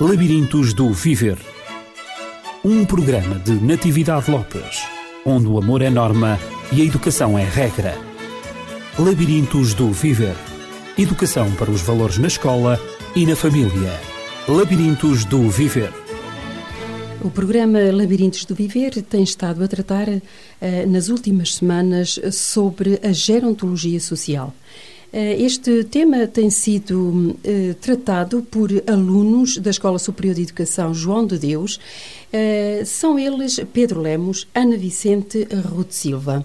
Labirintos 0.00 0.74
do 0.74 0.92
Viver. 0.92 1.38
Um 2.64 2.84
programa 2.84 3.38
de 3.38 3.52
Natividade 3.52 4.28
Lopes, 4.28 4.82
onde 5.24 5.46
o 5.46 5.56
amor 5.56 5.82
é 5.82 5.88
norma 5.88 6.36
e 6.72 6.82
a 6.82 6.84
educação 6.84 7.38
é 7.38 7.44
regra. 7.44 7.96
Labirintos 8.98 9.72
do 9.72 9.92
Viver. 9.92 10.34
Educação 10.98 11.48
para 11.52 11.70
os 11.70 11.80
valores 11.80 12.18
na 12.18 12.26
escola 12.26 12.80
e 13.14 13.24
na 13.24 13.36
família. 13.36 13.92
Labirintos 14.48 15.24
do 15.24 15.48
Viver. 15.48 15.92
O 17.22 17.30
programa 17.30 17.78
Labirintos 17.92 18.44
do 18.46 18.54
Viver 18.56 19.00
tem 19.00 19.22
estado 19.22 19.62
a 19.62 19.68
tratar 19.68 20.08
uh, 20.08 20.20
nas 20.88 21.08
últimas 21.08 21.54
semanas 21.54 22.18
sobre 22.32 22.98
a 23.00 23.12
gerontologia 23.12 24.00
social. 24.00 24.52
Uh, 25.14 25.16
este 25.38 25.84
tema 25.84 26.26
tem 26.26 26.50
sido 26.50 26.98
uh, 27.08 27.74
tratado 27.80 28.42
por 28.50 28.68
alunos 28.84 29.58
da 29.58 29.70
Escola 29.70 29.96
Superior 29.96 30.34
de 30.34 30.42
Educação 30.42 30.92
João 30.92 31.24
de 31.24 31.38
Deus. 31.38 31.78
São 32.84 33.16
eles 33.16 33.60
Pedro 33.72 34.00
Lemos, 34.00 34.48
Ana 34.52 34.76
Vicente 34.76 35.46
Ruth 35.70 35.92
Silva. 35.92 36.42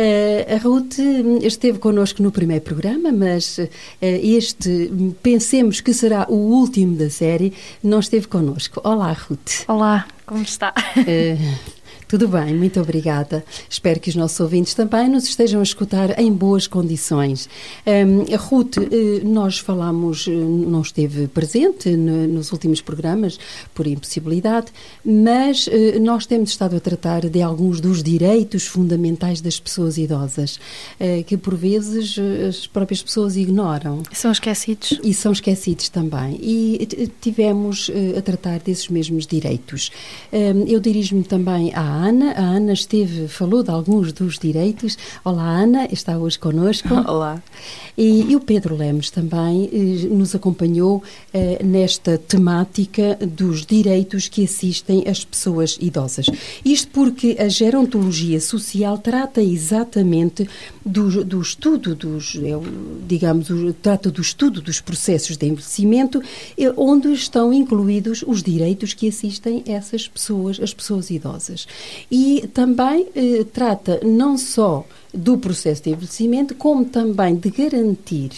Uh, 0.00 0.54
a 0.54 0.56
Ruth 0.56 0.98
esteve 1.42 1.78
connosco 1.78 2.22
no 2.22 2.32
primeiro 2.32 2.64
programa, 2.64 3.12
mas 3.12 3.58
uh, 3.58 3.68
este, 4.00 4.90
pensemos 5.22 5.82
que 5.82 5.92
será 5.92 6.26
o 6.28 6.34
último 6.34 6.96
da 6.96 7.10
série, 7.10 7.52
não 7.80 8.00
esteve 8.00 8.26
connosco. 8.26 8.80
Olá, 8.82 9.12
Ruth. 9.12 9.64
Olá, 9.68 10.08
como 10.24 10.42
está? 10.42 10.72
Uh, 10.96 11.79
tudo 12.10 12.26
bem, 12.26 12.56
muito 12.56 12.80
obrigada. 12.80 13.44
Espero 13.68 14.00
que 14.00 14.08
os 14.08 14.16
nossos 14.16 14.40
ouvintes 14.40 14.74
também 14.74 15.08
nos 15.08 15.28
estejam 15.28 15.60
a 15.60 15.62
escutar 15.62 16.18
em 16.18 16.32
boas 16.32 16.66
condições. 16.66 17.48
Um, 17.86 18.24
Ruth, 18.36 18.78
eh, 18.78 19.20
nós 19.22 19.60
falamos, 19.60 20.26
eh, 20.26 20.32
não 20.32 20.80
esteve 20.80 21.28
presente 21.28 21.88
nos 21.96 22.50
últimos 22.50 22.80
programas 22.80 23.38
por 23.72 23.86
impossibilidade, 23.86 24.72
mas 25.04 25.68
eh, 25.70 26.00
nós 26.00 26.26
temos 26.26 26.50
estado 26.50 26.74
a 26.74 26.80
tratar 26.80 27.28
de 27.28 27.40
alguns 27.40 27.80
dos 27.80 28.02
direitos 28.02 28.66
fundamentais 28.66 29.40
das 29.40 29.60
pessoas 29.60 29.96
idosas, 29.96 30.58
que 31.26 31.36
por 31.36 31.54
vezes 31.54 32.16
as 32.48 32.66
próprias 32.66 33.02
pessoas 33.02 33.36
ignoram. 33.36 34.02
São 34.12 34.32
esquecidos. 34.32 34.98
E 35.04 35.14
são 35.14 35.30
esquecidos 35.30 35.88
também. 35.88 36.38
E 36.42 37.08
tivemos 37.20 37.88
a 38.18 38.20
tratar 38.20 38.58
desses 38.58 38.88
mesmos 38.88 39.26
direitos. 39.26 39.92
Eu 40.66 40.80
dirijo-me 40.80 41.22
também 41.22 41.72
à 41.74 41.99
Ana. 42.00 42.32
A 42.32 42.42
Ana 42.42 42.72
esteve, 42.72 43.28
falou 43.28 43.62
de 43.62 43.70
alguns 43.70 44.12
dos 44.12 44.38
direitos. 44.38 44.96
Olá, 45.24 45.48
Ana, 45.48 45.88
está 45.92 46.18
hoje 46.18 46.38
connosco. 46.38 46.88
Olá. 47.08 47.42
E, 47.96 48.30
e 48.30 48.36
o 48.36 48.40
Pedro 48.40 48.76
Lemos 48.76 49.10
também 49.10 49.68
eh, 49.72 50.08
nos 50.08 50.34
acompanhou 50.34 51.02
eh, 51.32 51.60
nesta 51.62 52.16
temática 52.16 53.18
dos 53.20 53.66
direitos 53.66 54.28
que 54.28 54.44
assistem 54.44 55.04
as 55.06 55.24
pessoas 55.24 55.76
idosas. 55.80 56.26
Isto 56.64 56.88
porque 56.92 57.36
a 57.38 57.48
gerontologia 57.48 58.40
social 58.40 58.96
trata 58.98 59.42
exatamente 59.42 60.48
do, 60.84 61.24
do 61.24 61.40
estudo 61.40 61.94
dos, 61.94 62.36
é, 62.36 62.58
digamos, 63.06 63.48
trata 63.82 64.10
do 64.10 64.22
estudo 64.22 64.60
dos 64.60 64.80
processos 64.80 65.36
de 65.36 65.46
envelhecimento, 65.46 66.22
eh, 66.56 66.72
onde 66.76 67.12
estão 67.12 67.52
incluídos 67.52 68.24
os 68.26 68.42
direitos 68.42 68.94
que 68.94 69.08
assistem 69.08 69.62
essas 69.66 70.08
pessoas, 70.08 70.58
as 70.60 70.72
pessoas 70.72 71.10
idosas. 71.10 71.66
E 72.10 72.48
também 72.54 73.08
eh, 73.14 73.44
trata 73.52 74.00
não 74.02 74.36
só 74.36 74.84
do 75.12 75.38
processo 75.38 75.82
de 75.82 75.90
envelhecimento, 75.90 76.54
como 76.54 76.84
também 76.84 77.34
de 77.34 77.50
garantir 77.50 78.30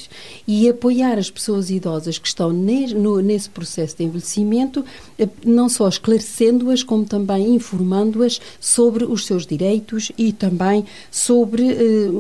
e 0.47 0.69
apoiar 0.69 1.19
as 1.19 1.31
pessoas 1.31 1.71
idosas 1.71 2.19
que 2.19 2.29
estão 2.29 2.53
nesse 2.53 3.51
processo 3.51 3.97
de 3.97 4.05
envelhecimento, 4.05 4.85
eh, 5.19 5.29
não 5.45 5.69
só 5.69 5.89
esclarecendo-as, 5.89 6.83
como 6.83 7.05
também 7.05 7.55
informando-as 7.55 8.41
sobre 8.61 9.05
os 9.05 9.27
seus 9.27 9.47
direitos 9.47 10.11
e 10.17 10.33
também 10.33 10.85
sobre, 11.11 11.71
eh, 11.71 12.11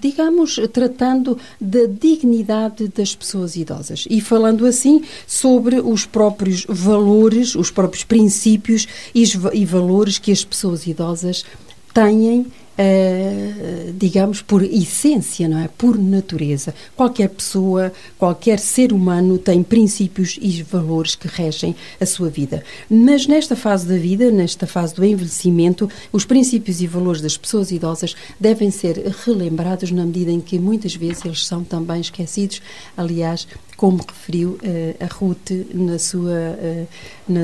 digamos, 0.00 0.60
tratando 0.72 1.38
da 1.60 1.86
dignidade 1.86 2.88
das 2.88 3.14
pessoas 3.14 3.56
idosas. 3.56 4.06
E 4.08 4.20
falando 4.20 4.66
assim 4.66 5.02
sobre 5.26 5.80
os 5.80 6.06
próprios 6.06 6.64
valores, 6.68 7.54
os 7.54 7.70
próprios 7.70 8.04
princípios 8.04 8.86
e 9.14 9.64
valores 9.64 10.18
que 10.18 10.32
as 10.32 10.44
pessoas 10.44 10.86
idosas 10.86 11.44
têm 11.92 12.46
uh, 12.78 13.92
digamos, 13.94 14.40
por 14.40 14.62
essência, 14.62 15.48
não 15.48 15.58
é? 15.58 15.68
Por 15.68 15.98
natureza. 15.98 16.74
Qualquer 16.94 17.28
pessoa, 17.28 17.92
qualquer 18.16 18.58
ser 18.58 18.92
humano 18.92 19.36
tem 19.36 19.62
princípios 19.62 20.38
e 20.40 20.62
valores 20.62 21.14
que 21.14 21.26
regem 21.26 21.74
a 22.00 22.06
sua 22.06 22.28
vida. 22.28 22.62
Mas 22.88 23.26
nesta 23.26 23.56
fase 23.56 23.86
da 23.86 23.96
vida, 23.96 24.30
nesta 24.30 24.66
fase 24.66 24.94
do 24.94 25.04
envelhecimento, 25.04 25.90
os 26.12 26.24
princípios 26.24 26.80
e 26.80 26.86
valores 26.86 27.20
das 27.20 27.36
pessoas 27.36 27.70
idosas 27.70 28.14
devem 28.38 28.70
ser 28.70 28.96
relembrados 29.24 29.90
na 29.90 30.04
medida 30.04 30.30
em 30.30 30.40
que 30.40 30.58
muitas 30.58 30.94
vezes 30.94 31.24
eles 31.24 31.46
são 31.46 31.64
também 31.64 32.00
esquecidos. 32.00 32.62
Aliás, 32.96 33.46
como 33.78 34.04
referiu 34.06 34.58
uh, 34.60 35.04
a 35.04 35.06
Ruth 35.06 35.52
na 35.72 36.00
sua 36.00 36.32
uh, 36.32 36.86
na, 37.28 37.40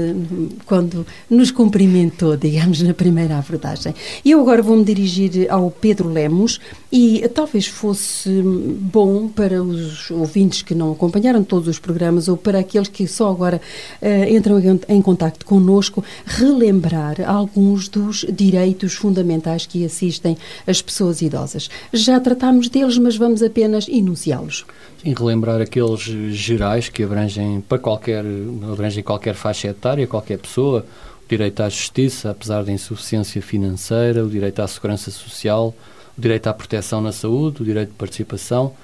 quando 0.67 1.07
nos 1.31 1.53
cumprimentou, 1.53 2.37
digamos, 2.39 2.83
na 2.83 2.93
primeira 2.93 3.39
abordagem. 3.39 3.95
Eu 4.25 4.41
agora 4.41 4.61
vou-me 4.61 4.85
dirigir 4.85 5.24
ao 5.49 5.71
Pedro 5.71 6.09
Lemos 6.09 6.61
e 6.91 7.29
talvez 7.35 7.67
fosse 7.67 8.31
bom 8.43 9.29
para 9.29 9.63
os 9.63 10.11
ouvintes 10.11 10.63
que 10.63 10.75
não 10.75 10.93
acompanharam 10.93 11.43
todos 11.43 11.69
os 11.69 11.79
programas 11.79 12.29
ou 12.29 12.37
para 12.37 12.61
aqueles 12.61 12.89
que 12.89 13.07
só 13.07 13.31
agora 13.31 13.61
uh, 14.01 14.35
entram 14.35 14.59
em, 14.59 14.81
em 14.89 15.03
contato 15.03 15.45
connosco, 15.45 16.05
relembrar 16.25 17.17
alguns 17.29 17.89
dos 17.89 18.25
direitos 18.33 18.95
fundamentais 18.95 19.67
que 19.67 19.85
assistem 19.85 20.37
as 20.67 20.81
pessoas 20.81 21.21
idosas. 21.21 21.69
Já 21.93 22.21
tratámos 22.21 22.69
deles, 22.69 22.99
mas 22.99 23.17
vamos 23.17 23.43
apenas 23.43 23.89
enunciá-los. 23.89 24.65
Sim, 25.03 25.15
relembrar 25.17 25.61
aqueles 25.61 26.01
gerais 26.01 26.89
que 26.89 27.03
abrangem 27.03 27.61
para 27.69 27.79
qualquer, 27.79 28.25
abrangem 28.71 29.03
qualquer 29.03 29.35
faixa 29.35 29.69
etária, 29.69 30.07
qualquer 30.07 30.39
pessoa, 30.39 30.87
o 31.25 31.29
direito 31.29 31.63
à 31.63 31.69
justiça, 31.69 32.31
apesar 32.31 32.65
da 32.65 32.73
insuficiência 32.73 33.41
financeira, 33.41 34.25
o 34.25 34.29
direito 34.29 34.61
à 34.61 34.69
segurança 34.69 35.11
social, 35.11 35.75
o 36.17 36.21
direito 36.21 36.47
à 36.47 36.55
proteção 36.55 37.01
na 37.01 37.13
saúde, 37.13 37.63
o 37.63 37.65
direito 37.65 37.91
de 37.91 37.97
participação. 37.97 38.75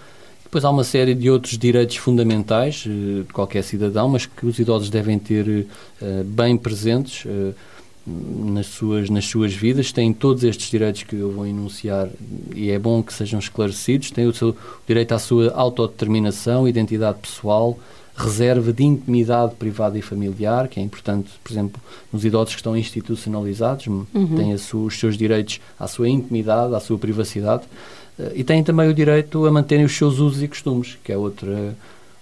Depois 0.43 0.65
há 0.65 0.71
uma 0.71 0.83
série 0.83 1.15
de 1.15 1.31
outros 1.31 1.57
direitos 1.57 1.97
fundamentais 1.97 2.85
eh, 2.85 3.23
de 3.23 3.33
qualquer 3.33 3.63
cidadão, 3.63 4.09
mas 4.09 4.27
que 4.27 4.45
os 4.47 4.59
idosos 4.59 4.91
devem 4.91 5.17
ter 5.17 5.47
uh, 5.47 6.25
bem 6.25 6.57
presentes 6.57 7.25
uh, 7.25 7.55
nas, 8.05 8.67
suas, 8.67 9.09
nas 9.09 9.27
suas 9.27 9.55
vidas. 9.55 9.93
Têm 9.93 10.13
todos 10.13 10.43
estes 10.43 10.69
direitos 10.69 11.05
que 11.05 11.15
eu 11.15 11.31
vou 11.31 11.47
enunciar 11.47 12.09
e 12.53 12.69
é 12.69 12.81
bom 12.81 13.01
que 13.01 13.15
sejam 13.15 13.39
esclarecidos. 13.39 14.11
Têm 14.11 14.27
o 14.27 14.35
seu 14.35 14.57
direito 14.89 15.13
à 15.13 15.21
sua 15.21 15.53
autodeterminação, 15.53 16.67
identidade 16.67 17.19
pessoal, 17.21 17.79
reserva 18.21 18.73
de 18.73 18.85
intimidade 18.85 19.55
privada 19.55 19.99
e 19.99 20.03
familiar, 20.03 20.69
que 20.69 20.79
é 20.79 20.83
importante, 20.83 21.31
por 21.43 21.53
exemplo, 21.53 21.81
nos 22.13 22.25
idosos 22.25 22.55
que 22.55 22.61
estão 22.61 22.77
institucionalizados, 22.77 23.87
uhum. 23.87 24.37
têm 24.37 24.57
sua, 24.59 24.87
os 24.87 24.99
seus 24.99 25.17
direitos 25.17 25.61
à 25.79 25.87
sua 25.87 26.09
intimidade, 26.09 26.75
à 26.75 26.81
sua 26.81 26.99
privacidade, 26.99 27.65
uh, 28.19 28.31
e 28.35 28.45
têm 28.45 28.63
também 28.63 28.89
o 28.89 28.95
direito 28.95 29.47
a 29.47 29.51
manterem 29.51 29.85
os 29.85 29.97
seus 29.97 30.19
usos 30.19 30.43
e 30.43 30.49
costumes, 30.49 30.99
que 31.03 31.13
é 31.13 31.17
outra, 31.17 31.77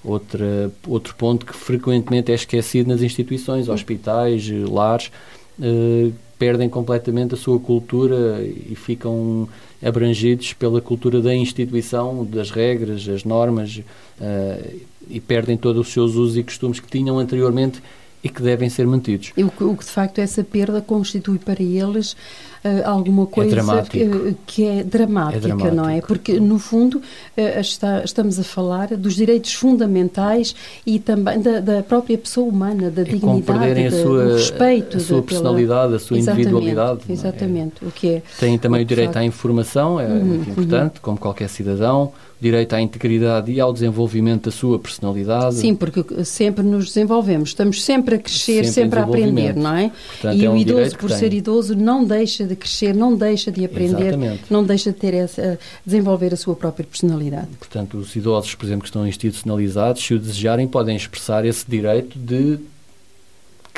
outra, 0.04 0.70
outro 0.86 1.14
ponto 1.14 1.44
que 1.44 1.54
frequentemente 1.54 2.32
é 2.32 2.34
esquecido 2.34 2.88
nas 2.88 3.02
instituições, 3.02 3.68
hospitais, 3.68 4.48
lares, 4.68 5.10
uh, 5.58 6.12
perdem 6.38 6.68
completamente 6.68 7.34
a 7.34 7.36
sua 7.36 7.58
cultura 7.58 8.40
e 8.42 8.74
ficam 8.74 9.48
abrangidos 9.82 10.52
pela 10.52 10.80
cultura 10.80 11.20
da 11.20 11.34
instituição, 11.34 12.24
das 12.24 12.50
regras, 12.50 13.08
as 13.08 13.24
normas, 13.24 13.80
uh, 14.20 14.80
e 15.08 15.20
perdem 15.20 15.56
todos 15.56 15.86
os 15.86 15.92
seus 15.92 16.14
usos 16.14 16.36
e 16.36 16.42
costumes 16.42 16.80
que 16.80 16.88
tinham 16.88 17.18
anteriormente 17.18 17.82
e 18.22 18.28
que 18.28 18.42
devem 18.42 18.68
ser 18.68 18.86
mantidos. 18.86 19.32
E 19.36 19.44
o 19.44 19.50
que, 19.50 19.64
o 19.64 19.76
que 19.76 19.84
de 19.84 19.90
facto 19.90 20.18
essa 20.18 20.42
perda 20.42 20.80
constitui 20.80 21.38
para 21.38 21.62
eles 21.62 22.12
uh, 22.12 22.84
alguma 22.84 23.22
é 23.22 23.26
coisa 23.26 23.56
é 23.56 24.34
que, 24.46 24.64
é 24.64 24.82
dramática, 24.82 25.68
é 25.68 25.70
não 25.70 25.88
é? 25.88 26.00
Porque 26.00 26.40
no 26.40 26.58
fundo 26.58 26.98
uh, 26.98 27.60
está, 27.60 28.02
estamos 28.04 28.38
a 28.38 28.44
falar 28.44 28.88
dos 28.96 29.14
direitos 29.14 29.54
fundamentais 29.54 30.54
e 30.84 30.98
também 30.98 31.40
da, 31.40 31.60
da 31.60 31.82
própria 31.82 32.18
pessoa 32.18 32.48
humana, 32.48 32.90
da 32.90 33.02
é 33.02 33.04
dignidade, 33.04 33.90
da, 33.90 34.02
sua, 34.02 34.24
do 34.24 34.32
respeito, 34.34 34.96
a 34.96 35.00
sua 35.00 35.22
personalidade, 35.22 35.94
a 35.94 35.98
sua 35.98 36.18
exatamente, 36.18 36.48
individualidade. 36.48 37.00
Exatamente, 37.08 37.84
é? 37.84 37.86
o 37.86 37.90
que 37.90 38.08
é. 38.14 38.22
Tem 38.38 38.58
também 38.58 38.82
o, 38.82 38.84
direito 38.84 39.16
à 39.16 39.24
informação, 39.24 40.00
é 40.00 40.06
uhum, 40.06 40.24
muito 40.24 40.50
importante, 40.50 40.96
uhum. 40.96 41.02
como 41.02 41.18
qualquer 41.18 41.48
cidadão 41.48 42.12
direito 42.40 42.74
à 42.74 42.80
integridade 42.80 43.50
e 43.50 43.60
ao 43.60 43.72
desenvolvimento 43.72 44.44
da 44.44 44.50
sua 44.50 44.78
personalidade. 44.78 45.56
Sim, 45.56 45.74
porque 45.74 46.24
sempre 46.24 46.64
nos 46.64 46.86
desenvolvemos, 46.86 47.50
estamos 47.50 47.84
sempre 47.84 48.14
a 48.14 48.18
crescer, 48.18 48.64
sempre, 48.64 48.70
sempre 48.70 48.98
a 49.00 49.04
aprender, 49.04 49.56
não 49.56 49.74
é? 49.74 49.90
Portanto, 50.08 50.40
e 50.40 50.44
é 50.44 50.50
um 50.50 50.54
o 50.54 50.56
idoso, 50.56 50.96
por 50.96 51.10
ser 51.10 51.32
idoso, 51.32 51.74
não 51.74 52.04
deixa 52.04 52.44
de 52.44 52.54
crescer, 52.54 52.94
não 52.94 53.16
deixa 53.16 53.50
de 53.50 53.64
aprender, 53.64 54.08
Exatamente. 54.08 54.42
não 54.50 54.64
deixa 54.64 54.92
de 54.92 54.98
ter 54.98 55.14
essa, 55.14 55.58
desenvolver 55.84 56.32
a 56.32 56.36
sua 56.36 56.54
própria 56.54 56.86
personalidade. 56.86 57.48
Portanto, 57.58 57.98
os 57.98 58.14
idosos, 58.14 58.54
por 58.54 58.66
exemplo, 58.66 58.82
que 58.82 58.88
estão 58.88 59.06
institucionalizados, 59.06 60.04
se 60.04 60.14
o 60.14 60.18
desejarem, 60.18 60.68
podem 60.68 60.96
expressar 60.96 61.44
esse 61.44 61.64
direito 61.68 62.18
de 62.18 62.58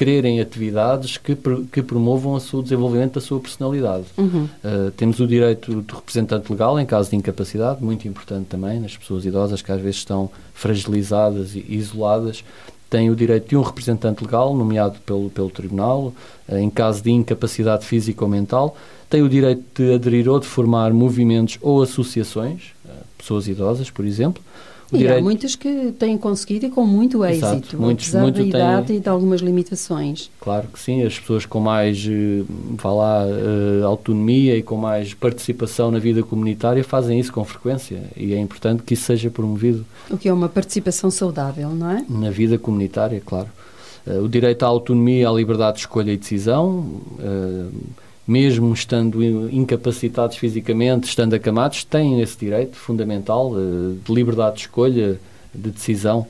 quererem 0.00 0.40
atividades 0.40 1.18
que, 1.18 1.36
que 1.70 1.82
promovam 1.82 2.32
o 2.32 2.40
seu 2.40 2.62
desenvolvimento 2.62 3.16
da 3.16 3.20
sua 3.20 3.38
personalidade. 3.38 4.06
Uhum. 4.16 4.48
Uh, 4.64 4.90
temos 4.92 5.20
o 5.20 5.26
direito 5.26 5.82
de 5.82 5.94
representante 5.94 6.50
legal 6.50 6.80
em 6.80 6.86
caso 6.86 7.10
de 7.10 7.16
incapacidade, 7.16 7.84
muito 7.84 8.08
importante 8.08 8.46
também 8.46 8.80
nas 8.80 8.96
pessoas 8.96 9.26
idosas 9.26 9.60
que 9.60 9.70
às 9.70 9.78
vezes 9.78 9.96
estão 9.96 10.30
fragilizadas 10.54 11.54
e 11.54 11.66
isoladas. 11.68 12.42
Tem 12.88 13.10
o 13.10 13.14
direito 13.14 13.50
de 13.50 13.58
um 13.58 13.60
representante 13.60 14.24
legal, 14.24 14.56
nomeado 14.56 14.98
pelo, 15.04 15.28
pelo 15.28 15.50
Tribunal, 15.50 16.14
uh, 16.48 16.56
em 16.56 16.70
caso 16.70 17.02
de 17.02 17.10
incapacidade 17.10 17.84
física 17.84 18.24
ou 18.24 18.30
mental. 18.30 18.74
Tem 19.10 19.20
o 19.20 19.28
direito 19.28 19.62
de 19.74 19.92
aderir 19.92 20.30
ou 20.30 20.40
de 20.40 20.46
formar 20.46 20.94
movimentos 20.94 21.58
ou 21.60 21.82
associações, 21.82 22.72
uh, 22.86 22.88
pessoas 23.18 23.46
idosas, 23.46 23.90
por 23.90 24.06
exemplo 24.06 24.42
e 24.92 24.98
direito... 24.98 25.18
há 25.18 25.22
muitas 25.22 25.54
que 25.54 25.92
têm 25.98 26.16
conseguido 26.18 26.66
e 26.66 26.70
com 26.70 26.84
muito 26.84 27.24
êxito, 27.24 27.46
Exato. 27.46 27.78
Muitos, 27.80 28.06
apesar 28.06 28.22
muito 28.22 28.36
da 28.36 28.42
idade 28.42 28.86
têm... 28.88 28.96
e 28.96 29.00
de 29.00 29.08
algumas 29.08 29.40
limitações. 29.40 30.30
Claro 30.40 30.68
que 30.68 30.78
sim, 30.78 31.02
as 31.02 31.18
pessoas 31.18 31.46
com 31.46 31.60
mais, 31.60 32.04
eh, 32.06 32.44
vá 32.76 32.92
lá, 32.92 33.24
uh, 33.26 33.86
autonomia 33.86 34.56
e 34.56 34.62
com 34.62 34.76
mais 34.76 35.14
participação 35.14 35.90
na 35.90 35.98
vida 35.98 36.22
comunitária 36.22 36.82
fazem 36.82 37.18
isso 37.18 37.32
com 37.32 37.44
frequência 37.44 38.02
e 38.16 38.34
é 38.34 38.38
importante 38.38 38.82
que 38.82 38.94
isso 38.94 39.04
seja 39.04 39.30
promovido. 39.30 39.84
O 40.10 40.16
que 40.16 40.28
é 40.28 40.32
uma 40.32 40.48
participação 40.48 41.10
saudável, 41.10 41.70
não 41.70 41.90
é? 41.90 42.04
Na 42.08 42.30
vida 42.30 42.58
comunitária, 42.58 43.22
claro. 43.24 43.48
Uh, 44.06 44.22
o 44.24 44.28
direito 44.28 44.62
à 44.64 44.66
autonomia, 44.66 45.28
à 45.28 45.32
liberdade 45.32 45.74
de 45.74 45.80
escolha 45.80 46.12
e 46.12 46.16
decisão... 46.16 47.00
Mesmo 48.30 48.72
estando 48.72 49.24
incapacitados 49.52 50.36
fisicamente, 50.36 51.08
estando 51.08 51.34
acamados, 51.34 51.82
têm 51.82 52.20
esse 52.20 52.38
direito 52.38 52.76
fundamental 52.76 53.52
eh, 53.56 53.96
de 54.04 54.14
liberdade 54.14 54.54
de 54.54 54.60
escolha, 54.60 55.18
de 55.52 55.70
decisão, 55.70 56.24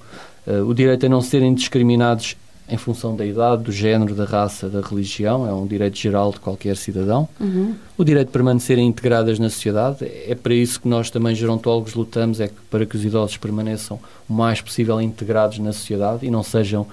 eh, 0.47 0.63
o 0.63 0.73
direito 0.73 1.05
a 1.05 1.11
não 1.11 1.21
serem 1.21 1.53
discriminados 1.53 2.37
em 2.71 2.79
função 2.79 3.15
da 3.15 3.27
idade, 3.27 3.65
do 3.65 3.71
género, 3.71 4.15
da 4.15 4.25
raça, 4.25 4.67
da 4.67 4.81
religião, 4.81 5.47
é 5.47 5.53
um 5.53 5.67
direito 5.67 5.99
geral 5.99 6.33
de 6.33 6.41
qualquer 6.41 6.75
cidadão. 6.75 7.29
Uhum. 7.39 7.75
O 7.99 8.03
direito 8.03 8.29
de 8.29 8.33
permanecerem 8.33 8.87
integradas 8.87 9.39
na 9.39 9.51
sociedade, 9.51 9.99
é 10.03 10.35
para 10.35 10.55
isso 10.55 10.81
que 10.81 10.89
nós 10.89 11.11
também, 11.11 11.35
gerontólogos, 11.35 11.93
lutamos, 11.93 12.41
é 12.41 12.49
para 12.71 12.87
que 12.87 12.97
os 12.97 13.05
idosos 13.05 13.37
permaneçam 13.37 14.01
o 14.27 14.33
mais 14.33 14.63
possível 14.63 14.99
integrados 15.03 15.59
na 15.59 15.75
sociedade 15.75 16.25
e 16.25 16.31
não 16.31 16.43
sejam, 16.43 16.87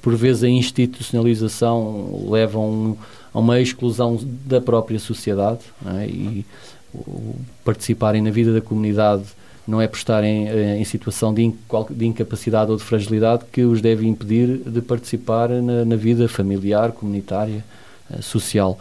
por 0.00 0.14
vezes, 0.14 0.44
a 0.44 0.48
institucionalização 0.48 2.28
leva 2.30 2.58
a 2.58 2.62
um 2.62 2.96
a 3.32 3.38
uma 3.38 3.60
exclusão 3.60 4.18
da 4.46 4.60
própria 4.60 4.98
sociedade 4.98 5.60
é? 5.98 6.06
e 6.06 6.46
o, 6.94 7.34
participarem 7.64 8.20
na 8.20 8.30
vida 8.30 8.52
da 8.52 8.60
comunidade 8.60 9.24
não 9.66 9.80
é 9.80 9.86
por 9.86 9.96
estarem 9.96 10.48
eh, 10.48 10.76
em 10.78 10.84
situação 10.84 11.32
de, 11.32 11.52
de, 11.90 12.06
incapacidade 12.06 12.70
ou 12.70 12.76
de 12.76 12.82
fragilidade 12.82 13.44
que 13.52 13.62
os 13.62 13.80
deve 13.80 14.06
impedir 14.06 14.58
de 14.58 14.80
participar 14.80 15.48
na, 15.48 15.84
na 15.84 15.96
vida 15.96 16.28
familiar, 16.28 16.90
comunitária, 16.90 17.64
eh, 18.10 18.20
social. 18.20 18.78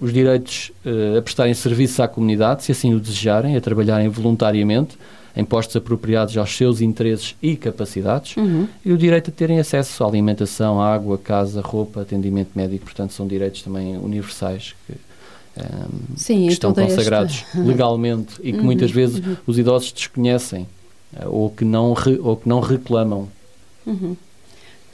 Os 0.00 0.12
direitos 0.12 0.72
eh, 0.84 1.18
a 1.18 1.22
prestarem 1.22 1.54
serviço 1.54 2.02
à 2.02 2.08
comunidade, 2.08 2.64
se 2.64 2.72
assim 2.72 2.94
o 2.94 3.00
desejarem, 3.00 3.56
a 3.56 3.60
trabalharem 3.60 4.08
voluntariamente, 4.08 4.98
em 5.36 5.44
postos 5.44 5.76
apropriados 5.76 6.36
aos 6.36 6.56
seus 6.56 6.80
interesses 6.80 7.34
e 7.42 7.56
capacidades, 7.56 8.36
uhum. 8.36 8.66
e 8.84 8.90
o 8.90 8.96
direito 8.96 9.30
a 9.30 9.32
terem 9.32 9.58
acesso 9.58 10.02
à 10.02 10.08
alimentação, 10.08 10.80
água, 10.80 11.18
casa, 11.18 11.60
roupa, 11.60 12.00
atendimento 12.00 12.50
médico. 12.54 12.84
Portanto, 12.84 13.12
são 13.12 13.26
direitos 13.26 13.62
também 13.62 13.98
universais 13.98 14.74
que, 14.86 14.92
um, 14.92 15.62
ehm, 15.62 16.16
Sim, 16.16 16.46
que 16.46 16.52
estão 16.52 16.72
consagrados 16.72 17.44
esta... 17.48 17.60
legalmente 17.66 18.34
e 18.42 18.52
que 18.52 18.58
uhum, 18.58 18.64
muitas 18.64 18.90
vezes 18.90 19.18
uhum. 19.18 19.36
os 19.46 19.58
idosos 19.58 19.92
desconhecem 19.92 20.66
uh, 21.14 21.28
ou, 21.28 21.50
que 21.50 21.66
não 21.66 21.92
re, 21.92 22.18
ou 22.22 22.36
que 22.36 22.48
não 22.48 22.60
reclamam. 22.60 23.28
Uhum. 23.86 24.16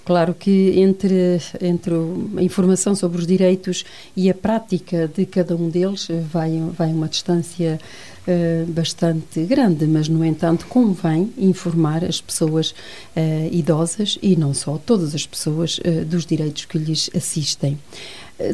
Claro 0.05 0.35
que 0.35 0.81
entre, 0.81 1.39
entre 1.61 1.95
a 2.37 2.43
informação 2.43 2.95
sobre 2.95 3.19
os 3.19 3.27
direitos 3.27 3.85
e 4.17 4.29
a 4.29 4.35
prática 4.35 5.09
de 5.09 5.25
cada 5.25 5.55
um 5.55 5.69
deles 5.69 6.09
vai, 6.31 6.61
vai 6.77 6.93
uma 6.93 7.09
distância 7.09 7.79
uh, 8.27 8.67
bastante 8.73 9.45
grande, 9.45 9.87
mas, 9.87 10.09
no 10.09 10.25
entanto, 10.25 10.67
convém 10.67 11.33
informar 11.39 12.05
as 12.05 12.21
pessoas 12.21 12.71
uh, 12.71 13.49
idosas 13.53 14.19
e 14.21 14.35
não 14.35 14.53
só, 14.53 14.77
todas 14.77 15.15
as 15.15 15.27
pessoas, 15.27 15.79
uh, 15.79 16.05
dos 16.05 16.27
direitos 16.27 16.65
que 16.65 16.79
lhes 16.79 17.09
assistem. 17.15 17.79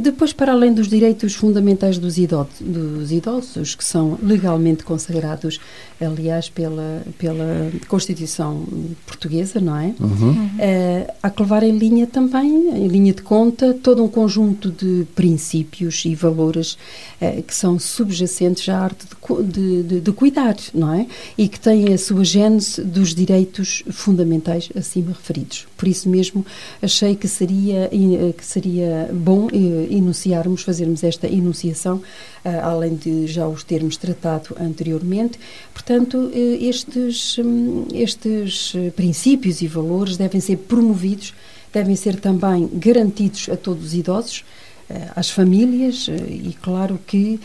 Depois, 0.01 0.33
para 0.33 0.53
além 0.53 0.73
dos 0.73 0.89
direitos 0.89 1.35
fundamentais 1.35 1.99
dos 1.99 2.19
idosos, 2.19 2.61
dos 2.61 3.11
idosos, 3.11 3.75
que 3.75 3.85
são 3.85 4.19
legalmente 4.23 4.85
consagrados, 4.85 5.61
aliás, 6.01 6.49
pela, 6.49 7.03
pela 7.17 7.71
Constituição 7.87 8.65
Portuguesa, 9.07 9.61
não 9.61 9.77
é? 9.77 9.95
Uhum. 9.99 10.51
É, 10.59 11.15
há 11.23 11.31
que 11.31 11.43
levar 11.43 11.63
em 11.63 11.77
linha 11.77 12.07
também, 12.07 12.69
em 12.71 12.87
linha 12.89 13.15
de 13.15 13.23
conta, 13.23 13.73
todo 13.73 14.03
um 14.03 14.09
conjunto 14.09 14.71
de 14.71 15.07
princípios 15.15 16.05
e 16.05 16.15
valores 16.15 16.77
é, 17.21 17.41
que 17.41 17.55
são 17.55 17.79
subjacentes 17.79 18.69
à 18.69 18.81
arte 18.81 19.07
de, 19.45 19.83
de, 19.83 20.01
de, 20.01 20.13
cuidar, 20.13 20.57
não 20.75 20.93
é? 20.93 21.07
E 21.37 21.49
que 21.49 21.59
têm 21.59 21.93
a 21.95 21.99
sua 21.99 22.25
gênese 22.25 22.83
dos 22.83 23.15
direitos 23.15 23.83
fundamentais 23.91 24.69
acima 24.77 25.13
referidos. 25.13 25.67
Por 25.77 25.89
isso 25.89 26.09
mesmo, 26.09 26.45
achei 26.83 27.15
que 27.15 27.29
seria, 27.29 27.91
que 28.37 28.45
seria 28.45 29.11
bom 29.13 29.49
enunciarmos, 29.91 30.63
fazermos 30.63 31.05
esta 31.05 31.27
enunciação, 31.27 32.03
ah, 32.45 32.71
além 32.71 32.95
de 32.95 33.27
já 33.27 33.47
os 33.47 33.63
termos 33.63 33.97
tratado 33.97 34.57
anteriormente. 34.61 35.39
Portanto, 35.73 36.31
eh, 36.35 36.65
estes, 36.65 37.39
hum, 37.39 37.87
estes 37.93 38.75
princípios 38.97 39.63
e 39.63 39.67
valores 39.67 40.17
devem 40.17 40.41
ser 40.41 40.57
promovidos, 40.57 41.35
devem 41.73 41.97
ser 41.97 42.19
também 42.21 42.69
garantidos 42.75 43.49
a 43.49 43.57
todos 43.57 43.87
os 43.87 43.95
idosos, 43.95 44.43
eh, 44.43 44.68
às 45.15 45.29
famílias 45.31 46.09
eh, 46.09 46.17
e, 46.31 46.57
claro, 46.63 46.99
que 47.07 47.39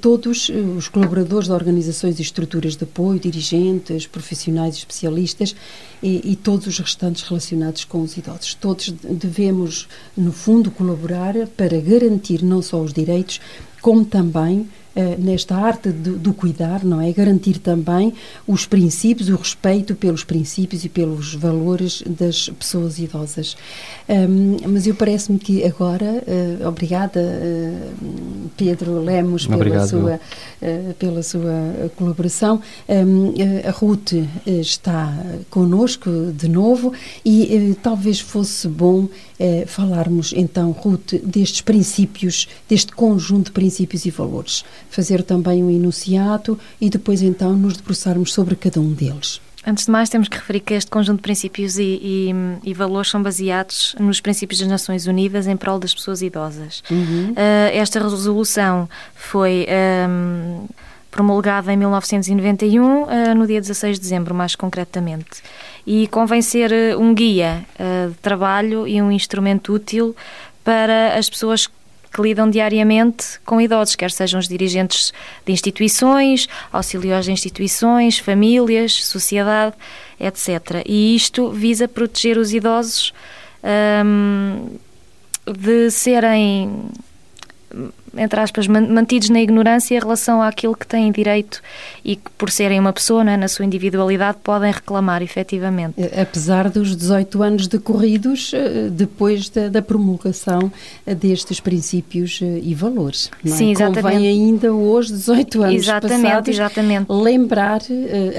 todos 0.00 0.50
os 0.76 0.88
colaboradores 0.88 1.48
de 1.48 1.54
organizações 1.54 2.18
e 2.18 2.22
estruturas 2.22 2.76
de 2.76 2.84
apoio, 2.84 3.18
dirigentes, 3.18 4.06
profissionais, 4.06 4.76
especialistas 4.76 5.56
e, 6.02 6.32
e, 6.32 6.36
todos 6.36 6.66
os 6.66 6.78
restantes 6.78 7.22
relacionados 7.22 7.84
com 7.84 8.02
os 8.02 8.16
idosos. 8.16 8.54
Todos 8.54 8.90
devemos, 8.90 9.88
no 10.14 10.32
fundo, 10.32 10.70
colaborar 10.70 11.34
para 11.56 11.80
garantir 11.80 12.42
não 12.42 12.60
só 12.60 12.82
os 12.82 12.92
direitos, 12.92 13.40
como 13.80 14.04
também 14.04 14.68
eh, 14.89 14.89
nesta 15.18 15.56
arte 15.56 15.90
do, 15.90 16.18
do, 16.18 16.32
cuidar, 16.32 16.84
não 16.84 17.00
é? 17.00 17.12
Garantir 17.12 17.58
também 17.58 18.12
os 18.46 18.66
princípios, 18.66 19.28
o 19.28 19.36
respeito 19.36 19.94
pelos 19.94 20.24
princípios 20.24 20.84
e 20.84 20.88
pelos 20.88 21.34
valores 21.34 22.02
das 22.06 22.48
pessoas 22.48 22.98
idosas. 22.98 23.56
Um, 24.08 24.56
mas 24.68 24.86
eu 24.86 24.94
parece-me 24.94 25.38
que 25.38 25.64
agora, 25.64 26.22
uh, 26.26 26.66
obrigada 26.66 27.20
uh, 27.20 28.50
Pedro 28.56 29.02
Lemos 29.02 29.46
pela 29.46 29.56
Obrigado. 29.56 29.88
sua, 29.88 30.20
uh, 30.60 30.94
pela 30.94 31.22
sua 31.22 31.90
colaboração. 31.96 32.60
Um, 32.88 33.32
a 33.66 33.70
Ruth 33.70 34.12
está 34.46 35.16
connosco 35.48 36.10
de 36.36 36.48
novo 36.48 36.92
e 37.24 37.76
talvez 37.82 38.20
fosse 38.20 38.66
bom 38.66 39.08
falarmos 39.66 40.32
então, 40.36 40.70
Ruth, 40.70 41.14
destes 41.24 41.60
princípios, 41.60 42.48
deste 42.68 42.92
conjunto 42.92 43.46
de 43.46 43.52
princípios 43.52 44.04
e 44.04 44.10
valores 44.10 44.64
fazer 44.90 45.22
também 45.22 45.62
um 45.62 45.70
enunciado 45.70 46.58
e 46.80 46.90
depois 46.90 47.22
então 47.22 47.56
nos 47.56 47.76
debruçarmos 47.76 48.32
sobre 48.32 48.56
cada 48.56 48.80
um 48.80 48.92
deles. 48.92 49.40
Antes 49.66 49.84
de 49.84 49.90
mais, 49.90 50.08
temos 50.08 50.26
que 50.26 50.38
referir 50.38 50.60
que 50.60 50.72
este 50.72 50.90
conjunto 50.90 51.18
de 51.18 51.22
princípios 51.22 51.78
e, 51.78 51.82
e, 51.82 52.34
e, 52.64 52.72
valores 52.72 53.10
são 53.10 53.22
baseados 53.22 53.94
nos 54.00 54.18
princípios 54.18 54.60
das 54.60 54.68
Nações 54.68 55.06
Unidas 55.06 55.46
em 55.46 55.56
prol 55.56 55.78
das 55.78 55.94
pessoas 55.94 56.22
idosas. 56.22 56.82
Uhum. 56.90 57.32
Uh, 57.32 57.70
esta 57.74 58.00
resolução 58.00 58.88
foi 59.14 59.66
um, 60.08 60.66
promulgada 61.10 61.72
em 61.72 61.76
1991, 61.76 63.02
uh, 63.02 63.08
no 63.34 63.46
dia 63.46 63.60
16 63.60 63.96
de 63.96 64.02
dezembro, 64.02 64.34
mais 64.34 64.54
concretamente. 64.54 65.42
E 65.86 66.06
convém 66.08 66.40
ser 66.42 66.72
um 66.96 67.14
guia 67.14 67.64
uh, 67.74 68.10
de 68.10 68.16
trabalho 68.18 68.86
e 68.86 69.00
um 69.02 69.10
instrumento 69.10 69.72
útil 69.72 70.14
para 70.62 71.16
as 71.18 71.28
pessoas 71.28 71.66
que 72.12 72.20
lidam 72.20 72.50
diariamente 72.50 73.38
com 73.44 73.60
idosos, 73.60 73.94
quer 73.94 74.10
sejam 74.10 74.40
os 74.40 74.48
dirigentes 74.48 75.12
de 75.46 75.52
instituições, 75.52 76.48
auxiliares 76.72 77.26
de 77.26 77.32
instituições, 77.32 78.18
famílias, 78.18 79.04
sociedade, 79.04 79.76
etc. 80.18 80.82
E 80.84 81.14
isto 81.14 81.50
visa 81.50 81.86
proteger 81.86 82.36
os 82.36 82.52
idosos 82.52 83.12
um, 84.04 84.76
de 85.46 85.90
serem 85.90 86.90
entre 88.16 88.40
aspas, 88.40 88.66
mantidos 88.66 89.30
na 89.30 89.40
ignorância 89.40 89.94
em 89.94 89.98
relação 89.98 90.42
àquilo 90.42 90.76
que 90.76 90.86
têm 90.86 91.12
direito 91.12 91.60
e 92.04 92.16
que, 92.16 92.30
por 92.36 92.50
serem 92.50 92.80
uma 92.80 92.92
pessoa, 92.92 93.28
é, 93.30 93.36
na 93.36 93.48
sua 93.48 93.64
individualidade, 93.64 94.38
podem 94.42 94.72
reclamar, 94.72 95.22
efetivamente. 95.22 95.94
Eh, 95.98 96.20
apesar 96.22 96.68
dos 96.68 96.96
18 96.96 97.42
anos 97.42 97.66
decorridos 97.66 98.52
eh, 98.54 98.88
depois 98.90 99.48
da, 99.48 99.68
da 99.68 99.82
promulgação 99.82 100.72
eh, 101.06 101.14
destes 101.14 101.60
princípios 101.60 102.40
e 102.40 102.74
valores. 102.74 103.30
É? 103.44 103.48
Sim, 103.48 103.70
exatamente. 103.72 104.02
Convém 104.02 104.28
ainda 104.28 104.72
hoje, 104.72 105.12
18 105.12 105.62
anos 105.62 105.82
exatamente, 105.82 106.22
passados, 106.22 106.48
exatamente. 106.48 107.06
lembrar 107.12 107.80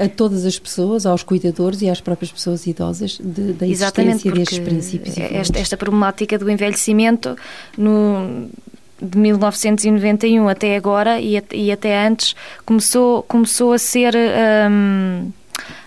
a 0.02 0.08
todas 0.08 0.44
as 0.44 0.58
pessoas, 0.58 1.06
aos 1.06 1.22
cuidadores 1.22 1.82
e 1.82 1.88
às 1.88 2.00
próprias 2.00 2.30
pessoas 2.30 2.66
idosas 2.66 3.18
de, 3.22 3.52
da 3.52 3.66
existência 3.66 4.32
destes 4.32 4.58
princípios. 4.58 5.16
Esta, 5.18 5.58
esta 5.58 5.76
problemática 5.76 6.38
do 6.38 6.50
envelhecimento 6.50 7.36
no 7.76 8.48
de 9.00 9.18
1991 9.18 10.48
até 10.48 10.76
agora 10.76 11.20
e, 11.20 11.42
e 11.52 11.72
até 11.72 12.06
antes 12.06 12.34
começou, 12.64 13.22
começou 13.24 13.72
a 13.72 13.78
ser. 13.78 14.14
Um, 14.70 15.30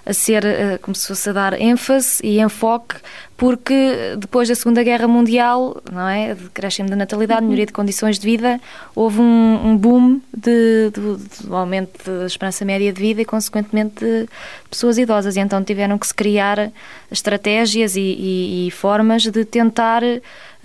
a 0.05 0.13
ser, 0.13 0.45
uh, 0.45 0.79
começou-se 0.83 1.27
a 1.27 1.33
dar 1.33 1.59
ênfase 1.59 2.23
e 2.23 2.39
enfoque 2.39 2.97
porque 3.37 4.15
depois 4.17 4.47
da 4.47 4.55
Segunda 4.55 4.81
Guerra 4.81 5.07
Mundial, 5.07 5.81
não 5.91 6.07
é, 6.07 6.33
de 6.33 6.49
crescimento 6.51 6.91
da 6.91 6.95
natalidade, 6.95 7.41
uhum. 7.41 7.47
melhoria 7.47 7.65
de 7.65 7.73
condições 7.73 8.17
de 8.17 8.25
vida, 8.25 8.61
houve 8.95 9.19
um, 9.19 9.71
um 9.71 9.77
boom 9.77 10.21
de, 10.33 10.91
de, 10.91 11.45
de, 11.45 11.53
aumento 11.53 11.99
da 12.09 12.25
esperança 12.25 12.63
média 12.63 12.93
de 12.93 13.01
vida 13.01 13.21
e, 13.21 13.25
consequentemente, 13.25 14.05
de 14.05 14.29
pessoas 14.69 14.97
idosas. 14.97 15.35
E 15.35 15.39
então 15.41 15.61
tiveram 15.63 15.97
que 15.97 16.07
se 16.07 16.13
criar 16.13 16.71
estratégias 17.11 17.97
e, 17.97 17.99
e, 17.99 18.67
e 18.67 18.71
formas 18.71 19.23
de 19.23 19.43
tentar 19.43 20.01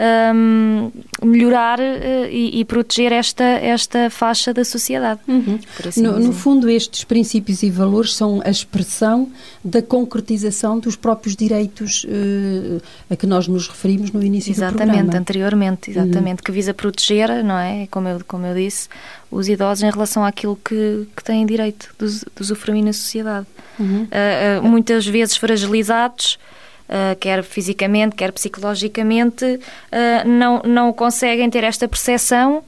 um, 0.00 0.90
melhorar 1.22 1.78
uh, 1.78 1.82
e, 2.30 2.60
e, 2.60 2.64
proteger 2.64 3.12
esta, 3.12 3.44
esta 3.44 4.08
faixa 4.08 4.54
da 4.54 4.64
sociedade. 4.64 5.20
Uhum. 5.28 5.58
Assim 5.86 6.02
no, 6.02 6.18
no, 6.18 6.32
fundo, 6.32 6.70
estes 6.70 7.04
princípios 7.04 7.62
e 7.62 7.70
valores 7.70 8.14
são 8.14 8.40
a 8.44 8.50
expressão 8.50 9.30
da 9.62 9.82
concretização 9.82 10.78
dos 10.78 10.96
próprios 10.96 11.36
direitos 11.36 12.04
uh, 12.04 12.82
a 13.10 13.16
que 13.16 13.26
nós 13.26 13.46
nos 13.46 13.68
referimos 13.68 14.10
no 14.10 14.22
início 14.22 14.50
exatamente, 14.50 14.72
do 14.72 14.76
programa. 14.76 15.02
Exatamente, 15.02 15.20
anteriormente, 15.20 15.90
exatamente, 15.90 16.38
uhum. 16.38 16.44
que 16.44 16.52
visa 16.52 16.72
proteger, 16.72 17.44
não 17.44 17.58
é? 17.58 17.86
Como 17.90 18.08
eu, 18.08 18.20
como 18.26 18.46
eu 18.46 18.54
disse, 18.54 18.88
os 19.30 19.48
idosos 19.48 19.82
em 19.82 19.90
relação 19.90 20.24
àquilo 20.24 20.58
que, 20.64 21.06
que 21.14 21.22
têm 21.22 21.44
direito 21.44 21.94
de, 21.98 22.06
de 22.06 22.40
usufruir 22.40 22.82
na 22.82 22.92
sociedade. 22.92 23.46
Uhum. 23.78 24.04
Uh, 24.04 24.62
muitas 24.62 25.06
vezes 25.06 25.36
fragilizados 25.36 26.38
uh, 26.90 27.16
quer 27.18 27.42
fisicamente, 27.44 28.16
quer 28.16 28.32
psicologicamente, 28.32 29.44
uh, 29.44 30.28
não, 30.28 30.60
não 30.64 30.92
conseguem 30.92 31.48
ter 31.48 31.64
esta 31.64 31.86
percepção 31.88 32.62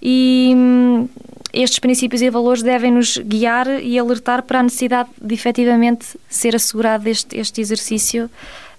e 0.00 0.52
um, 0.54 1.08
estes 1.52 1.78
princípios 1.78 2.22
e 2.22 2.30
valores 2.30 2.62
devem 2.62 2.92
nos 2.92 3.18
guiar 3.18 3.66
e 3.82 3.98
alertar 3.98 4.42
para 4.42 4.60
a 4.60 4.62
necessidade 4.62 5.08
de 5.20 5.34
efetivamente 5.34 6.18
ser 6.28 6.54
assegurado 6.54 7.08
este, 7.08 7.36
este 7.38 7.60
exercício 7.60 8.30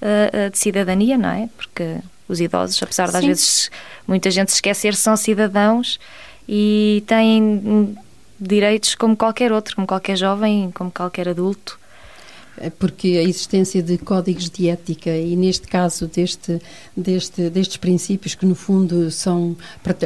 uh, 0.02 0.50
de 0.50 0.58
cidadania, 0.58 1.18
não 1.18 1.30
é? 1.30 1.50
Porque 1.56 1.98
os 2.28 2.40
idosos, 2.40 2.82
apesar 2.82 3.10
de 3.12 3.18
às 3.18 3.25
vezes 3.25 3.72
muita 4.08 4.32
gente 4.32 4.52
se 4.52 4.58
esquecer, 4.58 4.96
são 4.96 5.16
cidadãos 5.16 6.00
e 6.48 7.04
têm 7.08 7.96
direitos 8.40 8.96
como 8.96 9.16
qualquer 9.16 9.52
outro, 9.52 9.75
como 9.75 9.88
qualquer 9.88 10.18
jovem, 10.18 10.72
como 10.72 10.92
qualquer 10.92 11.30
adulto. 11.30 11.80
É 12.58 12.70
porque 12.70 13.18
a 13.20 13.24
existência 13.24 13.82
de 13.84 13.98
códigos 13.98 14.50
de 14.50 14.70
ética 14.70 15.10
e 15.10 15.36
neste 15.36 15.68
caso 15.68 16.08
deste, 16.08 16.62
deste, 16.96 17.50
destes 17.50 17.78
princípios 17.78 18.34
que 18.34 18.46
no 18.46 18.56
fundo 18.56 19.12
são 19.12 19.58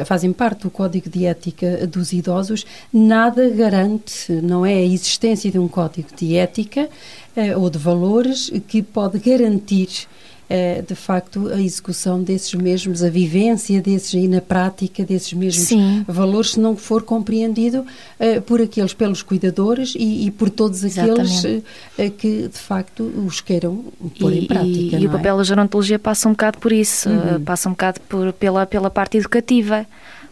fazem 0.04 0.32
parte 0.32 0.62
do 0.62 0.70
código 0.70 1.08
de 1.08 1.26
ética 1.26 1.86
dos 1.86 2.12
idosos 2.12 2.66
nada 2.92 3.48
garante 3.50 4.32
não 4.32 4.66
é 4.66 4.74
a 4.74 4.84
existência 4.84 5.50
de 5.50 5.58
um 5.58 5.68
código 5.68 6.08
de 6.16 6.36
ética 6.36 6.88
eh, 7.36 7.56
ou 7.56 7.70
de 7.70 7.78
valores 7.78 8.50
que 8.66 8.82
pode 8.82 9.18
garantir 9.18 9.88
eh, 10.52 10.82
de 10.84 10.96
facto 10.96 11.46
a 11.46 11.60
execução 11.60 12.20
desses 12.20 12.52
mesmos, 12.54 13.04
a 13.04 13.08
vivência 13.08 13.80
desses 13.80 14.14
e 14.14 14.26
na 14.26 14.40
prática 14.40 15.04
desses 15.04 15.32
mesmos 15.32 15.68
Sim. 15.68 16.04
valores, 16.08 16.50
se 16.50 16.60
não 16.60 16.74
for 16.74 17.04
compreendido 17.04 17.86
uh, 18.18 18.42
por 18.42 18.60
aqueles, 18.60 18.92
pelos 18.92 19.22
cuidadores 19.22 19.94
e, 19.94 20.26
e 20.26 20.30
por 20.32 20.50
todos 20.50 20.84
aqueles 20.84 21.44
uh, 21.44 22.10
que 22.18 22.48
de 22.48 22.58
facto 22.58 23.04
os 23.24 23.40
queiram 23.40 23.84
pôr 24.18 24.32
e, 24.32 24.40
em 24.40 24.46
prática. 24.48 24.96
E, 24.96 25.02
e 25.02 25.06
o 25.06 25.10
é? 25.10 25.12
papel 25.12 25.36
da 25.36 25.44
gerontologia 25.44 26.00
passa 26.00 26.28
um 26.28 26.32
bocado 26.32 26.58
por 26.58 26.72
isso, 26.72 27.08
uhum. 27.08 27.44
passa 27.44 27.68
um 27.68 27.72
bocado 27.72 28.00
por, 28.08 28.32
pela, 28.32 28.66
pela 28.66 28.90
parte 28.90 29.18
educativa. 29.18 29.86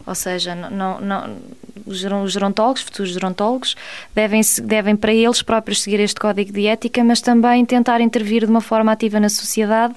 Ou 0.09 0.15
seja, 0.15 0.55
não, 0.55 0.99
não, 0.99 1.37
os 1.85 1.99
gerontólogos, 2.31 2.81
futuros 2.81 3.11
gerontólogos, 3.11 3.75
devem, 4.15 4.41
devem 4.63 4.95
para 4.95 5.13
eles 5.13 5.43
próprios 5.43 5.83
seguir 5.83 5.99
este 5.99 6.19
código 6.19 6.51
de 6.51 6.65
ética, 6.65 7.03
mas 7.03 7.21
também 7.21 7.63
tentar 7.63 8.01
intervir 8.01 8.43
de 8.43 8.49
uma 8.49 8.59
forma 8.59 8.91
ativa 8.91 9.19
na 9.19 9.29
sociedade 9.29 9.93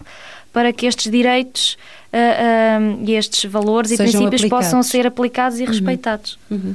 para 0.52 0.70
que 0.70 0.84
estes 0.84 1.10
direitos 1.10 1.78
uh, 2.12 2.98
uh, 2.98 3.04
e 3.08 3.14
estes 3.14 3.50
valores 3.50 3.88
Sejam 3.88 4.04
e 4.04 4.10
princípios 4.10 4.42
aplicados. 4.42 4.66
possam 4.66 4.82
ser 4.82 5.06
aplicados 5.06 5.58
e 5.58 5.62
uhum. 5.62 5.68
respeitados. 5.70 6.38
Uhum. 6.50 6.74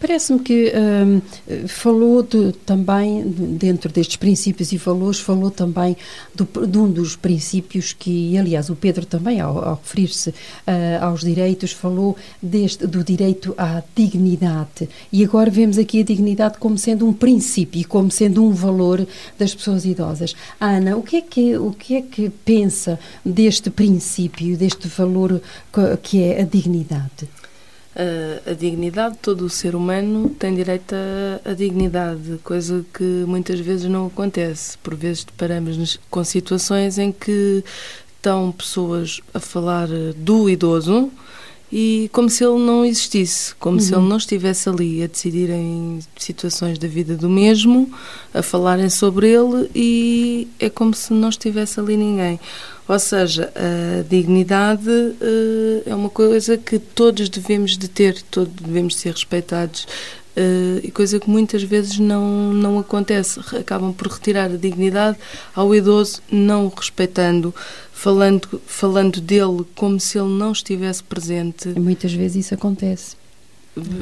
Parece-me 0.00 0.40
que 0.40 0.72
hum, 0.74 1.20
falou 1.66 2.22
de, 2.22 2.52
também, 2.66 3.22
dentro 3.22 3.90
destes 3.90 4.16
princípios 4.16 4.72
e 4.72 4.76
valores, 4.76 5.20
falou 5.20 5.50
também 5.50 5.96
do, 6.34 6.66
de 6.66 6.78
um 6.78 6.90
dos 6.90 7.16
princípios 7.16 7.92
que, 7.92 8.36
aliás, 8.36 8.70
o 8.70 8.76
Pedro 8.76 9.06
também, 9.06 9.40
ao, 9.40 9.58
ao 9.58 9.74
referir-se 9.76 10.30
uh, 10.30 10.34
aos 11.00 11.20
direitos, 11.20 11.72
falou 11.72 12.16
deste, 12.42 12.86
do 12.86 13.02
direito 13.02 13.54
à 13.56 13.82
dignidade. 13.94 14.88
E 15.12 15.24
agora 15.24 15.50
vemos 15.50 15.78
aqui 15.78 16.00
a 16.00 16.04
dignidade 16.04 16.58
como 16.58 16.76
sendo 16.78 17.06
um 17.06 17.12
princípio 17.12 17.80
e 17.80 17.84
como 17.84 18.10
sendo 18.10 18.44
um 18.44 18.52
valor 18.52 19.06
das 19.38 19.54
pessoas 19.54 19.84
idosas. 19.84 20.34
Ana, 20.60 20.96
o 20.96 21.02
que 21.02 21.16
é 21.16 21.20
que, 21.20 21.56
o 21.56 21.72
que, 21.72 21.96
é 21.96 22.02
que 22.02 22.30
pensa 22.30 22.98
deste 23.24 23.70
princípio, 23.70 24.56
deste 24.56 24.88
valor 24.88 25.40
que 26.02 26.22
é 26.22 26.40
a 26.40 26.44
dignidade? 26.44 27.28
A, 27.94 28.54
dignidade, 28.54 29.18
todo 29.20 29.44
o 29.44 29.50
ser 29.50 29.74
humano 29.74 30.30
tem 30.30 30.54
direito 30.54 30.94
à 31.44 31.52
dignidade, 31.52 32.38
coisa 32.42 32.84
que 32.92 33.24
muitas 33.26 33.60
vezes 33.60 33.90
não 33.90 34.06
acontece. 34.06 34.78
Por 34.78 34.94
vezes 34.94 35.24
deparamos 35.24 35.98
com 36.10 36.24
situações 36.24 36.98
em 36.98 37.12
que 37.12 37.62
estão 38.16 38.52
pessoas 38.52 39.20
a 39.34 39.40
falar 39.40 39.88
do 40.16 40.48
idoso 40.48 41.10
e 41.72 42.10
como 42.12 42.28
se 42.28 42.44
ele 42.44 42.58
não 42.58 42.84
existisse, 42.84 43.54
como 43.54 43.78
uhum. 43.78 43.82
se 43.82 43.94
ele 43.94 44.06
não 44.06 44.18
estivesse 44.18 44.68
ali 44.68 45.02
a 45.02 45.06
decidirem 45.06 46.00
situações 46.18 46.78
da 46.78 46.86
vida 46.86 47.16
do 47.16 47.30
mesmo, 47.30 47.90
a 48.34 48.42
falarem 48.42 48.90
sobre 48.90 49.28
ele 49.28 49.70
e 49.74 50.48
é 50.60 50.68
como 50.68 50.94
se 50.94 51.14
não 51.14 51.30
estivesse 51.30 51.80
ali 51.80 51.96
ninguém. 51.96 52.38
Ou 52.92 52.98
seja, 52.98 53.50
a 53.56 54.02
dignidade 54.02 54.86
uh, 54.86 55.82
é 55.86 55.94
uma 55.94 56.10
coisa 56.10 56.58
que 56.58 56.78
todos 56.78 57.30
devemos 57.30 57.78
de 57.78 57.88
ter, 57.88 58.20
todos 58.30 58.52
devemos 58.52 58.96
ser 58.96 59.12
respeitados. 59.12 59.84
Uh, 60.36 60.78
e 60.82 60.90
coisa 60.90 61.18
que 61.18 61.30
muitas 61.30 61.62
vezes 61.62 61.98
não, 61.98 62.52
não 62.52 62.78
acontece. 62.78 63.40
Acabam 63.58 63.94
por 63.94 64.08
retirar 64.08 64.50
a 64.50 64.56
dignidade 64.58 65.16
ao 65.54 65.74
idoso, 65.74 66.20
não 66.30 66.66
o 66.66 66.68
respeitando, 66.68 67.54
falando, 67.94 68.60
falando 68.66 69.22
dele 69.22 69.64
como 69.74 69.98
se 69.98 70.18
ele 70.18 70.28
não 70.28 70.52
estivesse 70.52 71.02
presente. 71.02 71.68
Muitas 71.68 72.12
vezes 72.12 72.44
isso 72.44 72.54
acontece. 72.54 73.16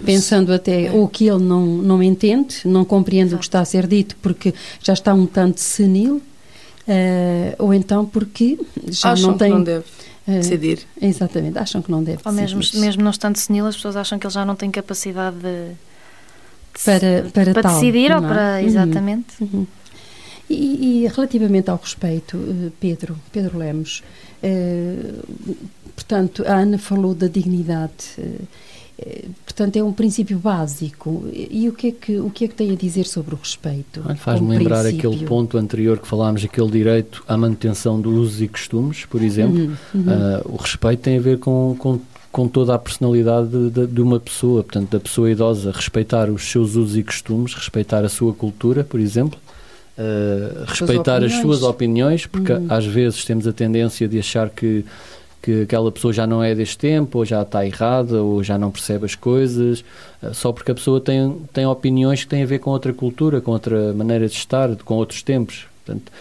Pensando 0.04 0.52
até 0.52 0.86
é. 0.86 0.90
ou 0.90 1.06
que 1.06 1.28
ele 1.28 1.44
não, 1.44 1.64
não 1.64 2.02
entende, 2.02 2.62
não 2.64 2.84
compreende 2.84 3.28
Exato. 3.28 3.36
o 3.36 3.38
que 3.38 3.44
está 3.44 3.60
a 3.60 3.64
ser 3.64 3.86
dito 3.86 4.16
porque 4.20 4.52
já 4.82 4.94
está 4.94 5.14
um 5.14 5.26
tanto 5.26 5.60
senil, 5.60 6.20
ou 7.58 7.72
então 7.74 8.04
porque 8.04 8.58
já 8.88 9.12
acham 9.12 9.30
não. 9.30 9.38
Que 9.38 9.48
não 9.48 9.62
deve 9.62 9.84
uh, 10.26 10.32
decidir. 10.32 10.80
Exatamente, 11.00 11.58
acham 11.58 11.82
que 11.82 11.90
não 11.90 12.02
deve 12.02 12.20
Ou 12.24 12.32
mesmo, 12.32 12.60
mesmo 12.74 13.02
não 13.02 13.10
estando 13.10 13.36
senil, 13.36 13.66
as 13.66 13.76
pessoas 13.76 13.96
acham 13.96 14.18
que 14.18 14.26
ele 14.26 14.34
já 14.34 14.44
não 14.44 14.56
tem 14.56 14.70
capacidade 14.70 15.36
de. 15.36 15.72
para, 16.84 17.30
para, 17.32 17.52
para 17.52 17.62
tal, 17.62 17.74
decidir 17.74 18.12
ou 18.12 18.24
é? 18.24 18.28
para. 18.28 18.60
Uhum. 18.60 18.66
Exatamente. 18.66 19.34
Uhum. 19.40 19.66
E, 20.48 21.04
e, 21.04 21.06
relativamente 21.06 21.70
ao 21.70 21.76
respeito, 21.76 22.36
eh, 22.36 22.72
Pedro, 22.80 23.16
Pedro 23.30 23.56
Lemos, 23.56 24.02
portanto, 25.94 26.42
a 26.44 26.54
Ana 26.54 26.76
falou 26.76 27.14
da 27.14 27.28
dignidade 27.28 28.16
portanto 29.44 29.76
é 29.76 29.82
um 29.82 29.92
princípio 29.92 30.38
básico 30.38 31.24
e 31.32 31.68
o 31.68 31.72
que 31.72 31.88
é 31.88 31.92
que 31.92 32.18
o 32.18 32.30
que 32.30 32.44
é 32.44 32.48
que 32.48 32.54
tem 32.54 32.72
a 32.72 32.74
dizer 32.74 33.06
sobre 33.06 33.34
o 33.34 33.38
respeito 33.38 34.02
faz-me 34.16 34.56
lembrar 34.56 34.82
princípio? 34.82 35.10
aquele 35.10 35.26
ponto 35.26 35.58
anterior 35.58 35.98
que 35.98 36.06
falámos 36.06 36.44
aquele 36.44 36.70
direito 36.70 37.24
à 37.28 37.36
manutenção 37.36 38.00
dos 38.00 38.14
usos 38.14 38.42
e 38.42 38.48
costumes 38.48 39.04
por 39.04 39.22
exemplo 39.22 39.58
uhum, 39.58 39.76
uhum. 39.94 40.00
Uh, 40.00 40.54
o 40.54 40.56
respeito 40.56 41.00
tem 41.00 41.18
a 41.18 41.20
ver 41.20 41.38
com, 41.38 41.76
com 41.78 42.00
com 42.32 42.46
toda 42.46 42.74
a 42.74 42.78
personalidade 42.78 43.70
de, 43.70 43.86
de, 43.86 44.00
uma 44.00 44.20
pessoa, 44.20 44.62
portanto, 44.62 44.90
da 44.90 45.00
pessoa 45.00 45.30
idosa, 45.30 45.72
respeitar 45.72 46.30
os 46.30 46.44
seus 46.44 46.76
usos 46.76 46.96
e 46.96 47.02
costumes, 47.02 47.54
respeitar 47.54 48.04
a 48.04 48.08
sua 48.08 48.32
cultura, 48.32 48.84
por 48.84 49.00
exemplo, 49.00 49.38
uh, 49.98 50.64
respeitar 50.64 51.24
as 51.24 51.34
suas 51.34 51.62
opiniões, 51.62 52.26
porque 52.26 52.52
uhum. 52.52 52.66
às 52.68 52.86
vezes 52.86 53.24
temos 53.24 53.46
a 53.46 53.52
tendência 53.52 54.06
de 54.06 54.18
achar 54.18 54.48
que 54.48 54.84
que 55.42 55.62
aquela 55.62 55.90
pessoa 55.90 56.12
já 56.12 56.26
não 56.26 56.42
é 56.42 56.54
deste 56.54 56.76
tempo, 56.76 57.18
ou 57.18 57.24
já 57.24 57.42
está 57.42 57.64
errada, 57.64 58.22
ou 58.22 58.42
já 58.42 58.58
não 58.58 58.70
percebe 58.70 59.06
as 59.06 59.14
coisas, 59.14 59.84
só 60.32 60.52
porque 60.52 60.70
a 60.70 60.74
pessoa 60.74 61.00
tem, 61.00 61.36
tem 61.52 61.66
opiniões 61.66 62.24
que 62.24 62.28
têm 62.28 62.42
a 62.42 62.46
ver 62.46 62.58
com 62.58 62.70
outra 62.70 62.92
cultura, 62.92 63.40
com 63.40 63.52
outra 63.52 63.92
maneira 63.94 64.26
de 64.28 64.34
estar, 64.34 64.74
com 64.76 64.94
outros 64.94 65.22
tempos. 65.22 65.66
Portanto, 65.84 66.12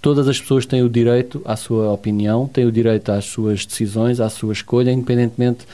todas 0.00 0.26
as 0.26 0.40
pessoas 0.40 0.64
têm 0.64 0.82
o 0.82 0.88
direito 0.88 1.42
à 1.44 1.54
sua 1.54 1.92
opinião, 1.92 2.48
têm 2.48 2.64
o 2.66 2.72
direito 2.72 3.10
às 3.12 3.26
suas 3.26 3.66
decisões, 3.66 4.20
à 4.20 4.30
sua 4.30 4.52
escolha, 4.52 4.90
independentemente 4.90 5.66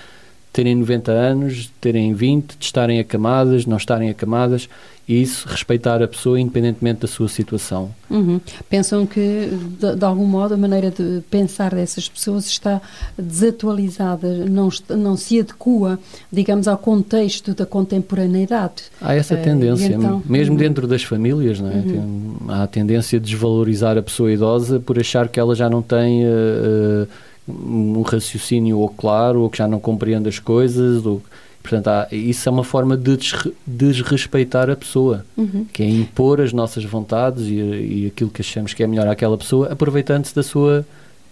terem 0.52 0.74
90 0.74 1.12
anos, 1.12 1.70
terem 1.80 2.14
20, 2.14 2.56
de 2.56 2.64
estarem 2.64 2.98
acamadas, 2.98 3.66
não 3.66 3.76
estarem 3.76 4.08
acamadas, 4.08 4.68
e 5.08 5.22
isso 5.22 5.48
respeitar 5.48 6.02
a 6.02 6.08
pessoa 6.08 6.40
independentemente 6.40 7.00
da 7.00 7.06
sua 7.06 7.28
situação. 7.28 7.90
Uhum. 8.10 8.40
Pensam 8.68 9.06
que, 9.06 9.50
de, 9.78 9.96
de, 9.96 10.04
algum 10.04 10.26
modo, 10.26 10.54
a 10.54 10.56
maneira 10.56 10.90
de 10.90 11.22
pensar 11.30 11.74
dessas 11.74 12.08
pessoas 12.08 12.46
está 12.46 12.80
desatualizada, 13.16 14.44
não, 14.46 14.68
não 14.90 15.16
se 15.16 15.38
adequa, 15.38 15.98
digamos, 16.30 16.66
ao 16.66 16.76
contexto 16.76 17.54
da 17.54 17.64
contemporaneidade. 17.64 18.84
Há 19.00 19.14
essa 19.14 19.34
uh, 19.34 19.42
tendência, 19.42 19.94
então, 19.94 20.22
mesmo 20.26 20.54
uhum. 20.54 20.58
dentro 20.58 20.88
das 20.88 21.04
famílias, 21.04 21.60
não 21.60 21.70
é? 21.70 21.74
Uhum. 21.74 22.36
Há 22.48 22.62
a 22.64 22.66
tendência 22.66 23.20
de 23.20 23.30
desvalorizar 23.30 23.96
a 23.96 24.02
pessoa 24.02 24.32
idosa 24.32 24.80
por 24.80 24.98
achar 24.98 25.28
que 25.28 25.38
ela 25.38 25.54
já 25.54 25.70
não 25.70 25.82
tem... 25.82 26.24
Uh, 26.24 27.06
um 27.48 28.02
raciocínio 28.02 28.78
ou 28.78 28.88
claro, 28.88 29.42
ou 29.42 29.48
que 29.48 29.58
já 29.58 29.68
não 29.68 29.78
compreende 29.78 30.28
as 30.28 30.40
coisas, 30.40 31.06
ou, 31.06 31.22
portanto, 31.68 31.88
há, 31.88 32.08
isso 32.12 32.48
é 32.48 32.52
uma 32.52 32.64
forma 32.64 32.96
de 32.96 33.18
desrespeitar 33.66 34.70
a 34.70 34.76
pessoa, 34.76 35.24
uhum. 35.36 35.66
que 35.72 35.82
é 35.82 35.88
impor 35.88 36.40
as 36.40 36.52
nossas 36.52 36.84
vontades 36.84 37.44
e, 37.46 37.54
e 37.54 38.06
aquilo 38.06 38.30
que 38.30 38.40
achamos 38.40 38.72
que 38.72 38.82
é 38.82 38.86
melhor 38.86 39.08
àquela 39.08 39.36
pessoa, 39.36 39.72
aproveitando-se 39.72 40.34
da 40.34 40.42
sua 40.42 40.86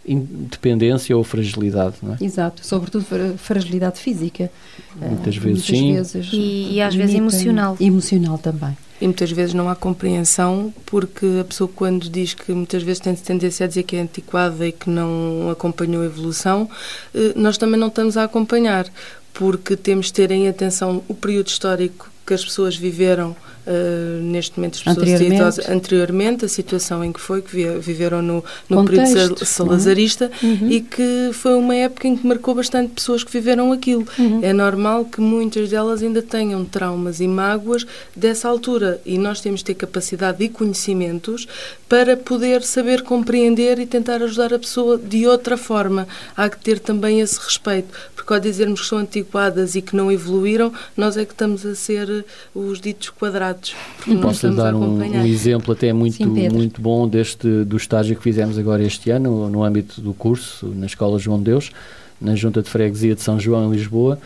independência 0.07 1.17
ou 1.17 1.25
fragilidade, 1.25 1.97
não 2.03 2.15
é? 2.15 2.17
Exato, 2.21 2.65
sobretudo 2.65 3.07
fragilidade 3.39 3.99
física. 3.99 4.51
Muitas 4.97 5.37
vezes 5.37 5.71
muitas 5.71 5.79
sim. 5.79 5.95
Vezes, 5.95 6.33
e, 6.33 6.75
e, 6.75 6.81
às 6.81 6.95
vezes 6.95 7.15
emocional. 7.15 7.77
Emocional 7.81 8.39
também. 8.39 8.77
E 9.01 9.07
muitas 9.07 9.31
vezes 9.33 9.55
não 9.55 9.69
há 9.69 9.75
compreensão, 9.75 10.73
porque 10.87 11.27
a 11.41 11.45
pessoa, 11.45 11.69
quando 11.75 12.09
diz 12.09 12.33
que 12.33 12.53
muitas 12.53 12.83
vezes 12.83 13.01
tem 13.01 13.15
tendência 13.15 13.65
a 13.65 13.67
dizer 13.67 13.83
que 13.83 13.97
é 13.97 14.01
antiquada 14.01 14.67
e 14.67 14.73
que 14.73 14.89
não 14.89 15.51
acompanhou 15.51 16.03
a 16.03 16.07
evolução, 16.07 16.69
eh, 17.15 17.33
nós 17.35 17.59
também 17.59 17.79
não 17.79 17.89
estamos 17.89 18.17
a 18.17 18.25
acompanhar, 18.25 18.87
porque 19.35 19.77
temos 19.77 20.07
de 20.07 20.15
ter 20.15 20.31
em 20.31 20.49
atenção 20.49 21.05
o 21.09 21.15
período 21.15 21.49
histórico 21.49 22.11
que 22.27 22.33
as 22.33 22.43
pessoas 22.43 22.75
viveram 22.75 23.37
uh, 23.67 24.23
neste 24.23 24.59
momento 24.59 24.75
as 24.77 24.83
pessoas 24.83 24.99
anteriormente. 24.99 25.35
Idosas, 25.35 25.69
anteriormente, 25.69 26.45
a 26.45 26.49
situação 26.49 27.05
em 27.05 27.13
que 27.13 27.21
foi, 27.21 27.43
que 27.43 27.67
viveram 27.79 28.23
no, 28.23 28.45
no 28.69 28.85
período 28.85 29.43
é? 29.43 29.45
salazarista 29.45 30.31
uhum. 30.43 30.71
e 30.71 30.81
que 30.81 31.31
foi 31.33 31.55
uma 31.55 31.75
época 31.75 32.09
em 32.09 32.17
que 32.17 32.27
marcou 32.27 32.55
bastante 32.55 32.93
pessoas 32.95 33.23
que 33.23 33.31
viveram 33.31 33.73
aquilo. 33.73 34.07
Uhum. 34.19 34.41
É 34.43 34.53
normal 34.53 35.05
que 35.05 35.21
muitas 35.21 35.69
delas 35.69 36.03
ainda 36.03 36.23
tenham 36.23 36.65
traumas 36.65 37.21
e 37.21 37.29
mágoas 37.29 37.87
dessa 38.17 38.49
altura 38.49 39.01
e 39.05 39.19
nós 39.19 39.41
temos 39.41 39.61
de 39.61 39.67
ter 39.67 39.75
capacidade 39.75 40.43
e 40.43 40.49
conhecimentos 40.49 41.47
para 41.89 42.17
poder 42.17 42.63
saber 42.63 43.03
compreender 43.03 43.79
e 43.79 43.87
tentar 43.87 44.23
ajudar 44.23 44.55
a 44.55 44.59
pessoa 44.59 44.99
de 44.99 45.27
outra 45.27 45.57
forma. 45.57 46.09
Há 46.37 46.49
que 46.49 46.59
ter 46.59 46.79
também 46.79 47.21
esse 47.21 47.39
respeito, 47.39 47.89
porque 48.25 48.33
ao 48.33 48.41
dizermos 48.41 48.81
que 48.81 48.87
são 48.87 48.99
antiquadas 48.99 49.75
e 49.75 49.83
que 49.83 49.95
não 49.95 50.11
evoluíram, 50.11 50.73
nós 50.97 51.19
é 51.19 51.27
que 51.27 51.33
estamos 51.33 51.65
a 51.67 51.75
ser 51.75 52.25
os 52.55 52.81
ditos 52.81 53.11
quadrados. 53.11 53.77
Posso 54.23 54.51
dar 54.51 54.75
um, 54.75 54.99
um, 54.99 55.27
exemplo 55.27 55.75
até 55.75 55.93
muito, 55.93 56.17
Sim, 56.17 56.49
muito 56.49 56.81
bom 56.81 57.07
deste, 57.07 57.65
do 57.65 57.77
estágio 57.77 58.17
que 58.17 58.23
fizemos 58.23 58.57
agora 58.57 58.83
este 58.83 59.11
ano, 59.11 59.51
no 59.51 59.63
âmbito 59.63 60.01
do 60.01 60.15
curso, 60.15 60.69
na 60.69 60.87
Escola 60.87 61.19
João 61.19 61.37
de 61.37 61.45
Deus, 61.45 61.71
na 62.19 62.35
Junta 62.35 62.63
de 62.63 62.71
Freguesia 62.71 63.15
de 63.15 63.21
São 63.21 63.39
João, 63.39 63.71
em 63.71 63.77
Lisboa, 63.77 64.19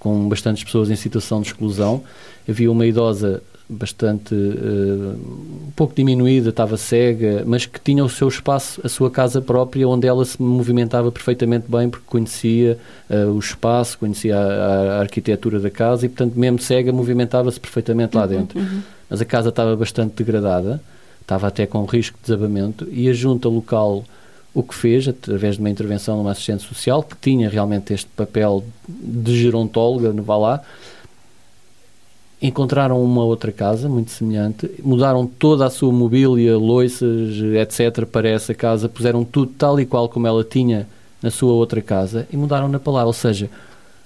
com 0.00 0.28
bastantes 0.28 0.64
pessoas 0.64 0.90
em 0.90 0.96
situação 0.96 1.40
de 1.40 1.46
exclusão. 1.46 2.02
Havia 2.48 2.70
uma 2.72 2.84
idosa 2.84 3.40
bastante 3.68 4.34
uh, 4.34 5.68
um 5.68 5.72
pouco 5.74 5.94
diminuída, 5.94 6.50
estava 6.50 6.76
cega, 6.76 7.42
mas 7.46 7.64
que 7.64 7.80
tinha 7.80 8.04
o 8.04 8.08
seu 8.08 8.28
espaço, 8.28 8.80
a 8.84 8.88
sua 8.88 9.10
casa 9.10 9.40
própria, 9.40 9.88
onde 9.88 10.06
ela 10.06 10.24
se 10.24 10.40
movimentava 10.40 11.10
perfeitamente 11.10 11.66
bem, 11.68 11.88
porque 11.88 12.04
conhecia 12.06 12.78
uh, 13.08 13.30
o 13.30 13.38
espaço, 13.38 13.98
conhecia 13.98 14.36
a, 14.36 14.96
a, 14.96 15.00
arquitetura 15.00 15.58
da 15.58 15.70
casa 15.70 16.04
e, 16.04 16.08
portanto, 16.08 16.38
mesmo 16.38 16.58
cega, 16.58 16.92
movimentava-se 16.92 17.58
perfeitamente 17.58 18.14
lá 18.14 18.24
uhum, 18.24 18.28
dentro. 18.28 18.58
Uhum. 18.58 18.82
Mas 19.08 19.20
a 19.20 19.24
casa 19.24 19.48
estava 19.48 19.74
bastante 19.74 20.14
degradada, 20.14 20.80
estava 21.20 21.46
até 21.46 21.66
com 21.66 21.84
risco 21.86 22.18
de 22.18 22.24
desabamento, 22.24 22.86
e 22.90 23.08
a 23.08 23.12
junta 23.14 23.48
local 23.48 24.04
o 24.52 24.62
que 24.62 24.74
fez, 24.74 25.08
através 25.08 25.56
de 25.56 25.60
uma 25.60 25.68
intervenção 25.68 26.14
de 26.14 26.20
uma 26.20 26.30
assistente 26.30 26.62
social, 26.62 27.02
que 27.02 27.16
tinha 27.16 27.48
realmente 27.48 27.92
este 27.92 28.08
papel 28.16 28.64
de 28.86 29.36
gerontóloga 29.36 30.12
no 30.12 30.22
Valá, 30.22 30.62
encontraram 32.46 33.02
uma 33.02 33.24
outra 33.24 33.50
casa 33.50 33.88
muito 33.88 34.10
semelhante, 34.10 34.70
mudaram 34.82 35.26
toda 35.26 35.64
a 35.64 35.70
sua 35.70 35.90
mobília, 35.90 36.58
loiças, 36.58 37.38
etc., 37.38 38.04
para 38.04 38.28
essa 38.28 38.52
casa, 38.52 38.86
puseram 38.86 39.24
tudo 39.24 39.50
tal 39.56 39.80
e 39.80 39.86
qual 39.86 40.10
como 40.10 40.26
ela 40.26 40.44
tinha 40.44 40.86
na 41.22 41.30
sua 41.30 41.54
outra 41.54 41.80
casa 41.80 42.28
e 42.30 42.36
mudaram 42.36 42.68
na 42.68 42.78
palavra. 42.78 43.06
Ou 43.06 43.14
seja, 43.14 43.48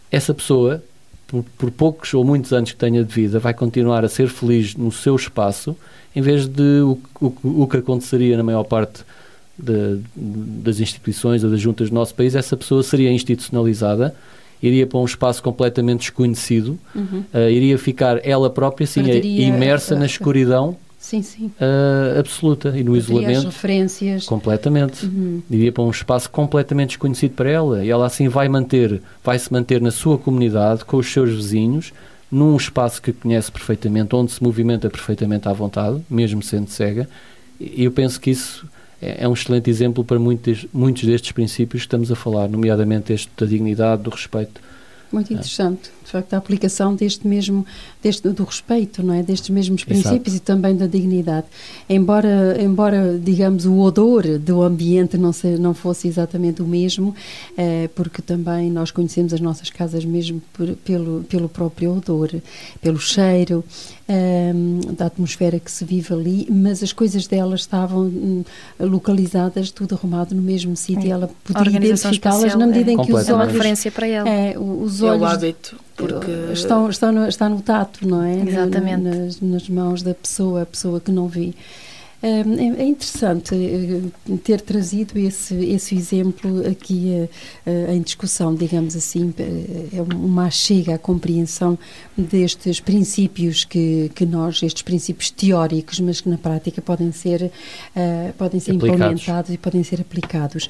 essa 0.08 0.32
pessoa, 0.32 0.80
por, 1.26 1.44
por, 1.58 1.70
poucos 1.72 2.14
ou 2.14 2.22
muitos 2.22 2.52
anos 2.52 2.70
que 2.70 2.76
tenha 2.76 3.02
de 3.02 3.12
vida, 3.12 3.40
vai 3.40 3.52
continuar 3.52 4.04
a 4.04 4.08
ser 4.08 4.28
feliz 4.28 4.76
no 4.76 4.92
seu 4.92 5.16
espaço, 5.16 5.76
em 6.14 6.22
vez 6.22 6.46
de 6.46 6.80
o, 6.82 6.96
o, 7.20 7.62
o 7.62 7.66
que 7.66 7.78
aconteceria 7.78 8.36
na 8.36 8.44
maior 8.44 8.62
parte 8.62 9.00
de, 9.58 9.98
das 10.14 10.78
instituições 10.78 11.42
ou 11.42 11.50
das 11.50 11.60
juntas 11.60 11.88
do 11.88 11.94
nosso 11.94 12.14
país, 12.14 12.36
essa 12.36 12.56
pessoa 12.56 12.84
seria 12.84 13.10
institucionalizada 13.10 14.14
iria 14.62 14.86
para 14.86 14.98
um 14.98 15.04
espaço 15.04 15.42
completamente 15.42 16.00
desconhecido, 16.00 16.78
uhum. 16.94 17.24
uh, 17.32 17.50
iria 17.50 17.78
ficar 17.78 18.26
ela 18.26 18.50
própria 18.50 18.84
assim, 18.84 19.02
imersa 19.02 19.94
uh, 19.94 19.98
na 19.98 20.06
escuridão 20.06 20.76
sim, 21.08 21.22
sim. 21.22 21.46
Uh, 21.58 22.18
absoluta 22.18 22.76
e 22.76 22.84
no 22.84 22.94
isolamento. 22.96 23.46
referências. 23.46 24.26
Completamente. 24.26 25.06
Uhum. 25.06 25.42
Iria 25.50 25.72
para 25.72 25.82
um 25.82 25.90
espaço 25.90 26.28
completamente 26.28 26.90
desconhecido 26.90 27.32
para 27.32 27.48
ela 27.48 27.84
e 27.84 27.88
ela 27.88 28.06
assim 28.06 28.28
vai 28.28 28.48
manter, 28.48 29.00
vai 29.24 29.38
se 29.38 29.50
manter 29.50 29.80
na 29.80 29.90
sua 29.90 30.18
comunidade, 30.18 30.84
com 30.84 30.98
os 30.98 31.10
seus 31.10 31.30
vizinhos, 31.30 31.94
num 32.30 32.54
espaço 32.56 33.00
que 33.00 33.12
conhece 33.12 33.50
perfeitamente, 33.50 34.14
onde 34.14 34.32
se 34.32 34.42
movimenta 34.42 34.90
perfeitamente 34.90 35.48
à 35.48 35.52
vontade, 35.52 36.02
mesmo 36.10 36.42
sendo 36.42 36.68
cega. 36.68 37.08
E 37.58 37.84
eu 37.84 37.90
penso 37.90 38.20
que 38.20 38.30
isso 38.30 38.66
é, 39.00 39.24
é 39.24 39.28
um 39.28 39.32
excelente 39.32 39.70
exemplo 39.70 40.04
para 40.04 40.18
muitos, 40.18 40.66
muitos 40.72 41.04
destes 41.04 41.32
princípios 41.32 41.82
que 41.82 41.86
estamos 41.86 42.10
a 42.10 42.16
falar, 42.16 42.48
nomeadamente 42.48 43.12
este 43.12 43.30
da 43.36 43.46
dignidade, 43.46 44.02
do 44.02 44.10
respeito. 44.10 44.60
Muito 45.10 45.32
interessante 45.32 45.90
de 46.08 46.12
facto, 46.12 46.32
a 46.32 46.38
aplicação 46.38 46.94
deste 46.94 47.28
mesmo, 47.28 47.66
deste, 48.02 48.28
do 48.30 48.42
respeito, 48.42 49.02
não 49.02 49.12
é? 49.12 49.22
Destes 49.22 49.50
mesmos 49.50 49.84
princípios 49.84 50.34
Exato. 50.34 50.36
e 50.36 50.40
também 50.40 50.74
da 50.74 50.86
dignidade. 50.86 51.46
Embora, 51.88 52.56
embora, 52.60 53.18
digamos, 53.22 53.66
o 53.66 53.78
odor 53.78 54.38
do 54.38 54.62
ambiente 54.62 55.18
não, 55.18 55.32
se, 55.32 55.58
não 55.58 55.74
fosse 55.74 56.08
exatamente 56.08 56.62
o 56.62 56.66
mesmo, 56.66 57.14
eh, 57.58 57.90
porque 57.94 58.22
também 58.22 58.70
nós 58.70 58.90
conhecemos 58.90 59.34
as 59.34 59.40
nossas 59.40 59.68
casas 59.68 60.04
mesmo 60.04 60.40
por, 60.52 60.68
pelo, 60.76 61.24
pelo 61.24 61.48
próprio 61.48 61.94
odor, 61.94 62.30
pelo 62.80 62.98
cheiro, 62.98 63.62
eh, 64.08 64.52
da 64.96 65.06
atmosfera 65.06 65.60
que 65.60 65.70
se 65.70 65.84
vive 65.84 66.14
ali, 66.14 66.48
mas 66.50 66.82
as 66.82 66.92
coisas 66.92 67.26
delas 67.26 67.60
estavam 67.60 68.00
hum, 68.00 68.44
localizadas, 68.80 69.70
tudo 69.70 69.94
arrumado 69.94 70.34
no 70.34 70.42
mesmo 70.42 70.74
sítio, 70.76 71.08
é. 71.08 71.10
ela 71.10 71.30
podia 71.44 71.76
identificá-las 71.76 72.54
na 72.54 72.66
medida 72.66 72.90
é. 72.90 72.94
em 72.94 72.96
que 72.96 73.12
os 73.12 73.14
olhos... 73.14 73.28
É 73.28 73.34
uma 73.34 73.44
referência 73.44 73.92
para 73.92 74.06
ela. 74.06 74.28
É, 74.28 74.58
os 74.58 75.02
olhos... 75.02 75.22
É 75.22 75.24
o 75.24 75.26
hábito 75.26 75.76
porque 75.98 76.30
estão, 76.52 76.88
estão 76.88 77.12
no, 77.12 77.28
está 77.28 77.48
no 77.48 77.60
tato, 77.60 78.06
não 78.06 78.22
é? 78.22 78.36
Exatamente. 78.36 79.02
Nas, 79.02 79.40
nas 79.40 79.68
mãos 79.68 80.00
da 80.00 80.14
pessoa, 80.14 80.62
a 80.62 80.66
pessoa 80.66 81.00
que 81.00 81.10
não 81.10 81.26
vê. 81.26 81.52
É, 82.20 82.40
é 82.40 82.84
interessante 82.84 83.54
eh, 83.54 84.36
ter 84.42 84.60
trazido 84.60 85.16
esse, 85.16 85.54
esse 85.54 85.94
exemplo 85.94 86.66
aqui 86.66 87.12
eh, 87.12 87.28
eh, 87.64 87.94
em 87.94 88.02
discussão, 88.02 88.56
digamos 88.56 88.96
assim, 88.96 89.32
é 89.38 90.02
uma 90.02 90.50
chega 90.50 90.96
à 90.96 90.98
compreensão 90.98 91.78
destes 92.16 92.80
princípios 92.80 93.64
que, 93.64 94.10
que 94.16 94.26
nós, 94.26 94.60
estes 94.64 94.82
princípios 94.82 95.30
teóricos, 95.30 96.00
mas 96.00 96.20
que 96.20 96.28
na 96.28 96.36
prática 96.36 96.82
podem 96.82 97.12
ser, 97.12 97.52
podem 98.36 98.58
ser 98.58 98.72
implementados 98.74 99.52
e 99.52 99.58
podem 99.58 99.84
ser 99.84 100.00
aplicados. 100.00 100.68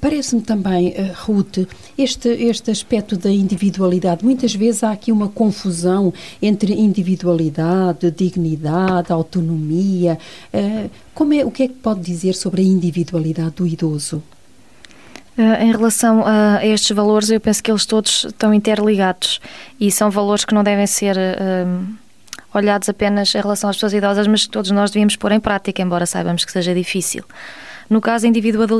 Parece-me 0.00 0.40
também, 0.40 0.94
Ruth, 1.24 1.58
este, 1.98 2.28
este 2.28 2.70
aspecto 2.70 3.16
da 3.16 3.30
individualidade, 3.30 4.24
muitas 4.24 4.54
vezes 4.54 4.82
há 4.82 4.92
aqui 4.92 5.12
uma 5.12 5.28
confusão 5.28 6.12
entre 6.40 6.72
individualidade, 6.72 8.10
dignidade, 8.10 9.12
autonomia, 9.12 10.18
como 11.14 11.34
é, 11.34 11.44
o 11.44 11.50
que 11.50 11.64
é 11.64 11.68
que 11.68 11.74
pode 11.74 12.00
dizer 12.00 12.34
sobre 12.34 12.62
a 12.62 12.64
individualidade 12.64 13.50
do 13.50 13.66
idoso? 13.66 14.22
Uh, 15.36 15.62
em 15.62 15.70
relação 15.70 16.24
a, 16.24 16.64
estes 16.64 16.94
valores, 16.96 17.30
eu 17.30 17.40
penso 17.40 17.62
que 17.62 17.70
eles 17.70 17.84
todos 17.84 18.24
estão 18.24 18.54
interligados 18.54 19.40
e 19.78 19.90
são 19.90 20.10
valores 20.10 20.44
que 20.44 20.54
não 20.54 20.64
devem 20.64 20.86
ser 20.86 21.16
uh, 21.16 21.86
olhados 22.54 22.88
apenas 22.88 23.34
em 23.34 23.40
relação 23.40 23.68
às 23.68 23.76
pessoas 23.76 23.92
idosas, 23.92 24.26
mas 24.26 24.46
que 24.46 24.50
todos 24.50 24.70
nós 24.70 24.90
devíamos 24.90 25.14
pôr 25.16 25.32
em 25.32 25.40
prática, 25.40 25.82
embora 25.82 26.06
saibamos 26.06 26.44
que 26.44 26.52
seja 26.52 26.74
difícil. 26.74 27.22
No 27.88 28.00
caso, 28.00 28.26
a 28.26 28.28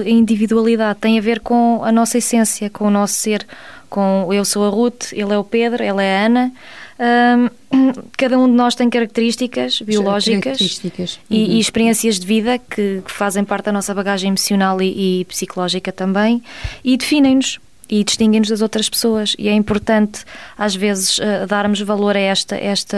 individualidade 0.08 0.98
tem 0.98 1.18
a 1.18 1.22
ver 1.22 1.40
com 1.40 1.82
a 1.84 1.92
nossa 1.92 2.18
essência, 2.18 2.68
com 2.68 2.86
o 2.86 2.90
nosso 2.90 3.14
ser. 3.14 3.46
Com 3.88 4.28
eu 4.32 4.44
sou 4.44 4.66
a 4.66 4.68
Ruth, 4.68 5.12
ele 5.12 5.32
é 5.32 5.38
o 5.38 5.44
Pedro, 5.44 5.82
ela 5.82 6.02
é 6.02 6.22
a 6.22 6.26
Ana. 6.26 6.52
Cada 8.16 8.38
um 8.38 8.46
de 8.46 8.54
nós 8.54 8.74
tem 8.74 8.88
características 8.88 9.80
biológicas 9.82 10.42
características. 10.42 11.20
E, 11.28 11.44
uhum. 11.44 11.50
e, 11.52 11.60
experiências 11.60 12.18
de 12.18 12.26
vida 12.26 12.58
que, 12.58 13.02
que, 13.04 13.12
fazem 13.12 13.44
parte 13.44 13.66
da 13.66 13.72
nossa 13.72 13.94
bagagem 13.94 14.28
emocional 14.28 14.80
e, 14.80 15.20
e 15.20 15.24
psicológica 15.26 15.92
também 15.92 16.42
e 16.82 16.96
definem-nos 16.96 17.58
e 17.88 18.02
distinguem-nos 18.02 18.48
das 18.48 18.62
outras 18.62 18.88
pessoas. 18.88 19.36
E 19.38 19.48
é 19.48 19.52
importante, 19.52 20.24
às 20.58 20.74
vezes, 20.74 21.18
uh, 21.18 21.46
darmos 21.46 21.80
valor 21.80 22.16
a, 22.16 22.20
esta, 22.20 22.56
esta, 22.56 22.96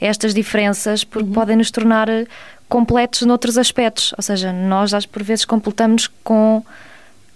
a 0.00 0.04
estas 0.04 0.32
diferenças, 0.32 1.02
porque 1.02 1.28
uhum. 1.28 1.34
podem 1.34 1.56
nos 1.56 1.70
tornar 1.70 2.08
completos 2.68 3.22
noutros 3.22 3.58
aspectos. 3.58 4.14
Ou 4.16 4.22
seja, 4.22 4.52
nós, 4.52 4.92
por 5.06 5.22
vezes, 5.22 5.44
completamos 5.44 6.08
com. 6.22 6.64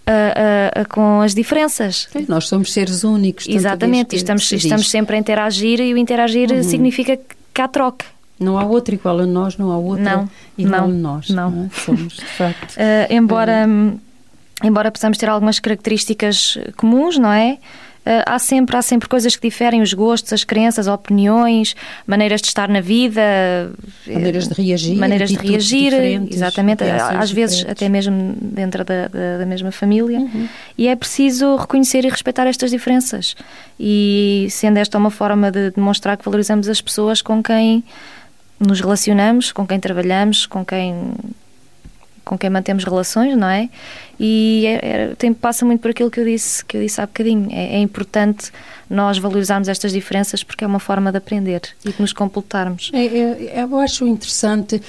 Uh, 0.08 0.80
uh, 0.80 0.88
com 0.88 1.20
as 1.20 1.34
diferenças. 1.34 2.08
Sim, 2.10 2.24
nós 2.28 2.48
somos 2.48 2.72
seres 2.72 3.04
únicos. 3.04 3.46
Exatamente, 3.46 4.16
estamos, 4.16 4.50
estamos 4.50 4.88
sempre 4.88 5.16
a 5.16 5.18
interagir 5.18 5.80
e 5.80 5.92
o 5.92 5.98
interagir 5.98 6.50
uhum. 6.50 6.62
significa 6.62 7.18
que 7.52 7.60
há 7.60 7.68
troca. 7.68 8.06
Não 8.40 8.58
há 8.58 8.64
outro 8.64 8.94
igual 8.94 9.18
a 9.18 9.26
nós, 9.26 9.58
não 9.58 9.70
há 9.70 9.76
outro 9.76 10.04
não, 10.04 10.30
igual 10.56 10.88
não, 10.88 11.10
a 11.12 11.14
nós. 11.16 11.28
Não. 11.28 11.50
não 11.50 11.64
é? 11.66 11.80
Somos, 11.84 12.14
de 12.14 12.24
facto. 12.24 12.76
Uh, 12.76 13.10
embora, 13.12 13.68
embora 14.64 14.90
possamos 14.90 15.18
ter 15.18 15.28
algumas 15.28 15.58
características 15.58 16.56
comuns, 16.76 17.18
não 17.18 17.32
é? 17.32 17.58
Uh, 18.08 18.22
há, 18.26 18.38
sempre, 18.38 18.76
há 18.76 18.82
sempre 18.82 19.08
coisas 19.08 19.36
que 19.36 19.46
diferem, 19.46 19.82
os 19.82 19.92
gostos, 19.92 20.32
as 20.32 20.44
crenças, 20.44 20.86
opiniões, 20.86 21.76
maneiras 22.06 22.40
de 22.40 22.48
estar 22.48 22.68
na 22.68 22.80
vida. 22.80 23.20
Maneiras 24.06 24.48
de 24.48 24.54
reagir. 24.54 24.96
Maneiras 24.96 25.30
de 25.30 25.36
reagir, 25.36 25.92
exatamente. 26.30 26.82
Às 26.84 27.30
vezes 27.30 27.58
diferentes. 27.58 27.82
até 27.82 27.88
mesmo 27.88 28.34
dentro 28.40 28.84
da, 28.84 29.08
da, 29.08 29.38
da 29.38 29.46
mesma 29.46 29.70
família. 29.70 30.18
Uhum. 30.18 30.48
E 30.76 30.88
é 30.88 30.96
preciso 30.96 31.56
reconhecer 31.56 32.04
e 32.04 32.08
respeitar 32.08 32.46
estas 32.46 32.70
diferenças. 32.70 33.36
E 33.78 34.48
sendo 34.50 34.78
esta 34.78 34.96
uma 34.96 35.10
forma 35.10 35.50
de 35.50 35.70
demonstrar 35.70 36.16
que 36.16 36.24
valorizamos 36.24 36.68
as 36.68 36.80
pessoas 36.80 37.20
com 37.20 37.42
quem 37.42 37.84
nos 38.58 38.80
relacionamos, 38.80 39.52
com 39.52 39.66
quem 39.66 39.78
trabalhamos, 39.78 40.46
com 40.46 40.64
quem 40.64 41.12
com 42.28 42.36
quem 42.36 42.50
mantemos 42.50 42.84
relações, 42.84 43.34
não 43.34 43.48
é? 43.48 43.70
E 44.18 44.64
é, 44.66 44.74
é, 44.82 45.14
tem, 45.14 45.32
passa 45.32 45.64
muito 45.64 45.80
por 45.80 45.90
aquilo 45.90 46.10
que 46.10 46.18
eu 46.18 46.24
disse, 46.24 46.64
que 46.64 46.76
eu 46.76 46.82
disse 46.82 47.00
há 47.00 47.06
bocadinho. 47.06 47.48
É, 47.50 47.76
é, 47.76 47.78
importante 47.78 48.50
nós 48.90 49.18
valorizarmos 49.18 49.68
estas 49.68 49.92
diferenças 49.92 50.42
porque 50.42 50.64
é 50.64 50.66
uma 50.66 50.80
forma 50.80 51.12
de 51.12 51.18
aprender 51.18 51.62
e 51.84 51.92
de 51.92 52.00
nos 52.00 52.12
completarmos. 52.12 52.90
É, 52.92 53.06
é 53.06 53.62
eu 53.62 53.78
acho 53.78 54.06
interessante 54.06 54.80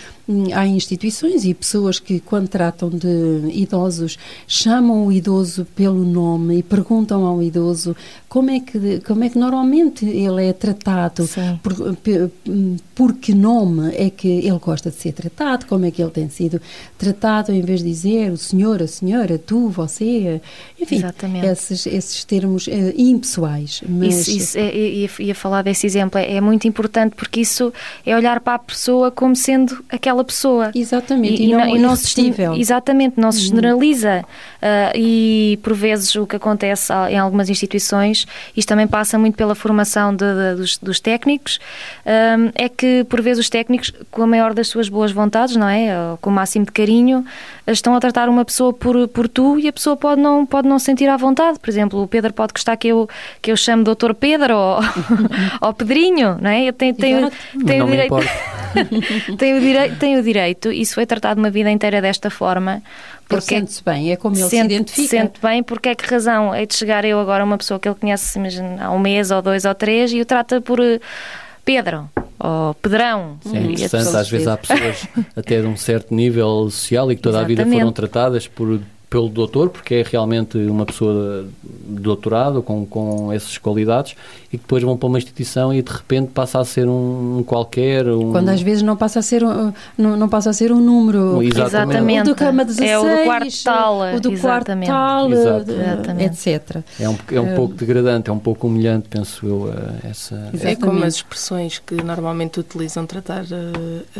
há 0.53 0.65
instituições 0.65 1.43
e 1.43 1.53
pessoas 1.53 1.99
que, 1.99 2.19
quando 2.19 2.47
tratam 2.47 2.89
de 2.89 3.49
idosos, 3.51 4.17
chamam 4.47 5.05
o 5.05 5.11
idoso 5.11 5.65
pelo 5.75 6.05
nome 6.05 6.59
e 6.59 6.63
perguntam 6.63 7.25
ao 7.25 7.41
idoso 7.41 7.95
como 8.27 8.51
é 8.51 8.59
que, 8.59 8.99
como 9.01 9.23
é 9.23 9.29
que 9.29 9.39
normalmente 9.39 10.05
ele 10.05 10.45
é 10.45 10.53
tratado, 10.53 11.27
por, 11.63 11.73
por, 11.75 12.31
por, 12.93 13.13
que 13.15 13.33
nome 13.33 13.91
é 13.95 14.09
que 14.09 14.27
ele 14.27 14.59
gosta 14.59 14.91
de 14.91 14.97
ser 14.97 15.13
tratado, 15.13 15.65
como 15.65 15.85
é 15.85 15.91
que 15.91 16.01
ele 16.01 16.11
tem 16.11 16.29
sido 16.29 16.61
tratado, 16.97 17.51
em 17.51 17.61
vez 17.61 17.81
de 17.81 17.89
dizer 17.89 18.31
o 18.31 18.37
senhor, 18.37 18.83
a 18.83 18.87
senhora, 18.87 19.18
tu, 19.37 19.69
você, 19.69 20.41
enfim, 20.79 21.01
esses, 21.43 21.85
esses 21.85 22.23
termos 22.23 22.67
uh, 22.67 22.71
impessoais. 22.97 23.81
Mas... 23.87 24.27
Isso, 24.27 24.37
isso 24.37 24.57
é, 24.57 24.75
ia, 24.75 25.09
ia 25.19 25.35
falar 25.35 25.61
desse 25.61 25.85
exemplo, 25.85 26.19
é, 26.19 26.35
é 26.35 26.41
muito 26.41 26.67
importante 26.67 27.15
porque 27.15 27.41
isso 27.41 27.73
é 28.05 28.15
olhar 28.15 28.39
para 28.39 28.55
a 28.55 28.59
pessoa 28.59 29.11
como 29.11 29.35
sendo 29.35 29.83
aquela 29.89 30.23
pessoa. 30.23 30.71
Exatamente, 30.73 31.41
e, 31.41 31.47
e 31.47 31.51
não, 31.51 31.75
e 31.75 31.79
não 31.79 31.95
se 31.95 32.07
Exatamente, 32.57 33.19
não 33.19 33.31
se 33.31 33.39
uhum. 33.39 33.55
generaliza. 33.55 34.25
Uh, 34.59 34.91
e 34.93 35.59
por 35.63 35.73
vezes 35.73 36.13
o 36.15 36.27
que 36.27 36.35
acontece 36.35 36.91
em 37.09 37.17
algumas 37.17 37.49
instituições, 37.49 38.27
isto 38.55 38.67
também 38.67 38.87
passa 38.87 39.17
muito 39.17 39.35
pela 39.35 39.55
formação 39.55 40.13
de, 40.13 40.25
de, 40.25 40.55
dos, 40.55 40.77
dos, 40.77 40.99
técnicos, 40.99 41.59
um, 42.05 42.51
é 42.53 42.67
que 42.67 43.05
por 43.05 43.21
vezes 43.21 43.45
os 43.45 43.49
técnicos, 43.49 43.93
com 44.11 44.23
a 44.23 44.27
maior 44.27 44.53
das 44.53 44.67
suas 44.67 44.89
boas 44.89 45.13
vontades, 45.13 45.55
não 45.55 45.67
é? 45.67 45.89
Com 46.19 46.29
o 46.29 46.33
máximo 46.33 46.65
de 46.65 46.73
carinho, 46.73 47.25
estão 47.65 47.95
a 47.95 47.99
tratar 47.99 48.27
uma 48.27 48.43
pessoa 48.43 48.73
por, 48.73 49.07
por 49.07 49.29
tu 49.29 49.57
e 49.57 49.67
a 49.67 49.73
pessoa 49.73 49.95
pode 49.95 50.19
não, 50.19 50.45
pode 50.45 50.67
não 50.67 50.77
sentir 50.77 51.07
à 51.07 51.15
vontade. 51.15 51.57
Por 51.57 51.69
exemplo, 51.69 52.01
o 52.01 52.07
Pedro 52.07 52.33
pode 52.33 52.51
gostar 52.51 52.75
que 52.75 52.89
eu, 52.89 53.07
que 53.41 53.51
eu 53.51 53.57
chame 53.57 53.83
Doutor 53.83 54.13
Pedro 54.13 54.55
ou, 54.55 54.79
ou 55.61 55.73
Pedrinho, 55.73 56.37
não 56.41 56.49
é? 56.49 56.65
Eu 56.65 56.73
tenho, 56.73 56.93
tenho, 56.95 57.31
tenho, 57.65 57.85
o 57.85 57.89
direito. 57.89 58.15
tenho, 59.37 59.57
o 59.57 59.59
direito, 59.61 59.95
tenho 59.97 60.19
o 60.19 60.23
direito, 60.23 60.71
isso 60.71 60.95
foi 60.95 61.05
tratado 61.05 61.39
uma 61.39 61.49
vida 61.49 61.71
inteira 61.71 62.01
desta 62.01 62.29
forma. 62.29 62.81
Porque 63.29 63.45
sente-se 63.45 63.83
bem, 63.83 64.11
é 64.11 64.15
como 64.15 64.35
ele 64.35 64.43
sente, 64.49 64.69
se 64.69 64.73
identifica. 64.73 65.07
Sente 65.07 65.39
bem, 65.39 65.61
porque 65.61 65.89
é 65.89 65.95
que 65.95 66.03
razão 66.05 66.53
é 66.53 66.65
de 66.65 66.75
chegar 66.75 67.05
eu 67.05 67.19
agora 67.19 67.45
uma 67.45 67.59
pessoa 67.59 67.79
que 67.79 67.87
ele 67.87 67.95
conhece, 67.95 68.39
imagina, 68.39 68.83
há 68.83 68.91
um 68.91 68.97
mês 68.97 69.29
ou 69.29 69.39
dois 69.39 69.65
ou 69.65 69.75
três 69.75 70.11
e 70.11 70.19
o 70.19 70.25
trata 70.25 70.59
por 70.59 70.79
eh, 70.79 70.99
Pedro 71.63 72.09
ou 72.39 72.73
Pedrão. 72.73 73.37
Sim, 73.43 73.55
é 73.55 73.61
interessante, 73.61 74.17
às 74.17 74.29
vezes 74.29 74.47
há 74.47 74.57
pessoas 74.57 75.07
até 75.35 75.61
de 75.61 75.67
um 75.67 75.77
certo 75.77 76.13
nível 76.13 76.69
social 76.71 77.11
e 77.11 77.15
que 77.15 77.21
toda 77.21 77.37
Exatamente. 77.37 77.61
a 77.61 77.63
vida 77.65 77.77
foram 77.77 77.91
tratadas 77.91 78.47
por 78.47 78.81
pelo 79.09 79.27
doutor, 79.27 79.69
porque 79.69 79.95
é 79.95 80.03
realmente 80.03 80.57
uma 80.57 80.85
pessoa 80.85 81.47
doutorado 81.63 82.61
com, 82.61 82.85
com 82.85 83.33
essas 83.33 83.57
qualidades 83.57 84.15
e 84.51 84.57
que 84.57 84.63
depois 84.63 84.83
vão 84.83 84.95
para 84.95 85.07
uma 85.07 85.17
instituição 85.17 85.73
e 85.73 85.81
de 85.81 85.91
repente 85.91 86.29
passa 86.31 86.59
a 86.59 86.65
ser 86.65 86.87
um, 86.87 87.43
qualquer. 87.45 88.07
Um... 88.07 88.31
Quando 88.31 88.49
às 88.49 88.61
vezes 88.61 88.83
não 88.83 88.95
passa 88.95 89.19
a 89.19 89.21
ser 89.21 89.43
um, 89.43 89.73
não, 89.97 90.15
não 90.15 90.29
passa 90.29 90.51
a 90.51 90.53
ser 90.53 90.71
um 90.71 90.79
número. 90.79 91.41
Exatamente. 91.41 92.21
O 92.21 92.33
do 92.33 92.35
cama 92.35 92.63
16, 92.63 92.89
é 92.89 92.99
o 92.99 93.01
do 93.01 93.23
quarto 93.23 93.63
tal, 93.63 93.99
o 94.15 94.19
do 94.19 94.31
exatamente. 94.31 94.89
quarto 94.89 95.31
tal, 95.31 95.31
exatamente. 95.31 96.49
etc. 96.49 96.83
É 96.99 97.09
um, 97.09 97.17
é 97.31 97.41
um 97.41 97.55
pouco 97.55 97.73
degradante, 97.73 98.29
é 98.29 98.33
um 98.33 98.39
pouco 98.39 98.67
humilhante, 98.67 99.07
penso 99.09 99.45
eu, 99.45 99.73
eh, 99.73 100.09
essa. 100.09 100.35
Exatamente. 100.53 100.67
É 100.67 100.75
como 100.75 101.03
as 101.03 101.15
expressões 101.15 101.79
que 101.79 101.95
normalmente 101.95 102.59
utilizam 102.59 103.05
tratar 103.07 103.43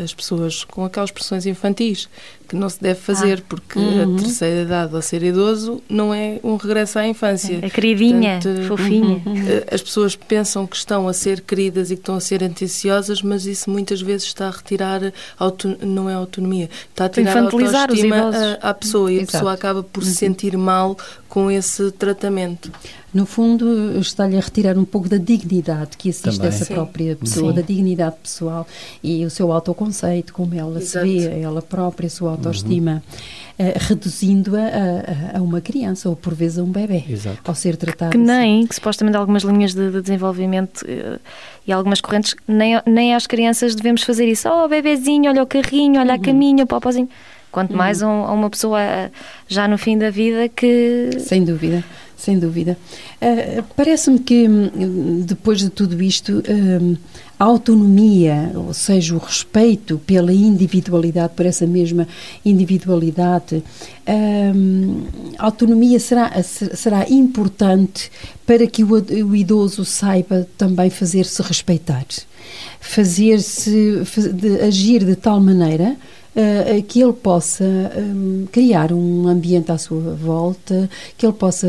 as 0.02 0.12
pessoas 0.12 0.64
com 0.64 0.84
aquelas 0.84 1.10
expressões 1.10 1.46
infantis 1.46 2.08
que 2.50 2.56
não 2.56 2.68
se 2.68 2.80
deve 2.82 2.98
fazer, 2.98 3.38
ah. 3.38 3.44
porque 3.48 3.78
uhum. 3.78 4.16
a 4.16 4.18
terceira 4.18 4.62
idade 4.62 4.79
a 4.84 5.02
ser 5.02 5.22
idoso 5.22 5.82
não 5.88 6.12
é 6.12 6.38
um 6.42 6.56
regresso 6.56 6.98
à 6.98 7.06
infância. 7.06 7.58
É 7.62 7.70
queridinha, 7.70 8.40
Portanto, 8.42 8.66
fofinha. 8.66 9.22
Uhum. 9.24 9.36
Eh, 9.36 9.66
as 9.74 9.82
pessoas 9.82 10.16
pensam 10.16 10.66
que 10.66 10.76
estão 10.76 11.08
a 11.08 11.12
ser 11.12 11.40
queridas 11.40 11.90
e 11.90 11.94
que 11.94 12.02
estão 12.02 12.14
a 12.14 12.20
ser 12.20 12.42
atenciosas, 12.44 13.22
mas 13.22 13.46
isso 13.46 13.70
muitas 13.70 14.00
vezes 14.00 14.26
está 14.26 14.48
a 14.48 14.50
retirar, 14.50 15.00
não 15.82 16.08
é 16.08 16.14
autonomia, 16.14 16.68
está 16.90 17.06
a 17.06 17.08
tirar 17.08 17.36
a 17.36 17.42
autoestima 17.42 18.30
à 18.60 18.74
pessoa 18.74 19.12
e 19.12 19.16
Exato. 19.16 19.28
a 19.28 19.32
pessoa 19.32 19.52
acaba 19.52 19.82
por 19.82 20.02
se 20.02 20.10
uhum. 20.10 20.14
sentir 20.16 20.56
mal 20.56 20.96
com 21.28 21.50
esse 21.50 21.90
tratamento. 21.92 22.70
No 23.12 23.26
fundo, 23.26 23.98
está-lhe 23.98 24.36
a 24.36 24.40
retirar 24.40 24.78
um 24.78 24.84
pouco 24.84 25.08
da 25.08 25.16
dignidade 25.16 25.96
que 25.96 26.08
existe 26.08 26.24
Também. 26.24 26.40
dessa 26.40 26.64
Sim. 26.64 26.74
própria 26.74 27.16
pessoa, 27.16 27.50
Sim. 27.50 27.56
da 27.56 27.62
dignidade 27.62 28.16
pessoal 28.22 28.66
e 29.02 29.24
o 29.24 29.30
seu 29.30 29.50
autoconceito, 29.50 30.32
como 30.32 30.54
ela 30.54 30.80
Exato. 30.80 31.06
se 31.06 31.28
vê, 31.28 31.40
ela 31.40 31.60
própria, 31.60 32.06
a 32.06 32.10
sua 32.10 32.30
autoestima, 32.30 32.94
uhum. 32.94 33.49
Uh, 33.60 33.78
reduzindo-a 33.78 34.60
a, 34.60 35.38
a, 35.38 35.42
uma 35.42 35.60
criança 35.60 36.08
ou 36.08 36.16
por 36.16 36.34
vezes 36.34 36.58
a 36.58 36.62
um 36.62 36.70
bebê, 36.70 37.04
Exato. 37.08 37.38
ao 37.44 37.54
ser 37.54 37.76
tratado. 37.76 38.12
Que 38.12 38.18
nem, 38.18 38.66
que 38.66 38.74
supostamente 38.74 39.16
algumas 39.16 39.42
linhas 39.42 39.74
de, 39.74 39.90
de 39.90 40.00
desenvolvimento 40.00 40.82
uh, 40.82 41.20
e 41.66 41.72
algumas 41.72 42.00
correntes, 42.00 42.34
nem, 42.48 42.80
nem 42.86 43.14
às 43.14 43.26
crianças 43.26 43.74
devemos 43.74 44.02
fazer 44.02 44.26
isso. 44.26 44.48
Oh, 44.48 44.66
bebezinho, 44.66 45.30
olha 45.30 45.42
o 45.42 45.46
carrinho, 45.46 46.00
olha 46.00 46.14
uhum. 46.14 46.20
a 46.20 46.24
caminho, 46.24 46.64
o 46.64 46.66
popozinho. 46.66 47.08
Quanto 47.52 47.76
mais 47.76 48.00
uhum. 48.00 48.24
a 48.24 48.32
uma 48.32 48.48
pessoa 48.48 48.80
já 49.48 49.66
no 49.66 49.76
fim 49.76 49.98
da 49.98 50.08
vida 50.08 50.48
que. 50.48 51.10
Sem 51.18 51.44
dúvida, 51.44 51.82
sem 52.20 52.38
dúvida. 52.38 52.76
Uh, 53.20 53.62
Parece-me 53.74 54.18
que 54.18 54.46
hum, 54.46 55.22
depois 55.24 55.58
de 55.58 55.70
tudo 55.70 56.02
isto, 56.02 56.38
uh, 56.38 56.98
a 57.38 57.44
autonomia, 57.44 58.52
ou 58.54 58.74
seja, 58.74 59.14
o 59.14 59.18
respeito 59.18 59.98
pela 60.06 60.32
individualidade, 60.32 61.32
por 61.34 61.46
essa 61.46 61.66
mesma 61.66 62.06
individualidade, 62.44 63.56
uh, 63.56 65.06
a 65.38 65.44
autonomia 65.46 65.98
será, 65.98 66.30
será 66.42 67.08
importante 67.08 68.10
para 68.46 68.66
que 68.66 68.84
o, 68.84 68.92
o 68.92 69.34
idoso 69.34 69.84
saiba 69.84 70.46
também 70.58 70.90
fazer-se 70.90 71.40
respeitar, 71.42 72.04
fazer-se, 72.80 74.02
agir 74.66 75.04
de 75.04 75.16
tal 75.16 75.40
maneira 75.40 75.96
uh, 76.34 76.82
que 76.84 77.00
ele 77.00 77.12
possa 77.12 77.64
um, 77.64 78.46
criar 78.50 78.92
um 78.92 79.28
ambiente 79.28 79.70
à 79.70 79.78
sua 79.78 80.14
volta, 80.14 80.88
que 81.16 81.26
ele 81.26 81.32
possa 81.32 81.66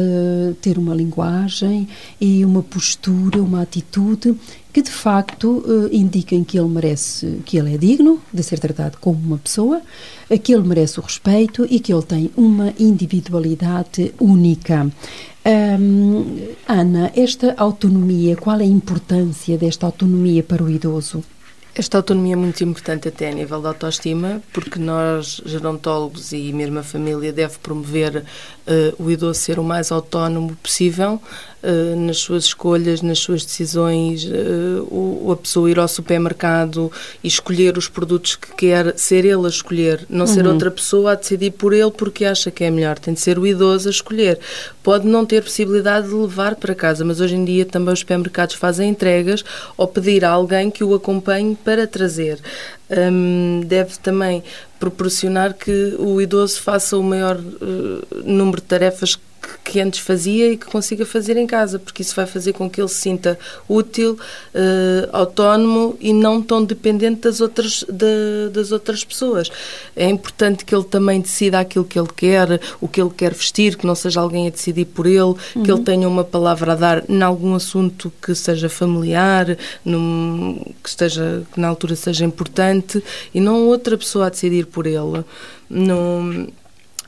ter 0.62 0.78
uma 0.78 0.96
linguagem 0.96 1.88
e 2.20 2.44
uma 2.46 2.62
postura, 2.62 3.42
uma 3.42 3.62
atitude 3.62 4.36
que 4.74 4.82
de 4.82 4.92
facto 4.92 5.64
uh, 5.66 5.90
indiquem 5.92 6.44
que 6.44 6.58
ele 6.58 6.70
merece, 6.70 7.42
que 7.46 7.58
ele 7.58 7.76
é 7.76 7.78
digno 7.78 8.22
de 8.34 8.42
ser 8.42 8.60
tratado 8.60 8.98
como 9.02 9.20
uma 9.20 9.38
pessoa, 9.38 9.82
que 10.44 10.54
ele 10.54 10.68
merece 10.68 11.00
o 11.00 11.04
respeito 11.04 11.66
e 11.70 11.80
que 11.80 11.94
ele 11.94 12.04
tem 12.04 12.32
uma 12.38 12.74
individualidade 12.80 14.14
única. 14.20 14.90
Um, 15.44 16.54
Ana, 16.68 17.12
esta 17.16 17.56
autonomia, 17.58 18.36
qual 18.36 18.60
é 18.60 18.64
a 18.64 18.66
importância 18.66 19.58
desta 19.58 19.88
autonomia 19.88 20.44
para 20.44 20.64
o 20.64 20.70
idoso? 20.70 21.24
Esta 21.74 21.98
autonomia 21.98 22.34
é 22.34 22.36
muito 22.36 22.62
importante 22.66 23.08
até 23.08 23.30
a 23.30 23.34
nível 23.34 23.62
da 23.62 23.70
autoestima, 23.70 24.42
porque 24.52 24.78
nós, 24.78 25.42
gerontólogos 25.46 26.34
e 26.34 26.52
mesmo 26.52 26.80
a 26.80 26.84
família, 26.84 27.32
deve 27.32 27.58
promover 27.60 28.18
uh, 28.18 29.04
o 29.04 29.10
idoso 29.10 29.40
ser 29.40 29.58
o 29.58 29.64
mais 29.64 29.90
autónomo 29.90 30.54
possível 30.58 31.22
uh, 31.64 31.96
nas 31.96 32.18
suas 32.18 32.46
escolhas, 32.46 33.02
nas 33.02 33.20
suas 33.20 33.46
decisões, 33.46 34.26
uh, 34.26 34.84
o, 34.90 35.32
a 35.32 35.38
pessoa 35.38 35.70
ir 35.70 35.80
ao 35.80 35.88
supermercado 35.88 36.92
e 37.24 37.28
escolher 37.28 37.78
os 37.78 37.88
produtos 37.88 38.36
que 38.36 38.54
quer, 38.56 38.98
ser 38.98 39.26
ele 39.26 39.46
a 39.46 39.50
escolher, 39.50 40.06
não 40.10 40.26
uhum. 40.26 40.28
ser 40.28 40.48
outra 40.48 40.72
pessoa 40.72 41.12
a 41.12 41.16
decidir 41.16 41.52
por 41.52 41.74
ele 41.74 41.92
porque 41.92 42.26
acha 42.26 42.52
que 42.52 42.64
é 42.64 42.70
melhor. 42.70 42.98
Tem 43.00 43.14
de 43.14 43.20
ser 43.20 43.38
o 43.38 43.46
idoso 43.46 43.88
a 43.88 43.92
escolher. 43.92 44.40
Pode 44.84 45.08
não 45.08 45.26
ter 45.26 45.44
possibilidade 45.44 46.08
de 46.08 46.14
levar 46.14 46.56
para 46.56 46.74
casa, 46.74 47.06
mas 47.06 47.20
hoje 47.20 47.36
em 47.36 47.46
dia 47.46 47.66
também 47.66 47.94
os 47.94 48.00
supermercados 48.00 48.56
fazem 48.56 48.90
entregas 48.90 49.44
ou 49.78 49.88
pedir 49.88 50.26
a 50.26 50.30
alguém 50.30 50.70
que 50.70 50.84
o 50.84 50.94
acompanhe 50.94 51.56
para 51.64 51.88
trazer. 51.88 52.40
Um, 52.90 53.62
deve 53.66 53.98
também 54.00 54.44
proporcionar 54.78 55.54
que 55.54 55.96
o 55.98 56.20
idoso 56.20 56.60
faça 56.60 56.98
o 56.98 57.04
maior 57.04 57.38
uh, 57.38 58.22
número 58.26 58.58
de 58.58 58.68
tarefas 58.68 59.16
que, 59.16 59.22
que, 59.64 59.80
antes 59.80 60.00
fazia 60.00 60.52
e 60.52 60.58
que 60.58 60.66
consiga 60.66 61.06
fazer 61.06 61.38
em 61.38 61.48
casa, 61.48 61.80
porque 61.80 62.02
isso 62.02 62.16
vai 62.16 62.26
fazer 62.26 62.54
com 62.54 62.70
que 62.70 62.80
ele 62.82 62.88
se 62.88 62.96
sinta 62.96 63.40
útil, 63.68 64.18
uh, 64.54 65.10
autónomo 65.12 65.98
e 66.00 66.14
não 66.14 66.42
tão 66.42 66.64
dependente 66.64 67.22
das 67.22 67.42
outras, 67.42 67.84
de, 67.88 68.50
das 68.52 68.72
outras 68.72 69.04
pessoas. 69.04 69.50
É 69.96 70.10
importante 70.10 70.66
que 70.66 70.76
ele 70.76 70.84
também 70.84 71.20
decida 71.22 71.60
aquilo 71.60 71.86
que 71.86 71.98
ele 71.98 72.10
quer, 72.16 72.60
o 72.80 72.88
que 72.88 73.02
ele 73.02 73.10
quer 73.10 73.34
vestir, 73.34 73.76
que 73.76 73.86
não 73.86 73.96
seja 73.96 74.20
alguém 74.20 74.48
a 74.48 74.50
decidir 74.50 74.86
por 74.86 75.06
ele, 75.06 75.22
uhum. 75.22 75.36
que 75.54 75.60
ele 75.60 75.72
uhum. 75.72 75.84
tenha 75.84 76.08
uma 76.08 76.24
palavra 76.24 76.74
a 76.74 76.76
dar 76.76 77.10
em 77.10 77.22
algum 77.22 77.56
assunto 77.56 78.12
que 78.22 78.36
seja 78.36 78.70
familiar, 78.70 79.58
num, 79.84 80.62
que, 80.84 80.90
esteja, 80.90 81.44
que 81.54 81.60
na 81.60 81.68
altura 81.68 81.96
seja 81.96 82.26
importante 82.26 83.04
e 83.34 83.40
não 83.40 83.68
outra 83.68 83.98
pessoa 83.98 84.28
a 84.28 84.30
decidir 84.30 84.66
por 84.66 84.86
ele. 84.86 85.24
No, 85.70 86.48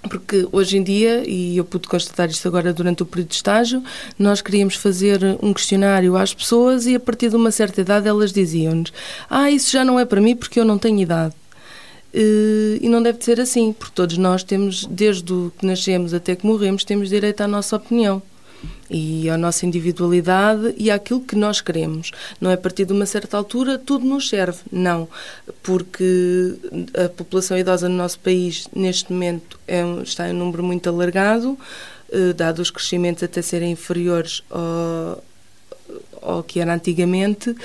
porque 0.09 0.47
hoje 0.51 0.77
em 0.77 0.83
dia, 0.83 1.23
e 1.25 1.57
eu 1.57 1.63
pude 1.63 1.87
constatar 1.87 2.29
isto 2.29 2.47
agora 2.47 2.73
durante 2.73 3.03
o 3.03 3.05
período 3.05 3.29
de 3.29 3.35
estágio, 3.35 3.83
nós 4.19 4.41
queríamos 4.41 4.75
fazer 4.75 5.19
um 5.41 5.53
questionário 5.53 6.17
às 6.17 6.33
pessoas 6.33 6.85
e 6.85 6.95
a 6.95 6.99
partir 6.99 7.29
de 7.29 7.35
uma 7.35 7.51
certa 7.51 7.81
idade 7.81 8.07
elas 8.07 8.31
diziam-nos: 8.33 8.91
Ah, 9.29 9.49
isso 9.49 9.71
já 9.71 9.83
não 9.83 9.99
é 9.99 10.05
para 10.05 10.21
mim 10.21 10.35
porque 10.35 10.59
eu 10.59 10.65
não 10.65 10.77
tenho 10.77 10.99
idade. 10.99 11.33
Eh, 12.13 12.79
e 12.81 12.89
não 12.89 13.01
deve 13.01 13.23
ser 13.23 13.39
assim, 13.41 13.73
porque 13.73 13.93
todos 13.95 14.17
nós 14.17 14.43
temos, 14.43 14.85
desde 14.85 15.51
que 15.57 15.65
nascemos 15.65 16.13
até 16.13 16.35
que 16.35 16.45
morremos, 16.45 16.83
temos 16.83 17.09
direito 17.09 17.41
à 17.41 17.47
nossa 17.47 17.75
opinião 17.75 18.21
e 18.89 19.29
à 19.29 19.37
nossa 19.37 19.65
individualidade 19.65 20.73
e 20.77 20.91
àquilo 20.91 21.21
que 21.21 21.35
nós 21.35 21.61
queremos. 21.61 22.11
Não 22.39 22.49
é? 22.49 22.53
A 22.53 22.57
partir 22.57 22.85
de 22.85 22.93
uma 22.93 23.05
certa 23.05 23.37
altura 23.37 23.77
tudo 23.77 24.05
nos 24.05 24.29
serve, 24.29 24.59
não, 24.71 25.07
porque 25.61 26.55
a 26.93 27.09
população 27.09 27.57
idosa 27.57 27.89
no 27.89 27.95
nosso 27.95 28.19
país 28.19 28.67
neste 28.75 29.11
momento 29.11 29.59
é, 29.67 29.83
está 30.03 30.29
em 30.29 30.33
um 30.33 30.39
número 30.39 30.63
muito 30.63 30.87
alargado, 30.89 31.57
eh, 32.11 32.33
dado 32.33 32.61
os 32.61 32.69
crescimentos 32.69 33.23
até 33.23 33.41
serem 33.41 33.71
inferiores 33.71 34.43
ao, 34.51 35.23
ao 36.21 36.43
que 36.43 36.59
era 36.59 36.73
antigamente, 36.73 37.55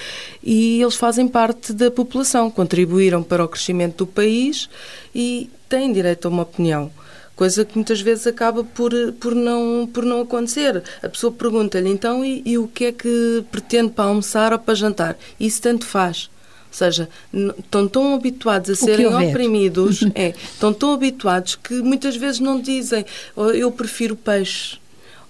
e 0.42 0.80
eles 0.80 0.94
fazem 0.94 1.28
parte 1.28 1.74
da 1.74 1.90
população, 1.90 2.50
contribuíram 2.50 3.22
para 3.22 3.44
o 3.44 3.48
crescimento 3.48 3.98
do 3.98 4.06
país 4.06 4.68
e 5.14 5.50
têm 5.68 5.92
direito 5.92 6.26
a 6.26 6.30
uma 6.30 6.42
opinião 6.44 6.90
coisa 7.38 7.64
que 7.64 7.76
muitas 7.76 8.00
vezes 8.00 8.26
acaba 8.26 8.64
por, 8.64 8.92
por, 9.20 9.32
não, 9.32 9.88
por 9.92 10.04
não 10.04 10.22
acontecer. 10.22 10.82
A 11.00 11.08
pessoa 11.08 11.32
pergunta-lhe 11.32 11.88
então 11.88 12.24
e, 12.24 12.42
e, 12.44 12.58
o 12.58 12.66
que 12.66 12.86
é 12.86 12.92
que 12.92 13.44
pretende 13.52 13.92
para 13.92 14.06
almoçar 14.06 14.52
ou 14.52 14.58
para 14.58 14.74
jantar? 14.74 15.16
Isso 15.38 15.62
tanto 15.62 15.86
faz. 15.86 16.28
Ou 16.66 16.74
seja, 16.74 17.08
estão 17.32 17.86
tão 17.86 18.12
habituados 18.12 18.70
a 18.70 18.74
serem 18.74 19.06
oprimidos, 19.06 20.00
é, 20.16 20.34
estão 20.52 20.74
tão 20.74 20.92
habituados 20.92 21.54
que 21.54 21.74
muitas 21.74 22.16
vezes 22.16 22.40
não 22.40 22.60
dizem 22.60 23.06
oh, 23.36 23.50
eu 23.50 23.70
prefiro 23.70 24.16
peixe 24.16 24.76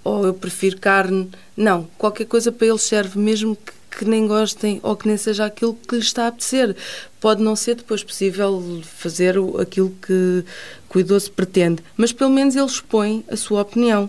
ou 0.02 0.24
eu 0.24 0.32
prefiro 0.32 0.78
carne. 0.78 1.30
Não, 1.54 1.86
qualquer 1.98 2.24
coisa 2.24 2.50
para 2.50 2.68
eles 2.68 2.82
serve, 2.82 3.18
mesmo 3.18 3.54
que 3.54 3.78
que 3.98 4.04
nem 4.04 4.28
gostem 4.28 4.78
ou 4.82 4.94
que 4.94 5.08
nem 5.08 5.16
seja 5.16 5.44
aquilo 5.44 5.74
que 5.74 5.96
lhes 5.96 6.04
está 6.04 6.24
a 6.24 6.28
apetecer. 6.28 6.76
Pode 7.20 7.42
não 7.42 7.56
ser 7.56 7.74
depois 7.74 8.04
possível 8.04 8.80
fazer 8.84 9.34
aquilo 9.60 9.92
que, 10.00 10.44
que 10.88 10.96
o 10.96 11.00
idoso 11.00 11.30
pretende, 11.32 11.82
mas 11.96 12.12
pelo 12.12 12.30
menos 12.30 12.56
ele 12.56 12.66
expõe 12.66 13.24
a 13.30 13.36
sua 13.36 13.62
opinião. 13.62 14.08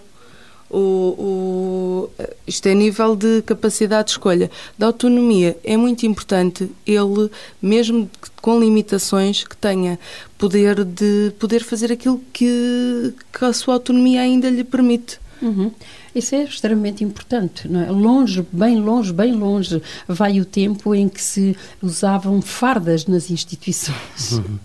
O, 0.69 0.77
o, 0.77 2.09
isto 2.45 2.67
é 2.67 2.75
nível 2.75 3.15
de 3.15 3.41
capacidade 3.41 4.05
de 4.05 4.11
escolha. 4.11 4.51
Da 4.77 4.85
autonomia 4.85 5.57
é 5.63 5.75
muito 5.75 6.05
importante 6.05 6.69
ele, 6.85 7.31
mesmo 7.59 8.09
com 8.39 8.59
limitações, 8.59 9.43
que 9.43 9.57
tenha 9.57 9.97
poder 10.37 10.85
de 10.85 11.33
poder 11.39 11.63
fazer 11.63 11.91
aquilo 11.91 12.21
que, 12.31 13.13
que 13.33 13.45
a 13.45 13.51
sua 13.51 13.73
autonomia 13.73 14.21
ainda 14.21 14.47
lhe 14.47 14.63
permite. 14.63 15.19
Uhum. 15.41 15.71
Isso 16.13 16.35
é 16.35 16.43
extremamente 16.43 17.03
importante. 17.03 17.67
Não 17.67 17.81
é? 17.81 17.89
Longe, 17.89 18.45
bem 18.51 18.79
longe, 18.79 19.13
bem 19.13 19.33
longe, 19.33 19.81
vai 20.07 20.39
o 20.39 20.45
tempo 20.45 20.93
em 20.93 21.07
que 21.07 21.21
se 21.21 21.55
usavam 21.81 22.41
fardas 22.41 23.05
nas 23.05 23.31
instituições. 23.31 24.33
Uhum. 24.33 24.59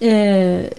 É, 0.00 0.70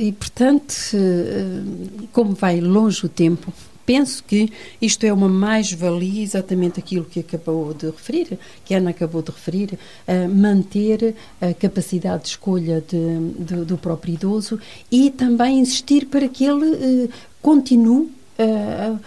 e, 0.00 0.12
portanto, 0.12 0.74
eh, 0.94 2.06
como 2.12 2.34
vai 2.34 2.60
longe 2.60 3.04
o 3.04 3.08
tempo, 3.08 3.52
penso 3.84 4.24
que 4.24 4.50
isto 4.80 5.04
é 5.04 5.12
uma 5.12 5.28
mais-valia, 5.28 6.22
exatamente 6.22 6.80
aquilo 6.80 7.04
que 7.04 7.20
acabou 7.20 7.74
de 7.74 7.86
referir, 7.86 8.38
que 8.64 8.74
a 8.74 8.78
Ana 8.78 8.90
acabou 8.90 9.22
de 9.22 9.30
referir, 9.30 9.78
uh, 10.08 10.28
manter 10.28 11.14
a 11.40 11.52
capacidade 11.52 12.22
de 12.22 12.28
escolha 12.30 12.82
de, 12.88 13.44
de, 13.44 13.64
do 13.64 13.76
próprio 13.76 14.14
idoso 14.14 14.58
e 14.90 15.10
também 15.10 15.58
insistir 15.58 16.06
para 16.06 16.26
que 16.28 16.44
ele 16.44 17.10
continue 17.42 18.10
Uh, 18.36 18.98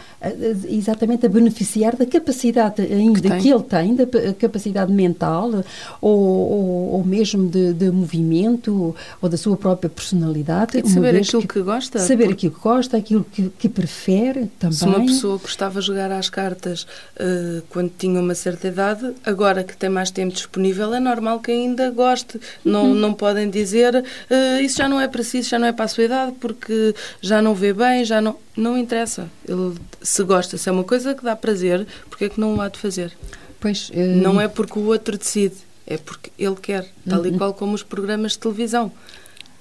exatamente 0.70 1.26
a 1.26 1.30
beneficiar 1.30 1.98
da 1.98 2.06
capacidade 2.06 2.82
ainda 2.82 3.20
que, 3.20 3.42
que 3.42 3.50
ele 3.50 3.64
tem, 3.64 3.94
da 3.94 4.06
capacidade 4.40 4.90
mental 4.92 5.52
ou, 6.00 6.18
ou, 6.18 6.92
ou 6.94 7.04
mesmo 7.04 7.50
de, 7.50 7.74
de, 7.74 7.92
movimento 7.92 8.96
ou 9.22 9.30
da 9.30 9.36
sua 9.36 9.58
própria 9.58 9.90
personalidade. 9.90 10.80
E 10.80 10.90
saber 10.90 11.18
aquilo 11.18 11.42
que, 11.42 11.48
que, 11.50 11.62
gosta. 11.62 12.00
Saber 12.00 12.28
porque... 12.28 12.48
aquilo 12.48 12.52
que 12.54 12.62
gosta, 12.62 12.98
aquilo 12.98 13.26
que, 13.26 13.50
que 13.50 13.68
prefere 13.68 14.50
também. 14.58 14.78
Se 14.78 14.86
uma 14.86 15.06
pessoa 15.06 15.38
gostava 15.38 15.82
de 15.82 15.88
jogar 15.88 16.10
às 16.12 16.30
cartas 16.30 16.84
uh, 17.20 17.62
quando 17.70 17.92
tinha 17.98 18.22
uma 18.22 18.34
certa 18.34 18.70
idade, 18.70 19.14
agora 19.26 19.62
que 19.64 19.76
tem 19.76 19.90
mais 19.90 20.10
tempo 20.10 20.34
disponível, 20.34 20.94
é 20.94 21.00
normal 21.02 21.42
que 21.42 21.52
ainda 21.52 21.92
goste. 21.92 22.40
Não, 22.64 22.86
uhum. 22.86 22.94
não 22.94 23.14
podem 23.14 23.50
dizer 23.50 23.94
uh, 23.96 24.62
isso 24.62 24.78
já 24.78 24.88
não 24.88 25.02
é 25.02 25.08
para 25.08 25.24
si, 25.24 25.40
isso 25.40 25.50
já 25.50 25.60
não 25.60 25.68
é 25.68 25.74
para 25.74 25.86
a 25.86 25.90
sua 25.90 26.06
idade, 26.06 26.32
porque 26.40 26.96
já 27.22 27.42
não 27.42 27.54
vê 27.54 27.74
bem, 27.74 28.06
já 28.06 28.22
não. 28.22 28.38
Não 28.58 28.76
interessa. 28.76 29.17
Ele 29.48 29.76
se 30.02 30.24
gosta, 30.24 30.58
se 30.58 30.70
é 30.70 30.72
uma 30.72 30.84
coisa 30.84 31.16
que 31.16 31.24
dá 31.24 31.36
prazer, 31.36 31.88
porque 32.10 32.26
é 32.26 32.30
que 32.30 32.40
não 32.40 32.56
o 32.56 32.62
há 32.62 32.70
de 32.70 32.78
fazer? 32.78 33.12
Pois, 33.60 33.90
uh... 33.90 33.94
Não 33.96 34.40
é 34.40 34.48
porque 34.48 34.78
o 34.78 34.86
outro 34.86 35.18
decide, 35.18 35.56
é 35.86 35.98
porque 35.98 36.32
ele 36.38 36.56
quer, 36.56 36.88
tal 37.08 37.26
e 37.26 37.30
uhum. 37.30 37.38
qual 37.38 37.54
como 37.54 37.74
os 37.74 37.84
programas 37.84 38.34
de 38.34 38.40
televisão. 38.40 38.92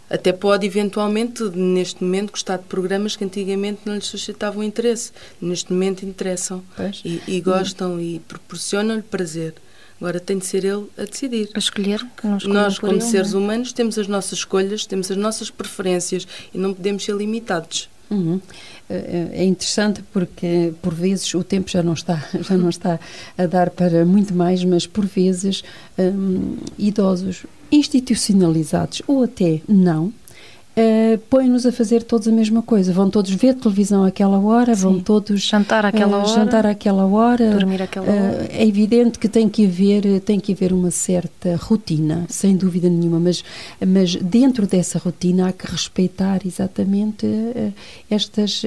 Até 0.09 0.33
pode, 0.33 0.65
eventualmente, 0.65 1.43
neste 1.43 2.03
momento, 2.03 2.31
gostar 2.31 2.59
de 2.59 2.65
programas 2.65 3.17
que 3.17 3.25
antigamente 3.25 3.81
não 3.85 3.95
lhes 3.95 4.07
suscitavam 4.07 4.63
interesse. 4.63 5.11
Neste 5.41 5.73
momento 5.73 6.05
interessam 6.05 6.63
e, 7.05 7.21
e, 7.27 7.41
gostam 7.41 7.95
uhum. 7.95 8.01
e 8.01 8.21
proporcionam-lhe 8.21 9.03
prazer. 9.03 9.55
Agora 10.01 10.21
tem 10.21 10.39
de 10.39 10.47
ser 10.47 10.65
ele 10.65 10.87
a 10.97 11.05
decidir. 11.05 11.51
A 11.55 11.59
escolher. 11.59 12.07
Nós, 12.45 12.79
como 12.79 12.93
ele, 12.93 13.01
seres 13.01 13.33
não? 13.33 13.41
É? 13.41 13.45
humanos, 13.45 13.73
temos 13.73 13.99
as 13.99 14.07
nossas 14.07 14.39
escolhas, 14.39 14.87
temos 14.87 15.11
as 15.11 15.17
nossas 15.17 15.51
preferências 15.51 16.27
e 16.55 16.59
não 16.59 16.73
podemos 16.73 17.05
ser 17.05 17.17
limitados. 17.17 17.89
Uhum. 18.11 18.41
É, 18.89 19.31
é 19.33 19.45
interessante 19.45 20.03
porque 20.13 20.73
por 20.81 20.95
vezes 20.95 21.35
o 21.35 21.43
tempo 21.43 21.69
já 21.69 21.83
não 21.83 21.93
está 21.93 22.25
já 22.41 22.57
não 22.57 22.69
está 22.69 23.01
a 23.37 23.47
dar 23.47 23.71
para 23.71 24.05
muito 24.05 24.35
mais, 24.35 24.65
mas 24.65 24.87
por 24.87 25.05
vezes 25.05 25.65
um, 25.99 26.57
idosos 26.79 27.47
institucionalizados 27.71 29.03
ou 29.09 29.25
até 29.25 29.61
não 29.69 30.13
uh, 30.77 31.19
põe-nos 31.31 31.67
a 31.67 31.73
fazer 31.73 32.03
todos 32.03 32.29
a 32.29 32.33
mesma 32.33 32.63
coisa. 32.63 32.93
Vão 32.93 33.09
todos 33.11 33.31
ver 33.31 33.55
televisão 33.55 34.05
àquela 34.05 34.39
hora, 34.39 34.75
Sim. 34.75 34.83
vão 34.83 35.01
todos 35.01 35.43
jantar 35.43 35.85
àquela 35.85 36.19
uh, 36.19 36.21
hora, 36.21 36.29
jantar 36.29 36.67
àquela 36.67 37.07
hora, 37.07 37.51
dormir 37.51 37.83
àquela 37.83 38.07
hora. 38.07 38.49
É 38.51 38.67
evidente 38.67 39.19
que 39.19 39.29
tem 39.29 39.49
que 39.49 39.67
haver 39.67 40.21
tem 40.21 40.39
que 40.39 40.53
haver 40.53 40.73
uma 40.73 40.91
certa 40.91 41.57
rotina, 41.57 42.27
sem 42.29 42.57
dúvida 42.57 42.89
nenhuma, 42.89 43.19
mas 43.19 43.43
mas 43.87 44.17
dentro 44.17 44.67
dessa 44.67 44.99
rotina 44.99 45.49
há 45.49 45.53
que 45.53 45.71
respeitar 45.71 46.41
exatamente 46.47 47.27
estas, 48.11 48.63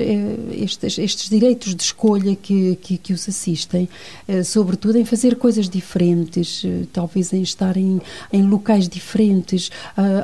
estes, 0.52 0.98
estes 0.98 1.30
direitos 1.30 1.76
de 1.76 1.84
escolha 1.84 2.36
que, 2.36 2.76
que, 2.82 2.98
que 2.98 3.14
os 3.14 3.28
assistem, 3.28 3.88
sobretudo 4.44 4.98
em 4.98 5.06
fazer 5.06 5.36
coisas 5.36 5.70
diferentes, 5.70 6.64
talvez 6.94 7.34
em 7.34 7.42
estar 7.42 7.78
em, 7.78 8.02
em 8.32 8.44
locais 8.44 8.88
diferentes. 8.88 9.70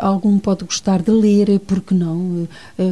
Algum 0.02 0.38
pode 0.40 0.64
gostar 0.64 1.02
de 1.02 1.12
ler, 1.12 1.60
por 1.60 1.75
por 1.76 1.82
que 1.82 1.94
não 1.94 2.48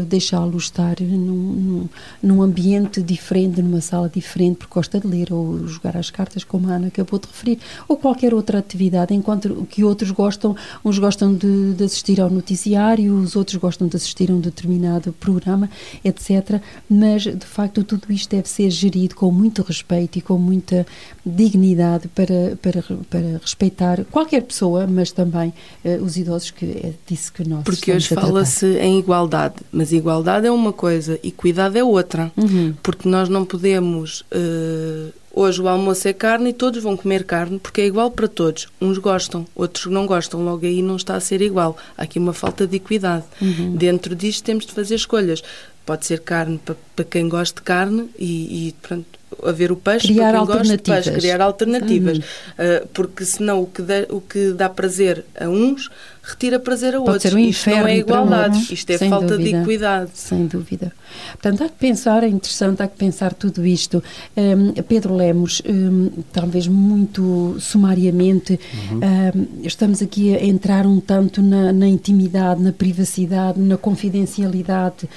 deixá-lo 0.07 0.57
estar 0.57 0.95
num, 0.99 1.17
num, 1.17 1.89
num, 2.21 2.41
ambiente 2.41 3.01
diferente, 3.01 3.61
numa 3.61 3.79
sala 3.79 4.09
diferente, 4.09 4.57
porque 4.57 4.73
gosta 4.73 4.99
de 4.99 5.07
ler 5.07 5.31
ou 5.31 5.65
jogar 5.67 5.95
as 5.95 6.09
cartas, 6.09 6.43
como 6.43 6.69
a 6.69 6.73
Ana 6.73 6.87
acabou 6.87 7.17
de 7.17 7.27
referir, 7.27 7.59
ou 7.87 7.95
qualquer 7.95 8.33
outra 8.33 8.59
atividade, 8.59 9.13
enquanto 9.13 9.65
que 9.69 9.83
outros 9.83 10.11
gostam, 10.11 10.55
uns 10.83 10.99
gostam 10.99 11.33
de, 11.33 11.73
de 11.73 11.83
assistir 11.83 12.19
ao 12.19 12.29
noticiário, 12.29 13.15
os 13.15 13.35
outros 13.35 13.55
gostam 13.55 13.87
de 13.87 13.95
assistir 13.95 14.29
a 14.29 14.33
um 14.33 14.39
determinado 14.41 15.13
programa, 15.13 15.69
etc. 16.03 16.61
Mas, 16.89 17.23
de 17.23 17.45
facto, 17.45 17.83
tudo 17.83 18.11
isto 18.11 18.29
deve 18.35 18.49
ser 18.49 18.69
gerido 18.69 19.15
com 19.15 19.31
muito 19.31 19.61
respeito 19.61 20.17
e 20.17 20.21
com 20.21 20.37
muita 20.37 20.85
dignidade 21.25 22.09
para, 22.09 22.57
para, 22.61 22.83
para 23.09 23.37
respeitar 23.41 24.03
qualquer 24.11 24.41
pessoa, 24.43 24.85
mas 24.85 25.11
também 25.11 25.53
uh, 25.85 26.03
os 26.03 26.17
idosos, 26.17 26.51
que 26.51 26.65
é 26.65 26.93
disso 27.07 27.31
que 27.31 27.47
nós 27.47 27.63
Porque 27.63 27.91
hoje 27.91 28.13
fala-se 28.13 28.72
em 28.79 28.99
igualdade, 28.99 29.55
mas 29.71 29.91
igualdade 29.91 30.47
é 30.47 30.51
uma 30.51 30.73
coisa, 30.73 31.19
equidade 31.23 31.77
é 31.77 31.83
outra. 31.83 32.31
Uhum. 32.35 32.73
Porque 32.81 33.07
nós 33.07 33.29
não 33.29 33.45
podemos. 33.45 34.21
Uh, 34.31 35.11
hoje 35.33 35.61
o 35.61 35.67
almoço 35.67 36.07
é 36.07 36.13
carne 36.13 36.51
e 36.51 36.53
todos 36.53 36.81
vão 36.81 36.95
comer 36.95 37.23
carne 37.23 37.59
porque 37.59 37.81
é 37.81 37.85
igual 37.85 38.11
para 38.11 38.27
todos. 38.27 38.67
Uns 38.79 38.97
gostam, 38.97 39.45
outros 39.55 39.85
não 39.87 40.05
gostam, 40.05 40.43
logo 40.43 40.65
aí 40.65 40.81
não 40.81 40.95
está 40.95 41.15
a 41.15 41.19
ser 41.19 41.41
igual. 41.41 41.77
Há 41.97 42.03
aqui 42.03 42.19
uma 42.19 42.33
falta 42.33 42.67
de 42.67 42.77
equidade. 42.77 43.25
Uhum. 43.41 43.75
Dentro 43.75 44.15
disto 44.15 44.43
temos 44.43 44.65
de 44.65 44.73
fazer 44.73 44.95
escolhas. 44.95 45.43
Pode 45.85 46.05
ser 46.05 46.21
carne 46.21 46.59
para, 46.63 46.75
para 46.95 47.05
quem 47.05 47.27
gosta 47.27 47.59
de 47.59 47.63
carne 47.63 48.09
e, 48.17 48.69
e 48.69 48.75
pronto, 48.81 49.19
haver 49.43 49.71
o 49.71 49.75
peixe 49.75 50.07
criar 50.07 50.31
para 50.31 50.37
quem 50.37 50.47
gosta 50.47 50.77
de 50.77 50.83
peixe, 50.83 51.11
criar 51.11 51.41
alternativas. 51.41 52.17
Uhum. 52.17 52.23
Uh, 52.23 52.87
porque 52.93 53.25
senão 53.25 53.61
o 53.61 53.67
que, 53.67 53.81
dá, 53.81 54.05
o 54.09 54.21
que 54.21 54.51
dá 54.51 54.69
prazer 54.69 55.25
a 55.39 55.47
uns 55.49 55.89
retira 56.23 56.57
prazer 56.57 56.95
a 56.95 56.99
Pode 56.99 57.11
outros. 57.11 57.31
Ser 57.31 57.35
um 57.35 57.39
Isto 57.39 57.69
não 57.69 57.87
é 57.87 57.97
igualdade, 57.97 58.57
um, 58.57 58.73
isto 58.73 58.89
é 58.89 58.97
falta 58.97 59.37
dúvida, 59.37 59.57
de 59.57 59.63
equidade. 59.63 60.11
Sem 60.13 60.47
dúvida. 60.47 60.93
Portanto, 61.33 61.63
há 61.65 61.69
que 61.69 61.75
pensar, 61.75 62.23
é 62.23 62.29
interessante, 62.29 62.81
há 62.81 62.87
que 62.87 62.97
pensar 62.97 63.33
tudo 63.33 63.65
isto. 63.65 64.01
Um, 64.37 64.71
Pedro 64.83 65.13
Lemos, 65.15 65.61
um, 65.67 66.09
talvez 66.31 66.65
muito 66.65 67.57
sumariamente, 67.59 68.57
uhum. 68.73 68.99
um, 68.99 69.67
estamos 69.67 70.01
aqui 70.01 70.33
a 70.33 70.41
entrar 70.41 70.87
um 70.87 71.01
tanto 71.01 71.41
na, 71.41 71.73
na 71.73 71.87
intimidade, 71.87 72.63
na 72.63 72.71
privacidade, 72.71 73.59
na 73.59 73.75
confidencialidade. 73.75 75.09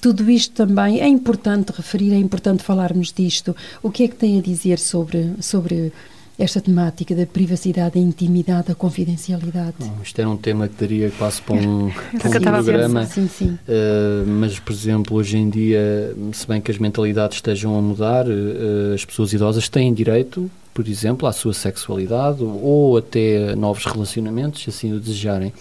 Tudo 0.00 0.30
isto 0.30 0.54
também 0.54 1.00
é 1.00 1.06
importante 1.06 1.72
referir, 1.76 2.14
é 2.14 2.18
importante 2.18 2.62
falarmos 2.62 3.12
disto. 3.12 3.54
O 3.82 3.90
que 3.90 4.04
é 4.04 4.08
que 4.08 4.16
tem 4.16 4.38
a 4.38 4.42
dizer 4.42 4.78
sobre, 4.78 5.34
sobre 5.40 5.92
esta 6.38 6.60
temática 6.60 7.14
da 7.14 7.26
privacidade, 7.26 7.94
da 7.94 8.00
intimidade, 8.00 8.68
da 8.68 8.74
confidencialidade. 8.74 9.74
Bom, 9.78 9.98
isto 10.02 10.18
era 10.18 10.28
um 10.28 10.36
tema 10.36 10.68
que 10.68 10.74
daria 10.80 11.10
quase 11.16 11.40
para 11.40 11.54
um, 11.54 11.90
para 12.20 12.38
um 12.38 12.42
programa. 12.42 13.06
Sim, 13.06 13.28
sim. 13.28 13.58
Uh, 13.68 14.26
mas, 14.26 14.58
por 14.58 14.72
exemplo, 14.72 15.16
hoje 15.16 15.36
em 15.36 15.48
dia, 15.48 16.14
se 16.32 16.46
bem 16.46 16.60
que 16.60 16.70
as 16.70 16.78
mentalidades 16.78 17.38
estejam 17.38 17.78
a 17.78 17.80
mudar, 17.80 18.26
uh, 18.26 18.94
as 18.94 19.04
pessoas 19.04 19.32
idosas 19.32 19.68
têm 19.68 19.94
direito, 19.94 20.50
por 20.72 20.88
exemplo, 20.88 21.28
à 21.28 21.32
sua 21.32 21.54
sexualidade 21.54 22.42
ou 22.42 22.96
até 22.96 23.52
a 23.52 23.56
novos 23.56 23.84
relacionamentos, 23.84 24.62
se 24.62 24.70
assim 24.70 24.92
o 24.92 24.98
desejarem. 24.98 25.52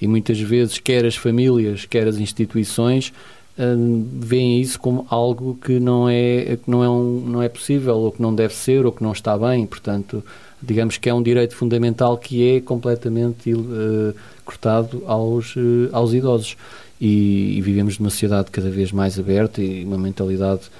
E 0.00 0.06
muitas 0.06 0.40
vezes, 0.40 0.78
quer 0.78 1.04
as 1.04 1.16
famílias, 1.16 1.84
quer 1.84 2.06
as 2.06 2.18
instituições, 2.18 3.12
uh, 3.58 4.06
veem 4.20 4.60
isso 4.60 4.78
como 4.78 5.06
algo 5.08 5.58
que 5.62 5.78
não 5.78 6.08
é 6.08 6.58
que 6.62 6.70
não 6.70 6.82
é 6.82 6.88
um, 6.88 7.20
não 7.26 7.42
é 7.42 7.48
possível 7.48 7.96
ou 7.96 8.12
que 8.12 8.20
não 8.20 8.34
deve 8.34 8.54
ser 8.54 8.84
ou 8.86 8.92
que 8.92 9.02
não 9.02 9.12
está 9.12 9.36
bem. 9.36 9.66
Portanto 9.66 10.24
digamos 10.62 10.96
que 10.96 11.08
é 11.08 11.14
um 11.14 11.22
direito 11.22 11.56
fundamental 11.56 12.16
que 12.16 12.56
é 12.56 12.60
completamente 12.60 13.52
uh, 13.52 14.14
cortado 14.44 15.02
aos 15.06 15.56
uh, 15.56 15.88
aos 15.92 16.12
idosos. 16.12 16.56
E, 17.04 17.58
e, 17.58 17.60
vivemos 17.60 17.98
numa 17.98 18.10
sociedade 18.10 18.48
cada 18.52 18.70
vez 18.70 18.92
mais 18.92 19.18
aberta 19.18 19.60
e 19.60 19.84
uma 19.84 19.98
mentalidade 19.98 20.70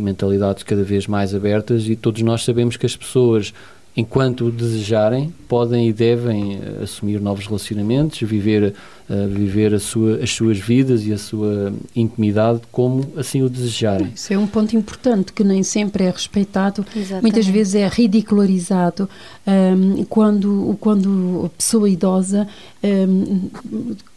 mentalidades 0.00 0.62
cada 0.62 0.82
vez 0.82 1.06
mais 1.06 1.34
abertas 1.34 1.86
e 1.86 1.94
todos 1.94 2.22
nós 2.22 2.42
sabemos 2.42 2.78
que 2.78 2.86
as 2.86 2.96
pessoas 2.96 3.52
enquanto 3.96 4.50
desejarem, 4.50 5.32
podem 5.48 5.88
e 5.88 5.92
devem 5.92 6.60
assumir 6.82 7.20
novos 7.20 7.46
relacionamentos, 7.46 8.20
viver, 8.20 8.74
uh, 9.10 9.28
viver 9.28 9.78
sua, 9.80 10.16
as 10.22 10.30
suas 10.30 10.58
vidas 10.58 11.04
e 11.04 11.12
a 11.12 11.18
sua 11.18 11.72
intimidade 11.94 12.60
como 12.70 13.06
assim 13.16 13.42
o 13.42 13.50
desejarem. 13.50 14.12
Isso 14.14 14.32
é 14.32 14.38
um 14.38 14.46
ponto 14.46 14.76
importante 14.76 15.32
que 15.32 15.42
nem 15.42 15.62
sempre 15.62 16.04
é 16.04 16.10
respeitado, 16.10 16.86
Exatamente. 16.94 17.22
muitas 17.22 17.46
vezes 17.46 17.74
é 17.74 17.88
ridicularizado 17.88 19.08
um, 19.46 20.04
quando, 20.04 20.76
quando 20.80 21.42
a 21.46 21.48
pessoa 21.50 21.88
idosa 21.88 22.46
um, 22.82 23.48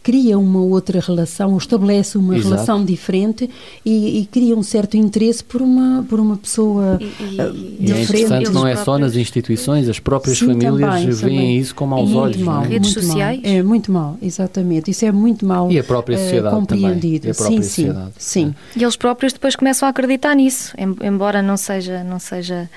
cria 0.02 0.38
uma 0.38 0.60
outra 0.60 1.00
relação, 1.00 1.52
ou 1.52 1.58
estabelece 1.58 2.18
uma 2.18 2.36
Exato. 2.36 2.54
relação 2.54 2.84
diferente 2.84 3.48
e, 3.84 4.20
e, 4.20 4.26
cria 4.26 4.54
um 4.54 4.62
certo 4.62 4.96
interesse 4.96 5.42
por 5.42 5.62
uma, 5.62 6.04
por 6.08 6.20
uma 6.20 6.36
pessoa 6.36 6.98
e, 7.00 7.04
e, 7.04 7.84
diferente. 7.84 7.92
É 7.92 8.02
interessante, 8.02 8.50
não 8.50 8.66
é 8.66 8.76
só 8.76 8.98
nas 8.98 9.16
instituições, 9.16 9.88
as 9.88 9.98
próprias 9.98 10.38
Sim, 10.38 10.48
famílias 10.48 10.78
também, 10.78 11.10
veem 11.10 11.38
também. 11.38 11.58
isso 11.58 11.74
como 11.74 11.94
aos 11.94 12.10
é 12.10 12.14
olhos. 12.14 12.36
Mal, 12.36 12.64
é? 12.64 12.68
Redes 12.68 12.92
sociais? 12.92 13.40
Mal. 13.42 13.52
É 13.52 13.62
muito 13.62 13.90
mal, 13.90 14.18
exatamente. 14.20 14.83
Isso 14.90 15.04
é 15.04 15.12
muito 15.12 15.44
mal 15.46 15.70
E 15.70 15.78
a 15.78 15.84
própria 15.84 16.16
sociedade 16.16 16.54
uh, 16.54 16.58
compreendido. 16.58 17.20
Também. 17.20 17.30
A 17.30 17.34
própria 17.34 17.62
sim, 17.62 17.68
sociedade. 17.68 18.12
sim, 18.18 18.54
sim. 18.54 18.54
E 18.76 18.82
eles 18.82 18.96
próprios 18.96 19.32
depois 19.32 19.56
começam 19.56 19.86
a 19.86 19.90
acreditar 19.90 20.34
nisso, 20.34 20.74
embora 21.02 21.42
não 21.42 21.56
seja, 21.56 22.02
não 22.04 22.18
seja 22.18 22.68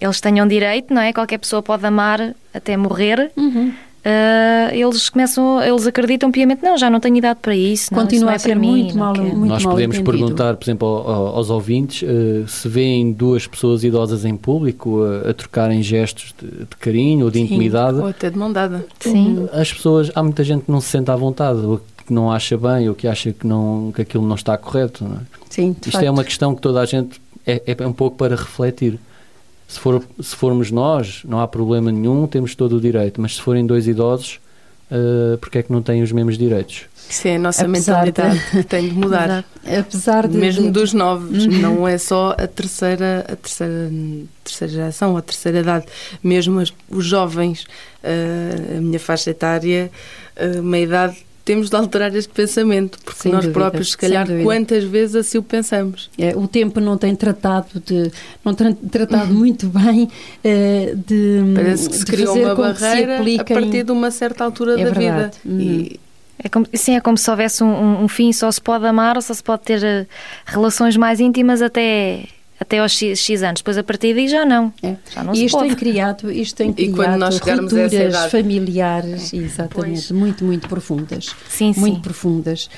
eles 0.00 0.20
tenham 0.20 0.46
direito, 0.46 0.92
não 0.92 1.02
é? 1.02 1.12
Qualquer 1.12 1.38
pessoa 1.38 1.62
pode 1.62 1.84
amar 1.84 2.34
até 2.54 2.76
morrer. 2.76 3.30
Uhum. 3.36 3.72
Uh, 4.00 4.74
eles 4.74 5.10
começam, 5.10 5.62
eles 5.62 5.86
acreditam 5.86 6.32
piamente, 6.32 6.62
não, 6.62 6.78
já 6.78 6.88
não 6.88 6.98
tenho 6.98 7.16
idade 7.16 7.38
para 7.42 7.54
isso. 7.54 7.92
Não, 7.92 8.02
Continua 8.02 8.16
isso 8.16 8.24
não 8.24 8.32
é 8.32 8.36
a 8.36 8.38
ser 8.38 8.56
mim, 8.56 8.82
muito 8.84 8.98
mal, 8.98 9.14
muito 9.14 9.46
Nós 9.46 9.62
mal 9.62 9.74
podemos 9.74 9.96
entendido. 9.96 10.18
perguntar, 10.18 10.56
por 10.56 10.64
exemplo, 10.64 10.86
aos 10.86 11.50
ouvintes 11.50 12.02
uh, 12.02 12.48
se 12.48 12.66
veem 12.66 13.12
duas 13.12 13.46
pessoas 13.46 13.84
idosas 13.84 14.24
em 14.24 14.36
público 14.36 15.02
a, 15.02 15.30
a 15.30 15.34
trocarem 15.34 15.82
gestos 15.82 16.34
de, 16.40 16.48
de, 16.48 16.76
carinho 16.78 17.26
ou 17.26 17.30
de 17.30 17.38
Sim, 17.38 17.44
intimidade. 17.44 17.98
Ou 17.98 18.06
até 18.06 18.30
de 18.30 18.38
mão 18.38 18.50
dada. 18.50 18.86
Sim. 19.00 19.46
As 19.52 19.70
pessoas, 19.70 20.10
há 20.14 20.22
muita 20.22 20.42
gente 20.44 20.64
que 20.64 20.72
não 20.72 20.80
se 20.80 20.88
sente 20.88 21.10
à 21.10 21.16
vontade, 21.16 21.58
ou 21.60 21.80
que 22.06 22.12
não 22.12 22.32
acha 22.32 22.56
bem, 22.56 22.88
ou 22.88 22.94
que 22.94 23.06
acha 23.06 23.32
que, 23.32 23.46
não, 23.46 23.92
que 23.94 24.00
aquilo 24.00 24.26
não 24.26 24.34
está 24.34 24.56
correto. 24.56 25.04
Não 25.04 25.16
é? 25.16 25.20
Sim, 25.50 25.76
Isto 25.78 25.90
facto. 25.90 26.04
é 26.04 26.10
uma 26.10 26.24
questão 26.24 26.54
que 26.54 26.62
toda 26.62 26.80
a 26.80 26.86
gente 26.86 27.20
é, 27.46 27.62
é 27.66 27.86
um 27.86 27.92
pouco 27.92 28.16
para 28.16 28.34
refletir. 28.34 28.98
Se, 29.70 29.78
for, 29.78 30.02
se 30.20 30.34
formos 30.34 30.72
nós, 30.72 31.22
não 31.24 31.38
há 31.38 31.46
problema 31.46 31.92
nenhum, 31.92 32.26
temos 32.26 32.56
todo 32.56 32.76
o 32.76 32.80
direito, 32.80 33.20
mas 33.20 33.36
se 33.36 33.40
forem 33.40 33.64
dois 33.64 33.86
idosos, 33.86 34.40
uh, 34.90 35.38
porque 35.38 35.58
é 35.58 35.62
que 35.62 35.70
não 35.70 35.80
têm 35.80 36.02
os 36.02 36.10
mesmos 36.10 36.36
direitos? 36.36 36.86
Isso 37.08 37.28
é 37.28 37.36
a 37.36 37.38
nossa 37.38 37.64
Apesar 37.64 38.04
mentalidade 38.04 38.38
de... 38.38 38.50
que 38.50 38.62
tem 38.64 38.88
de 38.88 38.94
mudar. 38.96 39.44
Apesar 39.78 40.26
de, 40.26 40.36
Mesmo 40.36 40.64
de... 40.64 40.70
dos 40.72 40.92
novos, 40.92 41.46
uhum. 41.46 41.52
não 41.60 41.86
é 41.86 41.98
só 41.98 42.34
a 42.36 42.48
terceira, 42.48 43.24
a 43.28 43.36
terceira, 43.36 43.90
terceira 44.42 44.72
geração, 44.72 45.16
a 45.16 45.22
terceira 45.22 45.60
idade. 45.60 45.86
Mesmo 46.20 46.58
as, 46.58 46.72
os 46.88 47.04
jovens, 47.04 47.62
uh, 48.02 48.78
a 48.78 48.80
minha 48.80 48.98
faixa 48.98 49.30
etária, 49.30 49.88
uh, 50.36 50.60
uma 50.60 50.78
idade 50.78 51.16
temos 51.50 51.68
de 51.68 51.74
alterar 51.74 52.14
este 52.14 52.32
pensamento, 52.32 52.96
porque 53.04 53.22
sem 53.22 53.32
nós 53.32 53.44
dúvida, 53.44 53.58
próprios, 53.58 53.90
se 53.90 53.98
calhar, 53.98 54.24
quantas 54.44 54.84
vezes 54.84 55.16
assim 55.16 55.36
o 55.36 55.42
pensamos. 55.42 56.08
É, 56.16 56.36
o 56.36 56.46
tempo 56.46 56.78
não 56.78 56.96
tem 56.96 57.12
tratado 57.16 57.82
de 57.84 58.08
não 58.44 58.54
tem 58.54 58.72
tratado 58.72 59.34
muito 59.34 59.66
bem 59.74 60.04
uh, 60.04 60.96
de 60.96 61.40
Parece 61.52 61.90
que 61.90 61.96
se 61.96 62.06
criou 62.06 62.38
uma 62.38 62.54
barreira 62.54 63.18
a 63.18 63.44
partir 63.44 63.82
de 63.82 63.90
uma 63.90 64.12
certa 64.12 64.44
altura 64.44 64.80
é 64.80 64.84
da 64.84 64.90
verdade. 64.92 65.38
vida. 65.44 65.56
Uhum. 65.56 65.60
E, 65.60 66.00
é 66.38 66.48
como, 66.48 66.66
sim, 66.72 66.94
é 66.94 67.00
como 67.00 67.18
se 67.18 67.28
houvesse 67.28 67.64
um, 67.64 68.04
um, 68.04 68.06
fim, 68.06 68.32
só 68.32 68.48
se 68.52 68.60
pode 68.60 68.86
amar 68.86 69.16
ou 69.16 69.22
só 69.22 69.34
se 69.34 69.42
pode 69.42 69.62
ter 69.62 69.82
uh, 69.82 70.06
relações 70.46 70.96
mais 70.96 71.18
íntimas 71.18 71.60
até 71.60 72.26
até 72.60 72.78
aos 72.78 72.92
X, 72.92 73.18
X, 73.18 73.42
anos, 73.42 73.60
depois 73.62 73.78
a 73.78 73.82
partir 73.82 74.14
daí 74.14 74.28
já 74.28 74.44
não. 74.44 74.72
É. 74.82 74.94
Já 75.12 75.24
não 75.24 75.32
e 75.32 75.38
se 75.38 75.44
isto 75.46 75.56
pode. 75.56 75.68
tem 75.68 75.76
criado, 75.76 76.30
isto 76.30 76.56
tem 76.56 76.72
criado 76.72 76.92
e 76.92 76.94
quando 76.94 77.16
nós 77.18 77.38
rupturas 77.38 78.30
familiares, 78.30 79.32
é. 79.32 79.38
exatamente, 79.38 80.08
pois. 80.08 80.10
muito, 80.10 80.44
muito 80.44 80.68
profundas. 80.68 81.34
Sim, 81.48 81.72
muito 81.78 81.96
sim. 81.96 82.00
profundas. 82.02 82.68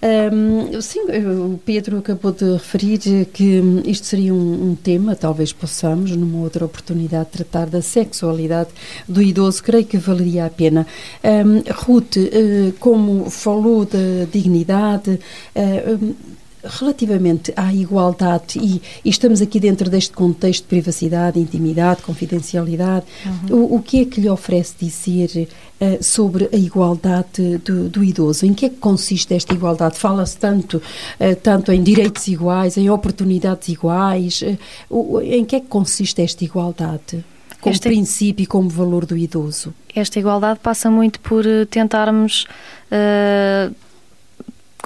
Um, 0.00 0.80
sim, 0.80 1.00
o 1.00 1.58
Pedro 1.58 1.98
acabou 1.98 2.30
de 2.30 2.52
referir 2.52 2.98
que 3.32 3.60
isto 3.84 4.06
seria 4.06 4.32
um, 4.32 4.70
um, 4.70 4.74
tema, 4.76 5.16
talvez 5.16 5.52
possamos, 5.52 6.12
numa 6.12 6.38
outra 6.38 6.64
oportunidade, 6.64 7.30
tratar 7.32 7.66
da 7.66 7.82
sexualidade 7.82 8.70
do 9.08 9.20
idoso, 9.20 9.60
creio 9.60 9.84
que 9.84 9.96
valeria 9.96 10.46
a 10.46 10.50
pena. 10.50 10.86
Um, 11.24 11.64
Ruth, 11.72 12.16
uh, 12.16 12.72
como 12.78 13.28
falou 13.28 13.84
da 13.84 14.24
dignidade, 14.30 15.18
uh, 15.56 16.14
relativamente 16.64 17.52
à 17.56 17.72
igualdade, 17.72 18.58
e, 18.58 18.82
e, 19.04 19.10
estamos 19.10 19.40
aqui 19.40 19.60
dentro 19.60 19.88
deste 19.88 20.12
contexto 20.12 20.62
de 20.62 20.68
privacidade, 20.68 21.38
intimidade, 21.38 22.02
confidencialidade, 22.02 23.06
uhum. 23.50 23.56
o, 23.56 23.76
o, 23.76 23.82
que 23.82 24.00
é 24.00 24.04
que 24.04 24.20
lhe 24.20 24.28
oferece 24.28 24.74
dizer 24.78 25.48
uh, 25.80 26.02
sobre 26.02 26.48
a 26.52 26.56
igualdade 26.56 27.58
do, 27.58 27.88
do, 27.88 28.02
idoso? 28.02 28.44
Em 28.44 28.52
que 28.52 28.66
é 28.66 28.68
que 28.68 28.76
consiste 28.76 29.32
esta 29.34 29.54
igualdade? 29.54 29.96
Fala-se 29.98 30.36
tanto, 30.36 30.78
uh, 30.78 31.36
tanto 31.42 31.70
em 31.72 31.82
direitos 31.82 32.26
iguais, 32.26 32.76
em 32.76 32.90
oportunidades 32.90 33.68
iguais, 33.68 34.42
uh, 34.90 35.20
em 35.22 35.44
que 35.44 35.56
é 35.56 35.60
que 35.60 35.66
consiste 35.66 36.20
esta 36.22 36.44
igualdade? 36.44 37.24
Como 37.60 37.74
esta, 37.74 37.88
princípio 37.88 38.44
e 38.44 38.46
como 38.46 38.68
valor 38.68 39.04
do 39.04 39.16
idoso? 39.16 39.74
Esta 39.94 40.18
igualdade 40.18 40.60
passa 40.60 40.88
muito 40.90 41.18
por 41.18 41.44
tentarmos 41.68 42.46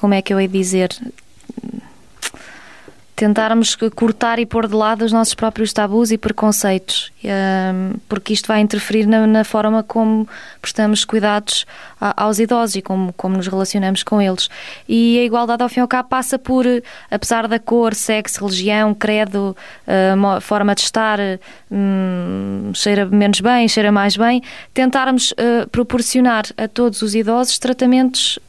como 0.02 0.14
é 0.14 0.20
que 0.20 0.34
eu 0.34 0.38
de 0.38 0.48
dizer, 0.48 0.90
tentarmos 3.22 3.76
cortar 3.94 4.40
e 4.40 4.46
pôr 4.46 4.66
de 4.66 4.74
lado 4.74 5.04
os 5.04 5.12
nossos 5.12 5.32
próprios 5.32 5.72
tabus 5.72 6.10
e 6.10 6.18
preconceitos, 6.18 7.12
hum, 7.22 7.94
porque 8.08 8.32
isto 8.32 8.48
vai 8.48 8.60
interferir 8.60 9.06
na, 9.06 9.28
na 9.28 9.44
forma 9.44 9.80
como 9.84 10.28
prestamos 10.60 11.04
cuidados 11.04 11.64
aos 12.00 12.40
idosos 12.40 12.74
e 12.74 12.82
como, 12.82 13.12
como 13.12 13.36
nos 13.36 13.46
relacionamos 13.46 14.02
com 14.02 14.20
eles. 14.20 14.48
E 14.88 15.20
a 15.20 15.22
igualdade, 15.22 15.62
ao 15.62 15.68
fim 15.68 15.78
e 15.78 15.82
ao 15.82 15.86
cabo, 15.86 16.08
passa 16.08 16.36
por, 16.36 16.66
apesar 17.08 17.46
da 17.46 17.60
cor, 17.60 17.94
sexo, 17.94 18.44
religião, 18.44 18.92
credo, 18.92 19.56
hum, 19.86 20.40
forma 20.40 20.74
de 20.74 20.80
estar, 20.80 21.20
hum, 21.70 22.72
cheira 22.74 23.06
menos 23.06 23.40
bem, 23.40 23.68
cheira 23.68 23.92
mais 23.92 24.16
bem, 24.16 24.42
tentarmos 24.74 25.30
uh, 25.30 25.68
proporcionar 25.70 26.42
a 26.56 26.66
todos 26.66 27.02
os 27.02 27.14
idosos 27.14 27.56
tratamentos 27.60 28.40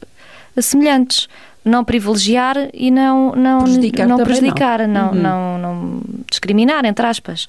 semelhantes 0.60 1.28
não 1.64 1.84
privilegiar 1.84 2.56
e 2.72 2.90
não 2.90 3.34
não 3.34 3.64
prejudicar, 3.64 4.06
não, 4.06 4.18
prejudicar 4.18 4.88
não. 4.88 5.12
Não, 5.12 5.12
uhum. 5.12 5.58
não, 5.58 5.58
não, 5.58 6.02
discriminar 6.30 6.84
entre 6.84 7.06
aspas 7.06 7.46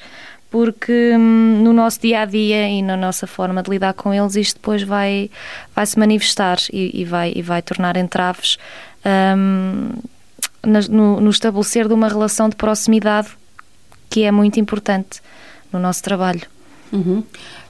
porque 0.50 1.14
hum, 1.18 1.62
no 1.64 1.74
nosso 1.74 2.00
dia 2.00 2.22
a 2.22 2.26
dia 2.26 2.70
e 2.70 2.82
na 2.82 2.96
nossa 2.96 3.28
forma 3.28 3.62
de 3.62 3.70
lidar 3.70 3.94
com 3.94 4.14
eles 4.14 4.36
isto 4.36 4.56
depois 4.56 4.84
vai 4.84 5.30
vai 5.76 5.86
se 5.86 6.00
manifestar 6.00 6.58
e, 6.72 7.02
e 7.02 7.04
vai 7.04 7.34
e 7.36 7.42
vai 7.42 7.62
tornar 7.62 7.98
entraves 7.98 8.58
hum, 9.36 9.90
no, 10.90 11.20
no 11.20 11.30
estabelecer 11.30 11.88
de 11.88 11.94
uma 11.94 12.08
relação 12.08 12.50
de 12.50 12.56
proximidade 12.56 13.30
que 14.10 14.24
é 14.24 14.32
muito 14.32 14.60
importante 14.60 15.22
no 15.72 15.80
nosso 15.80 16.02
trabalho. 16.02 16.42
Uhum. 16.92 17.24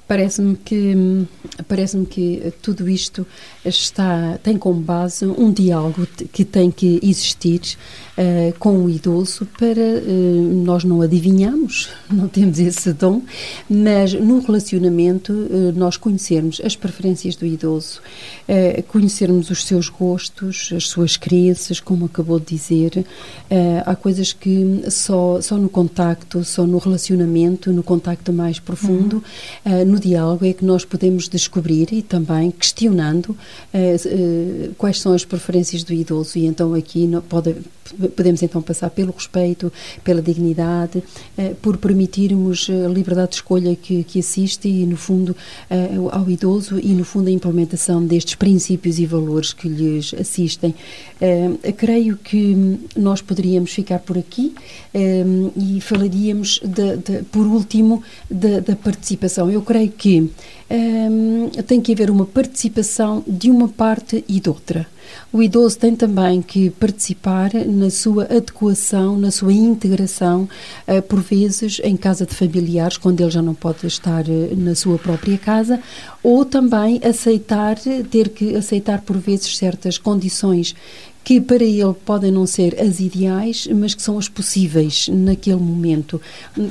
Parece-me 0.07 0.55
que 0.55 1.25
parece-me 1.67 2.05
que 2.05 2.53
tudo 2.61 2.87
isto 2.87 3.25
está 3.63 4.37
tem 4.43 4.57
como 4.57 4.79
base 4.79 5.25
um 5.25 5.51
diálogo 5.51 6.07
que 6.31 6.45
tem 6.45 6.69
que 6.69 6.99
existir 7.01 7.61
uh, 8.17 8.57
com 8.59 8.83
o 8.83 8.89
idoso 8.89 9.47
para 9.57 9.81
uh, 9.81 10.63
nós 10.63 10.83
não 10.83 11.01
adivinhamos, 11.01 11.89
não 12.11 12.27
temos 12.27 12.59
esse 12.59 12.93
dom, 12.93 13.21
mas 13.69 14.13
no 14.13 14.39
relacionamento 14.39 15.33
uh, 15.33 15.73
nós 15.75 15.97
conhecermos 15.97 16.61
as 16.63 16.75
preferências 16.75 17.35
do 17.35 17.45
idoso, 17.45 18.01
conhecermos 18.87 19.49
os 19.49 19.65
seus 19.65 19.89
gostos, 19.89 20.71
as 20.75 20.87
suas 20.87 21.17
crenças, 21.17 21.79
como 21.79 22.05
acabou 22.05 22.39
de 22.39 22.45
dizer, 22.45 23.05
há 23.85 23.95
coisas 23.95 24.33
que 24.33 24.83
só 24.89 25.41
só 25.41 25.57
no 25.57 25.69
contacto, 25.69 26.43
só 26.43 26.65
no 26.65 26.77
relacionamento, 26.77 27.71
no 27.71 27.83
contacto 27.83 28.31
mais 28.31 28.59
profundo, 28.59 29.23
uhum. 29.65 29.85
No 29.95 29.99
diálogo 29.99 30.45
é 30.45 30.53
que 30.53 30.65
nós 30.65 30.83
podemos 30.83 31.29
descobrir 31.29 31.87
e 31.91 32.01
também 32.01 32.51
questionando 32.51 33.35
quais 34.77 34.99
são 34.99 35.13
as 35.13 35.23
preferências 35.23 35.83
do 35.83 35.93
idoso 35.93 36.37
e 36.37 36.45
então 36.45 36.73
aqui 36.73 37.09
pode 37.29 37.55
podemos 38.15 38.41
então 38.41 38.61
passar 38.61 38.89
pelo 38.89 39.11
respeito, 39.11 39.71
pela 40.03 40.21
dignidade, 40.21 41.03
eh, 41.37 41.53
por 41.61 41.77
permitirmos 41.77 42.69
a 42.69 42.87
liberdade 42.87 43.31
de 43.31 43.35
escolha 43.35 43.75
que, 43.75 44.03
que 44.03 44.19
assiste 44.19 44.67
e, 44.67 44.85
no 44.85 44.97
fundo, 44.97 45.35
eh, 45.69 45.89
ao 46.11 46.29
idoso 46.29 46.79
e, 46.79 46.93
no 46.93 47.05
fundo, 47.05 47.27
a 47.27 47.31
implementação 47.31 48.03
destes 48.03 48.35
princípios 48.35 48.99
e 48.99 49.05
valores 49.05 49.53
que 49.53 49.67
lhes 49.67 50.13
assistem. 50.13 50.73
Eh, 51.21 51.71
creio 51.77 52.17
que 52.17 52.77
nós 52.95 53.21
poderíamos 53.21 53.71
ficar 53.71 53.99
por 53.99 54.17
aqui 54.17 54.53
e 55.55 55.81
falaríamos, 55.81 56.61
de, 56.63 56.97
de, 56.97 57.23
por 57.23 57.45
último, 57.45 58.01
da 58.29 58.75
participação. 58.75 59.51
Eu 59.51 59.61
creio 59.61 59.84
que 59.89 60.31
tem 61.67 61.79
que 61.79 61.91
haver 61.91 62.09
uma 62.09 62.25
participação 62.25 63.23
de 63.27 63.51
uma 63.51 63.67
parte 63.67 64.23
e 64.27 64.39
de 64.39 64.49
outra. 64.49 64.87
O 65.31 65.41
idoso 65.43 65.77
tem 65.77 65.95
também 65.95 66.41
que 66.41 66.69
participar 66.69 67.53
na 67.53 67.89
sua 67.89 68.23
adequação, 68.23 69.17
na 69.17 69.31
sua 69.31 69.53
integração, 69.53 70.47
uh, 70.87 71.01
por 71.03 71.21
vezes 71.21 71.79
em 71.83 71.95
casa 71.95 72.25
de 72.25 72.33
familiares, 72.33 72.97
quando 72.97 73.21
ele 73.21 73.29
já 73.29 73.41
não 73.41 73.53
pode 73.53 73.85
estar 73.85 74.25
uh, 74.27 74.55
na 74.55 74.75
sua 74.75 74.97
própria 74.97 75.37
casa, 75.37 75.79
ou 76.23 76.43
também 76.45 76.99
aceitar, 77.03 77.77
ter 78.09 78.29
que 78.29 78.55
aceitar 78.55 79.01
por 79.01 79.17
vezes 79.17 79.57
certas 79.57 79.97
condições 79.97 80.75
que 81.25 81.41
para 81.41 81.63
ele 81.63 81.93
podem 82.05 82.31
não 82.31 82.45
ser 82.45 82.79
as 82.79 82.99
ideais, 82.99 83.67
mas 83.75 83.95
que 83.95 84.01
são 84.01 84.19
as 84.19 84.29
possíveis 84.29 85.09
naquele 85.09 85.59
momento. 85.59 86.21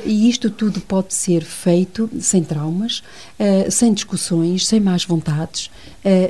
E 0.07 0.31
isto 0.31 0.49
tudo 0.49 0.81
pode 0.81 1.13
ser 1.13 1.43
feito 1.43 2.09
sem 2.21 2.45
traumas, 2.45 3.03
uh, 3.41 3.69
sem 3.69 3.93
discussões, 3.93 4.65
sem 4.65 4.79
más 4.79 5.05
vontades, 5.05 5.71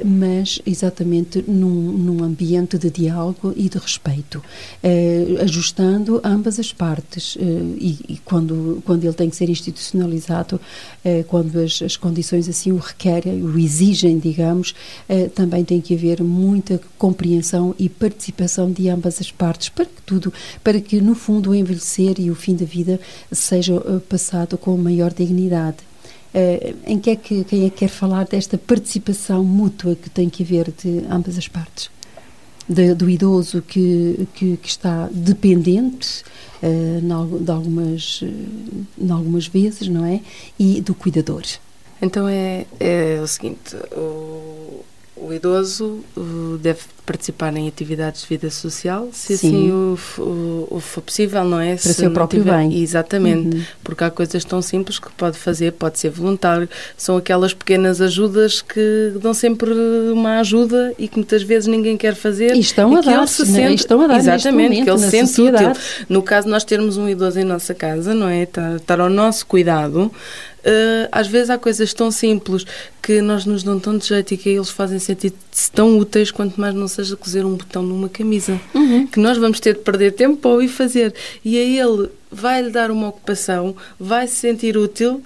mas 0.04 0.60
exatamente 0.64 1.44
num, 1.46 1.92
num, 1.92 2.22
ambiente 2.22 2.78
de 2.78 2.90
diálogo 2.90 3.52
e 3.56 3.68
de 3.68 3.78
respeito, 3.78 4.38
uh, 4.38 5.42
ajustando 5.42 6.20
ambas 6.22 6.60
as 6.60 6.72
partes. 6.72 7.36
E, 7.36 7.98
e, 8.08 8.20
quando, 8.24 8.82
quando 8.84 9.04
ele 9.04 9.12
tem 9.12 9.28
que 9.28 9.36
ser 9.36 9.48
institucionalizado, 9.48 10.60
quando 11.28 11.58
as, 11.58 11.82
as, 11.82 11.96
condições 11.96 12.48
assim 12.48 12.72
o 12.72 12.76
requerem, 12.76 13.42
o 13.42 13.58
exigem, 13.58 14.18
digamos, 14.18 14.74
também 15.34 15.64
tem 15.64 15.80
que 15.80 15.94
haver 15.94 16.22
muita 16.22 16.80
compreensão 16.98 17.74
e 17.78 17.88
participação 17.88 18.70
de 18.70 18.88
ambas 18.88 19.20
as 19.20 19.30
partes 19.30 19.68
para 19.68 19.84
que 19.86 20.02
tudo, 20.02 20.32
para 20.62 20.80
que 20.80 21.00
no 21.00 21.14
fundo 21.14 21.50
o 21.50 21.54
envelhecer 21.54 22.18
e 22.18 22.30
o 22.30 22.34
fim 22.34 22.54
da 22.54 22.64
vida 22.64 23.00
seja 23.30 23.74
eh, 23.74 23.98
passado 24.08 24.56
com 24.56 24.76
maior 24.76 25.12
dignidade. 25.12 25.78
Uh, 26.34 26.76
em 26.84 26.98
que 26.98 27.10
é 27.10 27.16
que 27.16 27.44
quem 27.44 27.64
é 27.64 27.70
que 27.70 27.76
quer 27.76 27.88
falar 27.88 28.24
desta 28.24 28.58
participação 28.58 29.44
mútua 29.44 29.94
que 29.94 30.10
tem 30.10 30.28
que 30.28 30.42
haver 30.42 30.72
de 30.72 31.04
ambas 31.08 31.38
as 31.38 31.46
partes? 31.46 31.88
De, 32.68 32.92
do 32.92 33.08
idoso 33.08 33.62
que, 33.62 34.26
que, 34.34 34.56
que 34.56 34.68
está 34.68 35.08
dependente 35.12 36.24
uh, 36.60 37.38
de, 37.40 37.50
algumas, 37.52 38.22
uh, 38.22 39.12
algumas 39.12 39.46
vezes, 39.46 39.86
não 39.86 40.04
é? 40.04 40.20
E 40.58 40.80
do 40.80 40.92
cuidador. 40.92 41.44
Então 42.02 42.26
é, 42.26 42.66
é 42.80 43.20
o 43.22 43.26
seguinte: 43.28 43.76
o, 43.92 44.84
o 45.16 45.32
idoso 45.32 46.00
deve 46.60 46.80
participar 47.06 47.54
em 47.56 47.68
atividades 47.68 48.22
de 48.22 48.28
vida 48.28 48.50
social, 48.50 49.08
se 49.12 49.36
Sim. 49.36 49.48
assim 49.48 49.70
o, 49.70 49.98
o, 50.18 50.68
o, 50.76 50.80
for 50.80 51.02
possível, 51.02 51.44
não 51.44 51.60
é? 51.60 51.76
Para 51.76 51.78
se 51.78 51.94
seu 51.94 52.10
próprio 52.10 52.42
tiver... 52.42 52.56
bem. 52.56 52.82
Exatamente, 52.82 53.56
uhum. 53.56 53.62
porque 53.84 54.04
há 54.04 54.10
coisas 54.10 54.44
tão 54.44 54.62
simples 54.62 54.98
que 54.98 55.12
pode 55.12 55.38
fazer, 55.38 55.72
pode 55.72 55.98
ser 55.98 56.10
voluntário, 56.10 56.68
são 56.96 57.16
aquelas 57.16 57.52
pequenas 57.52 58.00
ajudas 58.00 58.62
que 58.62 59.12
dão 59.20 59.34
sempre 59.34 59.70
uma 60.12 60.40
ajuda 60.40 60.94
e 60.98 61.06
que 61.06 61.16
muitas 61.16 61.42
vezes 61.42 61.66
ninguém 61.68 61.96
quer 61.96 62.14
fazer. 62.14 62.56
E 62.56 62.60
estão 62.60 62.96
a 62.96 63.00
dar, 63.00 63.28
se 63.28 63.42
né? 63.42 63.68
sente, 63.68 63.80
estão 63.80 64.00
a 64.00 64.06
dar 64.06 64.18
Exatamente, 64.18 64.70
momento, 64.70 64.84
que 64.84 64.90
ele 64.90 64.98
se 64.98 65.10
sente 65.10 65.28
sociedade. 65.28 65.78
útil. 65.78 66.06
No 66.08 66.22
caso 66.22 66.48
nós 66.48 66.64
termos 66.64 66.96
um 66.96 67.08
idoso 67.08 67.38
em 67.38 67.44
nossa 67.44 67.74
casa, 67.74 68.14
não 68.14 68.28
é? 68.28 68.44
Estar, 68.44 68.76
estar 68.76 69.00
ao 69.00 69.10
nosso 69.10 69.46
cuidado, 69.46 70.10
Uh, 70.64 71.08
às 71.12 71.26
vezes 71.26 71.50
há 71.50 71.58
coisas 71.58 71.92
tão 71.92 72.10
simples 72.10 72.64
que 73.02 73.20
nós 73.20 73.44
nos 73.44 73.62
dão 73.62 73.78
tão 73.78 73.98
de 73.98 74.06
jeito 74.06 74.32
e 74.32 74.36
que 74.38 74.48
eles 74.48 74.70
fazem 74.70 74.98
sentir-se 74.98 75.70
tão 75.70 75.98
úteis 75.98 76.30
quanto 76.30 76.58
mais 76.58 76.74
não 76.74 76.88
seja 76.88 77.14
cozer 77.16 77.44
um 77.44 77.54
botão 77.54 77.82
numa 77.82 78.08
camisa. 78.08 78.58
Uhum. 78.74 79.06
Que 79.06 79.20
nós 79.20 79.36
vamos 79.36 79.60
ter 79.60 79.74
de 79.74 79.80
perder 79.80 80.12
tempo 80.12 80.38
para 80.38 80.50
o 80.50 80.62
ir 80.62 80.68
fazer. 80.68 81.14
E 81.44 81.58
a 81.58 81.62
ele 81.62 82.08
vai-lhe 82.30 82.70
dar 82.70 82.90
uma 82.90 83.08
ocupação, 83.08 83.76
vai 84.00 84.26
se 84.26 84.36
sentir 84.36 84.76
útil 84.76 85.22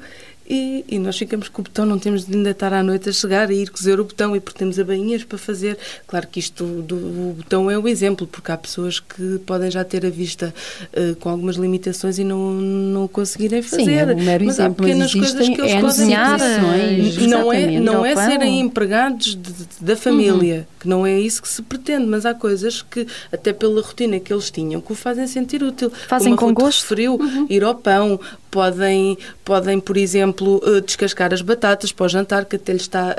e, 0.48 0.84
e, 0.88 0.98
nós 0.98 1.18
ficamos 1.18 1.48
com 1.48 1.60
o 1.60 1.64
botão, 1.64 1.84
não 1.84 1.98
temos 1.98 2.24
de 2.24 2.34
ainda 2.34 2.50
estar 2.50 2.72
à 2.72 2.82
noite 2.82 3.10
a 3.10 3.12
chegar 3.12 3.50
e 3.50 3.62
ir 3.62 3.70
cozer 3.70 4.00
o 4.00 4.04
botão 4.04 4.34
e 4.34 4.40
porque 4.40 4.58
temos 4.58 4.78
abainhas 4.78 5.22
para 5.22 5.36
fazer. 5.36 5.76
Claro 6.06 6.26
que 6.26 6.40
isto 6.40 6.64
do, 6.64 6.96
o 6.96 7.34
botão 7.36 7.70
é 7.70 7.78
o 7.78 7.86
exemplo, 7.86 8.26
porque 8.26 8.50
há 8.50 8.56
pessoas 8.56 8.98
que 8.98 9.38
podem 9.44 9.70
já 9.70 9.84
ter 9.84 10.06
a 10.06 10.10
vista 10.10 10.54
uh, 10.96 11.14
com 11.16 11.28
algumas 11.28 11.56
limitações 11.56 12.18
e 12.18 12.24
não, 12.24 12.52
não 12.52 13.06
conseguirem 13.06 13.60
fazer. 13.60 13.84
Sim, 13.84 13.92
é 13.92 14.04
um 14.06 14.24
mero 14.24 14.46
mas 14.46 14.58
exemplo, 14.58 14.72
há 14.72 14.86
pequenas 14.86 15.12
coisas 15.14 15.48
que 15.48 15.60
eles 15.60 15.72
é 15.72 15.80
podem 15.80 16.16
fazer. 16.16 17.28
Não 17.28 17.52
é, 17.52 17.80
não 17.80 18.06
é 18.06 18.16
serem 18.16 18.60
empregados 18.60 19.26
de, 19.26 19.52
de, 19.52 19.66
da 19.82 19.96
família, 19.96 20.56
uhum. 20.58 20.78
que 20.80 20.88
não 20.88 21.06
é 21.06 21.20
isso 21.20 21.42
que 21.42 21.48
se 21.48 21.60
pretende, 21.60 22.06
mas 22.06 22.24
há 22.24 22.32
coisas 22.32 22.80
que, 22.80 23.06
até 23.30 23.52
pela 23.52 23.82
rotina 23.82 24.18
que 24.18 24.32
eles 24.32 24.50
tinham, 24.50 24.80
que 24.80 24.92
o 24.92 24.94
fazem 24.94 25.26
sentir 25.26 25.62
útil. 25.62 25.92
Fazem 26.08 26.34
Como 26.34 26.54
com 26.54 26.62
gosto. 26.62 26.82
referiu, 26.82 27.16
uhum. 27.16 27.46
ir 27.50 27.62
ao 27.62 27.74
pão, 27.74 28.18
podem, 28.50 29.18
podem 29.44 29.80
por 29.80 29.96
exemplo, 29.96 30.60
eh, 30.64 30.80
descascar 30.80 31.32
as 31.32 31.42
batatas 31.42 31.92
para 31.92 32.06
o 32.06 32.08
jantar, 32.08 32.44
que 32.44 32.56
até 32.56 32.72
lhe 32.72 32.78
está 32.78 33.10
a. 33.10 33.14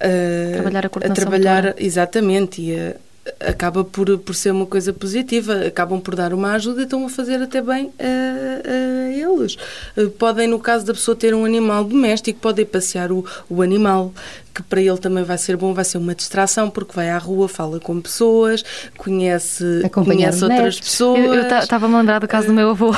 a, 0.00 0.06
a 0.06 0.52
trabalhar 0.52 0.86
a, 0.86 0.88
a 0.88 1.14
trabalhar 1.14 1.74
exatamente 1.78 2.62
e 2.62 2.74
a, 2.74 2.96
acaba 3.38 3.84
por, 3.84 4.18
por 4.18 4.34
ser 4.34 4.50
uma 4.50 4.66
coisa 4.66 4.92
positiva, 4.92 5.66
acabam 5.66 6.00
por 6.00 6.14
dar 6.14 6.32
uma 6.32 6.52
ajuda 6.52 6.80
e 6.80 6.84
estão 6.84 7.04
a 7.04 7.08
fazer 7.08 7.40
até 7.42 7.60
bem 7.60 7.92
a, 7.98 8.68
a 8.68 9.10
eles. 9.10 9.56
Eh, 9.96 10.06
podem, 10.18 10.48
no 10.48 10.58
caso 10.58 10.84
da 10.84 10.92
pessoa 10.94 11.16
ter 11.16 11.34
um 11.34 11.44
animal 11.44 11.84
doméstico, 11.84 12.40
podem 12.40 12.64
passear 12.64 13.12
o, 13.12 13.24
o 13.48 13.62
animal, 13.62 14.12
que 14.54 14.62
para 14.62 14.80
ele 14.80 14.98
também 14.98 15.24
vai 15.24 15.38
ser 15.38 15.56
bom, 15.56 15.72
vai 15.72 15.84
ser 15.84 15.98
uma 15.98 16.14
distração, 16.14 16.70
porque 16.70 16.94
vai 16.94 17.10
à 17.10 17.18
rua, 17.18 17.48
fala 17.48 17.78
com 17.78 18.00
pessoas, 18.00 18.64
conhece, 18.96 19.88
conhece 19.92 20.44
outras 20.44 20.60
netos. 20.60 20.80
pessoas. 20.80 21.20
Eu 21.20 21.58
estava-me 21.58 21.94
a 21.94 21.98
lembrar 21.98 22.18
do 22.18 22.28
caso 22.28 22.48
do 22.48 22.52
meu 22.52 22.70
avô. 22.70 22.94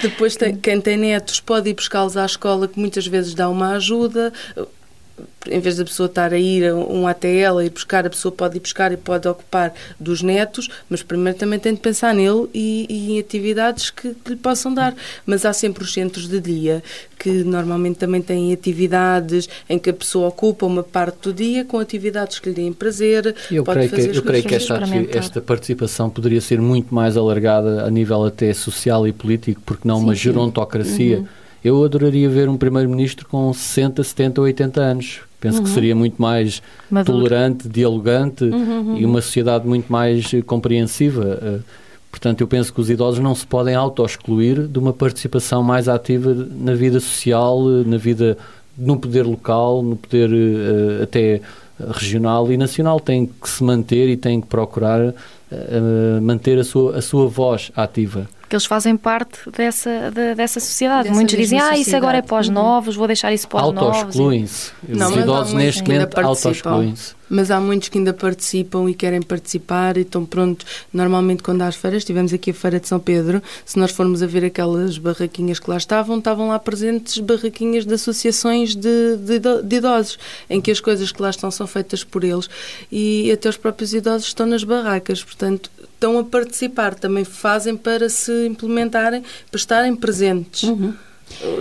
Depois, 0.00 0.36
tem, 0.36 0.54
quem 0.56 0.80
tem 0.80 0.96
netos 0.96 1.40
pode 1.40 1.70
ir 1.70 1.74
buscá-los 1.74 2.16
à 2.16 2.24
escola, 2.24 2.68
que 2.68 2.78
muitas 2.78 3.06
vezes 3.06 3.34
dá 3.34 3.48
uma 3.48 3.74
ajuda 3.74 4.32
em 5.48 5.60
vez 5.60 5.76
da 5.76 5.84
pessoa 5.84 6.06
estar 6.06 6.32
a 6.32 6.38
ir 6.38 6.72
um 6.72 7.06
ATL 7.06 7.62
e 7.64 7.70
buscar, 7.70 8.06
a 8.06 8.10
pessoa 8.10 8.32
pode 8.32 8.56
ir 8.56 8.60
buscar 8.60 8.92
e 8.92 8.96
pode 8.96 9.26
ocupar 9.28 9.72
dos 9.98 10.22
netos, 10.22 10.68
mas 10.90 11.02
primeiro 11.02 11.38
também 11.38 11.58
tem 11.58 11.74
de 11.74 11.80
pensar 11.80 12.14
nele 12.14 12.48
e, 12.52 12.86
e 12.88 13.12
em 13.12 13.20
atividades 13.20 13.90
que, 13.90 14.14
que, 14.14 14.30
lhe 14.30 14.36
possam 14.36 14.72
dar. 14.72 14.94
Mas 15.24 15.44
há 15.44 15.52
sempre 15.52 15.84
os 15.84 15.92
centros 15.92 16.28
de 16.28 16.40
dia 16.40 16.82
que 17.18 17.30
normalmente 17.44 17.98
também 17.98 18.20
têm 18.20 18.52
atividades 18.52 19.48
em 19.68 19.78
que 19.78 19.90
a 19.90 19.94
pessoa 19.94 20.28
ocupa 20.28 20.66
uma 20.66 20.82
parte 20.82 21.18
do 21.22 21.32
dia 21.32 21.64
com 21.64 21.78
atividades 21.78 22.38
que 22.38 22.48
lhe 22.48 22.54
deem 22.54 22.72
prazer. 22.72 23.34
Eu 23.50 23.64
creio 23.64 23.90
que, 23.90 24.00
eu 24.00 24.22
creio 24.22 24.44
que 24.44 24.54
esta, 24.54 24.78
esta 25.12 25.40
participação 25.40 26.10
poderia 26.10 26.40
ser 26.40 26.60
muito 26.60 26.94
mais 26.94 27.16
alargada 27.16 27.84
a 27.84 27.90
nível 27.90 28.24
até 28.24 28.52
social 28.52 29.06
e 29.06 29.12
político, 29.12 29.60
porque 29.64 29.86
não 29.86 29.98
sim, 29.98 30.04
uma 30.04 30.14
gerontocracia. 30.14 31.18
Uhum. 31.18 31.45
Eu 31.64 31.84
adoraria 31.84 32.28
ver 32.28 32.48
um 32.48 32.56
primeiro-ministro 32.56 33.26
com 33.28 33.52
60, 33.52 34.02
70 34.02 34.40
ou 34.40 34.44
80 34.46 34.80
anos. 34.80 35.20
Penso 35.40 35.58
uhum. 35.58 35.64
que 35.64 35.70
seria 35.70 35.94
muito 35.94 36.20
mais 36.20 36.62
Maduro. 36.90 37.18
tolerante, 37.18 37.68
dialogante 37.68 38.44
uhum, 38.44 38.80
uhum. 38.90 38.96
e 38.96 39.04
uma 39.04 39.20
sociedade 39.20 39.66
muito 39.66 39.92
mais 39.92 40.30
compreensiva. 40.46 41.38
Eh, 41.42 41.58
portanto, 42.10 42.40
eu 42.40 42.48
penso 42.48 42.72
que 42.72 42.80
os 42.80 42.88
idosos 42.88 43.20
não 43.20 43.34
se 43.34 43.46
podem 43.46 43.74
auto-excluir 43.74 44.66
de 44.66 44.78
uma 44.78 44.92
participação 44.92 45.62
mais 45.62 45.88
ativa 45.88 46.34
na 46.34 46.74
vida 46.74 46.98
social, 47.00 47.60
eh, 47.68 47.84
na 47.86 47.98
vida, 47.98 48.38
no 48.78 48.98
poder 48.98 49.24
local, 49.24 49.82
no 49.82 49.96
poder 49.96 50.30
uh, 50.30 51.02
até 51.02 51.40
regional 51.92 52.50
e 52.50 52.56
nacional. 52.56 52.98
Tem 52.98 53.26
que 53.26 53.48
se 53.48 53.62
manter 53.62 54.08
e 54.08 54.16
tem 54.16 54.40
que 54.40 54.46
procurar 54.46 55.00
uh, 55.08 56.22
manter 56.22 56.58
a 56.58 56.64
sua, 56.64 56.96
a 56.96 57.02
sua 57.02 57.28
voz 57.28 57.70
ativa 57.76 58.26
que 58.48 58.54
eles 58.54 58.64
fazem 58.64 58.96
parte 58.96 59.50
dessa, 59.50 60.10
de, 60.10 60.34
dessa 60.34 60.60
sociedade. 60.60 61.04
Dessa 61.04 61.14
Muitos 61.14 61.36
dizem, 61.36 61.60
ah, 61.60 61.76
isso 61.76 61.94
agora 61.96 62.18
é 62.18 62.22
pós 62.22 62.48
novos, 62.48 62.94
vou 62.94 63.06
deixar 63.06 63.32
isso 63.32 63.48
pós 63.48 63.62
novos. 63.74 63.98
Auto-excluem-se. 63.98 64.72
Os 64.88 65.16
idosos 65.16 65.52
neste 65.52 65.82
momento 65.82 66.18
auto-excluem-se. 66.18 67.16
Mas 67.28 67.50
há 67.50 67.60
muitos 67.60 67.88
que 67.88 67.98
ainda 67.98 68.12
participam 68.12 68.88
e 68.88 68.94
querem 68.94 69.20
participar 69.20 69.96
e 69.96 70.02
estão 70.02 70.24
prontos. 70.24 70.64
Normalmente, 70.92 71.42
quando 71.42 71.62
há 71.62 71.66
as 71.66 71.74
feiras, 71.74 72.04
tivemos 72.04 72.32
aqui 72.32 72.52
a 72.52 72.54
Feira 72.54 72.78
de 72.78 72.86
São 72.86 73.00
Pedro, 73.00 73.42
se 73.64 73.78
nós 73.78 73.90
formos 73.90 74.22
a 74.22 74.26
ver 74.26 74.44
aquelas 74.44 74.96
barraquinhas 74.96 75.58
que 75.58 75.68
lá 75.68 75.76
estavam, 75.76 76.18
estavam 76.18 76.48
lá 76.48 76.58
presentes 76.58 77.18
barraquinhas 77.18 77.84
de 77.84 77.94
associações 77.94 78.76
de, 78.76 79.16
de, 79.16 79.40
de 79.40 79.76
idosos, 79.76 80.18
em 80.48 80.60
que 80.60 80.70
as 80.70 80.78
coisas 80.78 81.10
que 81.10 81.20
lá 81.20 81.30
estão 81.30 81.50
são 81.50 81.66
feitas 81.66 82.04
por 82.04 82.22
eles 82.22 82.48
e 82.92 83.30
até 83.32 83.48
os 83.48 83.56
próprios 83.56 83.92
idosos 83.92 84.28
estão 84.28 84.46
nas 84.46 84.62
barracas. 84.62 85.24
Portanto, 85.24 85.68
estão 85.96 86.18
a 86.18 86.24
participar, 86.24 86.94
também 86.94 87.24
fazem 87.24 87.76
para 87.76 88.08
se 88.08 88.46
implementarem, 88.46 89.22
para 89.50 89.58
estarem 89.58 89.96
presentes. 89.96 90.62
Uhum. 90.62 90.94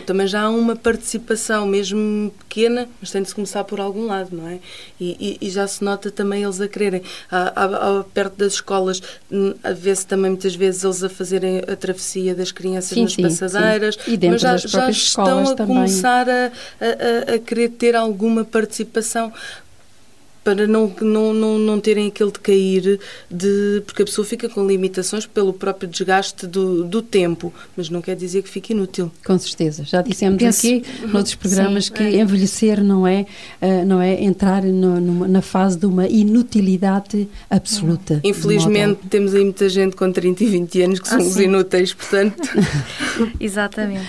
Também 0.05 0.27
já 0.27 0.43
há 0.43 0.49
uma 0.49 0.75
participação, 0.75 1.65
mesmo 1.65 2.31
pequena, 2.37 2.87
mas 3.01 3.09
tem 3.09 3.23
de 3.23 3.29
se 3.29 3.35
começar 3.35 3.63
por 3.63 3.79
algum 3.79 4.05
lado, 4.05 4.29
não 4.31 4.47
é? 4.47 4.59
E, 4.99 5.39
e, 5.41 5.47
e 5.47 5.49
já 5.49 5.65
se 5.65 5.83
nota 5.83 6.11
também 6.11 6.43
eles 6.43 6.61
a 6.61 6.67
quererem. 6.67 7.01
Há, 7.31 7.63
há, 7.99 8.03
perto 8.03 8.37
das 8.37 8.53
escolas, 8.53 9.01
hum, 9.31 9.55
a 9.63 9.71
ver-se 9.71 10.05
também 10.05 10.29
muitas 10.29 10.53
vezes 10.55 10.83
eles 10.83 11.03
a 11.03 11.09
fazerem 11.09 11.63
a 11.67 11.75
travessia 11.75 12.35
das 12.35 12.51
crianças 12.51 12.91
sim, 12.91 13.01
nas 13.01 13.13
sim, 13.13 13.23
passadeiras, 13.23 13.97
sim. 14.05 14.19
mas 14.29 14.41
já, 14.41 14.55
já 14.55 14.89
estão 14.89 15.39
a 15.39 15.55
também. 15.55 15.75
começar 15.75 16.29
a, 16.29 16.51
a, 16.79 17.35
a, 17.35 17.39
querer 17.39 17.69
ter 17.69 17.95
alguma 17.95 18.45
participação 18.45 19.33
para 20.45 20.67
não, 20.67 20.93
não, 21.01 21.33
não, 21.33 21.57
não 21.57 21.79
terem 21.79 22.07
aquele 22.07 22.31
decair 22.31 22.99
de. 23.29 23.81
porque 23.83 24.03
a 24.03 24.05
pessoa 24.05 24.23
fica 24.23 24.47
com 24.47 24.65
limitações 24.65 25.25
pelo 25.25 25.51
próprio 25.51 25.89
desgaste 25.89 26.45
do, 26.45 26.83
do 26.83 27.01
tempo, 27.01 27.51
mas 27.75 27.89
não 27.89 27.99
quer 27.99 28.15
dizer 28.15 28.43
que 28.43 28.49
fique 28.49 28.71
inútil. 28.71 29.11
Com 29.25 29.39
certeza. 29.39 29.83
Já 29.83 30.03
dissemos 30.03 30.37
Penso, 30.37 30.67
aqui, 30.67 30.83
noutros 31.07 31.33
programas, 31.33 31.85
Sim, 31.85 31.93
que 31.93 32.03
é. 32.03 32.21
envelhecer 32.21 32.83
não 32.83 33.07
é, 33.07 33.25
uh, 33.59 33.85
não 33.87 33.99
é 33.99 34.23
entrar 34.23 34.61
no, 34.61 35.01
numa, 35.01 35.27
na 35.27 35.41
fase 35.41 35.79
de 35.79 35.87
uma 35.87 36.07
inutilidade 36.07 37.27
absoluta. 37.49 38.21
Infelizmente, 38.23 38.99
temos 39.09 39.33
aí 39.33 39.43
muita 39.43 39.67
gente 39.67 39.95
com 39.95 40.11
30 40.11 40.43
e 40.43 40.47
20 40.47 40.81
anos 40.83 40.99
que 40.99 41.07
ah, 41.07 41.17
são 41.17 41.27
os 41.27 41.39
inúteis, 41.39 41.91
portanto. 41.91 42.37
Exatamente. 43.39 44.05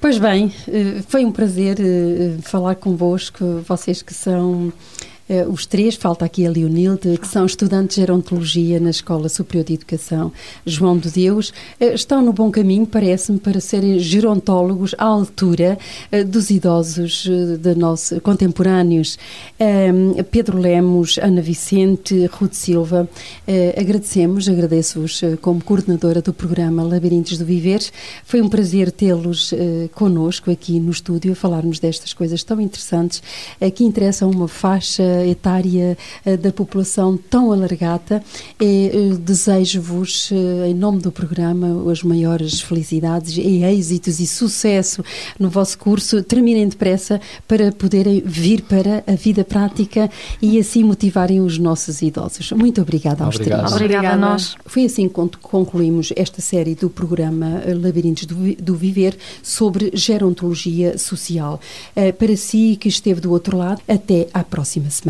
Pois 0.00 0.16
bem, 0.16 0.50
eh, 0.66 1.02
foi 1.08 1.26
um 1.26 1.30
prazer 1.30 1.76
eh, 1.78 2.38
falar 2.40 2.74
convosco, 2.74 3.62
vocês 3.68 4.00
que 4.00 4.14
são 4.14 4.72
eh, 4.72 5.09
os 5.48 5.64
três, 5.64 5.94
falta 5.94 6.24
aqui 6.24 6.44
a 6.44 6.50
Leonilde, 6.50 7.16
que 7.16 7.26
são 7.28 7.46
estudantes 7.46 7.94
de 7.94 8.00
gerontologia 8.00 8.80
na 8.80 8.90
Escola 8.90 9.28
Superior 9.28 9.64
de 9.64 9.74
Educação 9.74 10.32
João 10.66 10.98
de 10.98 11.08
Deus, 11.08 11.52
eh, 11.78 11.94
estão 11.94 12.20
no 12.20 12.32
bom 12.32 12.50
caminho, 12.50 12.84
parece-me, 12.84 13.38
para 13.38 13.60
serem 13.60 14.00
gerontólogos 14.00 14.92
à 14.98 15.04
altura 15.04 15.78
eh, 16.10 16.24
dos 16.24 16.50
idosos 16.50 17.28
de 17.60 17.74
nós, 17.76 18.12
contemporâneos. 18.22 19.18
Pedro 20.30 20.58
Lemos, 20.58 21.18
Ana 21.18 21.40
Vicente, 21.40 22.26
Ruth 22.26 22.54
Silva, 22.54 23.08
agradecemos, 23.76 24.48
agradeço-vos 24.48 25.20
como 25.40 25.62
coordenadora 25.62 26.22
do 26.22 26.32
programa 26.32 26.82
Labirintos 26.82 27.38
do 27.38 27.44
Viver. 27.44 27.80
Foi 28.24 28.40
um 28.40 28.48
prazer 28.48 28.90
tê-los 28.90 29.52
conosco 29.94 30.50
aqui 30.50 30.80
no 30.80 30.90
estúdio 30.90 31.32
a 31.32 31.34
falarmos 31.36 31.78
destas 31.78 32.12
coisas 32.12 32.42
tão 32.42 32.60
interessantes 32.60 33.22
que 33.74 33.84
interessam 33.84 34.30
uma 34.30 34.48
faixa 34.48 35.19
etária 35.26 35.96
eh, 36.24 36.36
da 36.36 36.52
população 36.52 37.16
tão 37.16 37.52
alargada. 37.52 38.22
Eh, 38.60 39.16
desejo-vos, 39.18 40.30
eh, 40.32 40.68
em 40.68 40.74
nome 40.74 41.00
do 41.00 41.10
programa, 41.10 41.90
as 41.90 42.02
maiores 42.02 42.60
felicidades 42.60 43.36
e 43.36 43.62
êxitos 43.62 44.20
e 44.20 44.26
sucesso 44.26 45.04
no 45.38 45.48
vosso 45.48 45.78
curso. 45.78 46.22
Terminem 46.22 46.68
depressa 46.68 47.20
para 47.46 47.72
poderem 47.72 48.22
vir 48.24 48.62
para 48.62 49.02
a 49.06 49.14
vida 49.14 49.44
prática 49.44 50.10
e 50.40 50.58
assim 50.58 50.84
motivarem 50.84 51.40
os 51.40 51.58
nossos 51.58 52.02
idosos. 52.02 52.52
Muito 52.52 52.80
obrigada 52.80 53.24
aos 53.24 53.36
Obrigado. 53.36 53.60
três. 53.60 53.72
Obrigada 53.72 54.10
a 54.10 54.16
nós. 54.16 54.54
Foi 54.66 54.84
assim 54.84 55.08
que 55.08 55.14
concluímos 55.40 56.12
esta 56.16 56.40
série 56.40 56.74
do 56.74 56.88
programa 56.88 57.62
Labirintos 57.66 58.26
do 58.26 58.74
Viver 58.74 59.16
sobre 59.42 59.90
gerontologia 59.94 60.98
social. 60.98 61.60
Para 62.18 62.36
si 62.36 62.76
que 62.76 62.88
esteve 62.88 63.20
do 63.20 63.30
outro 63.32 63.56
lado, 63.56 63.80
até 63.88 64.28
à 64.32 64.44
próxima 64.44 64.90
semana 64.90 65.09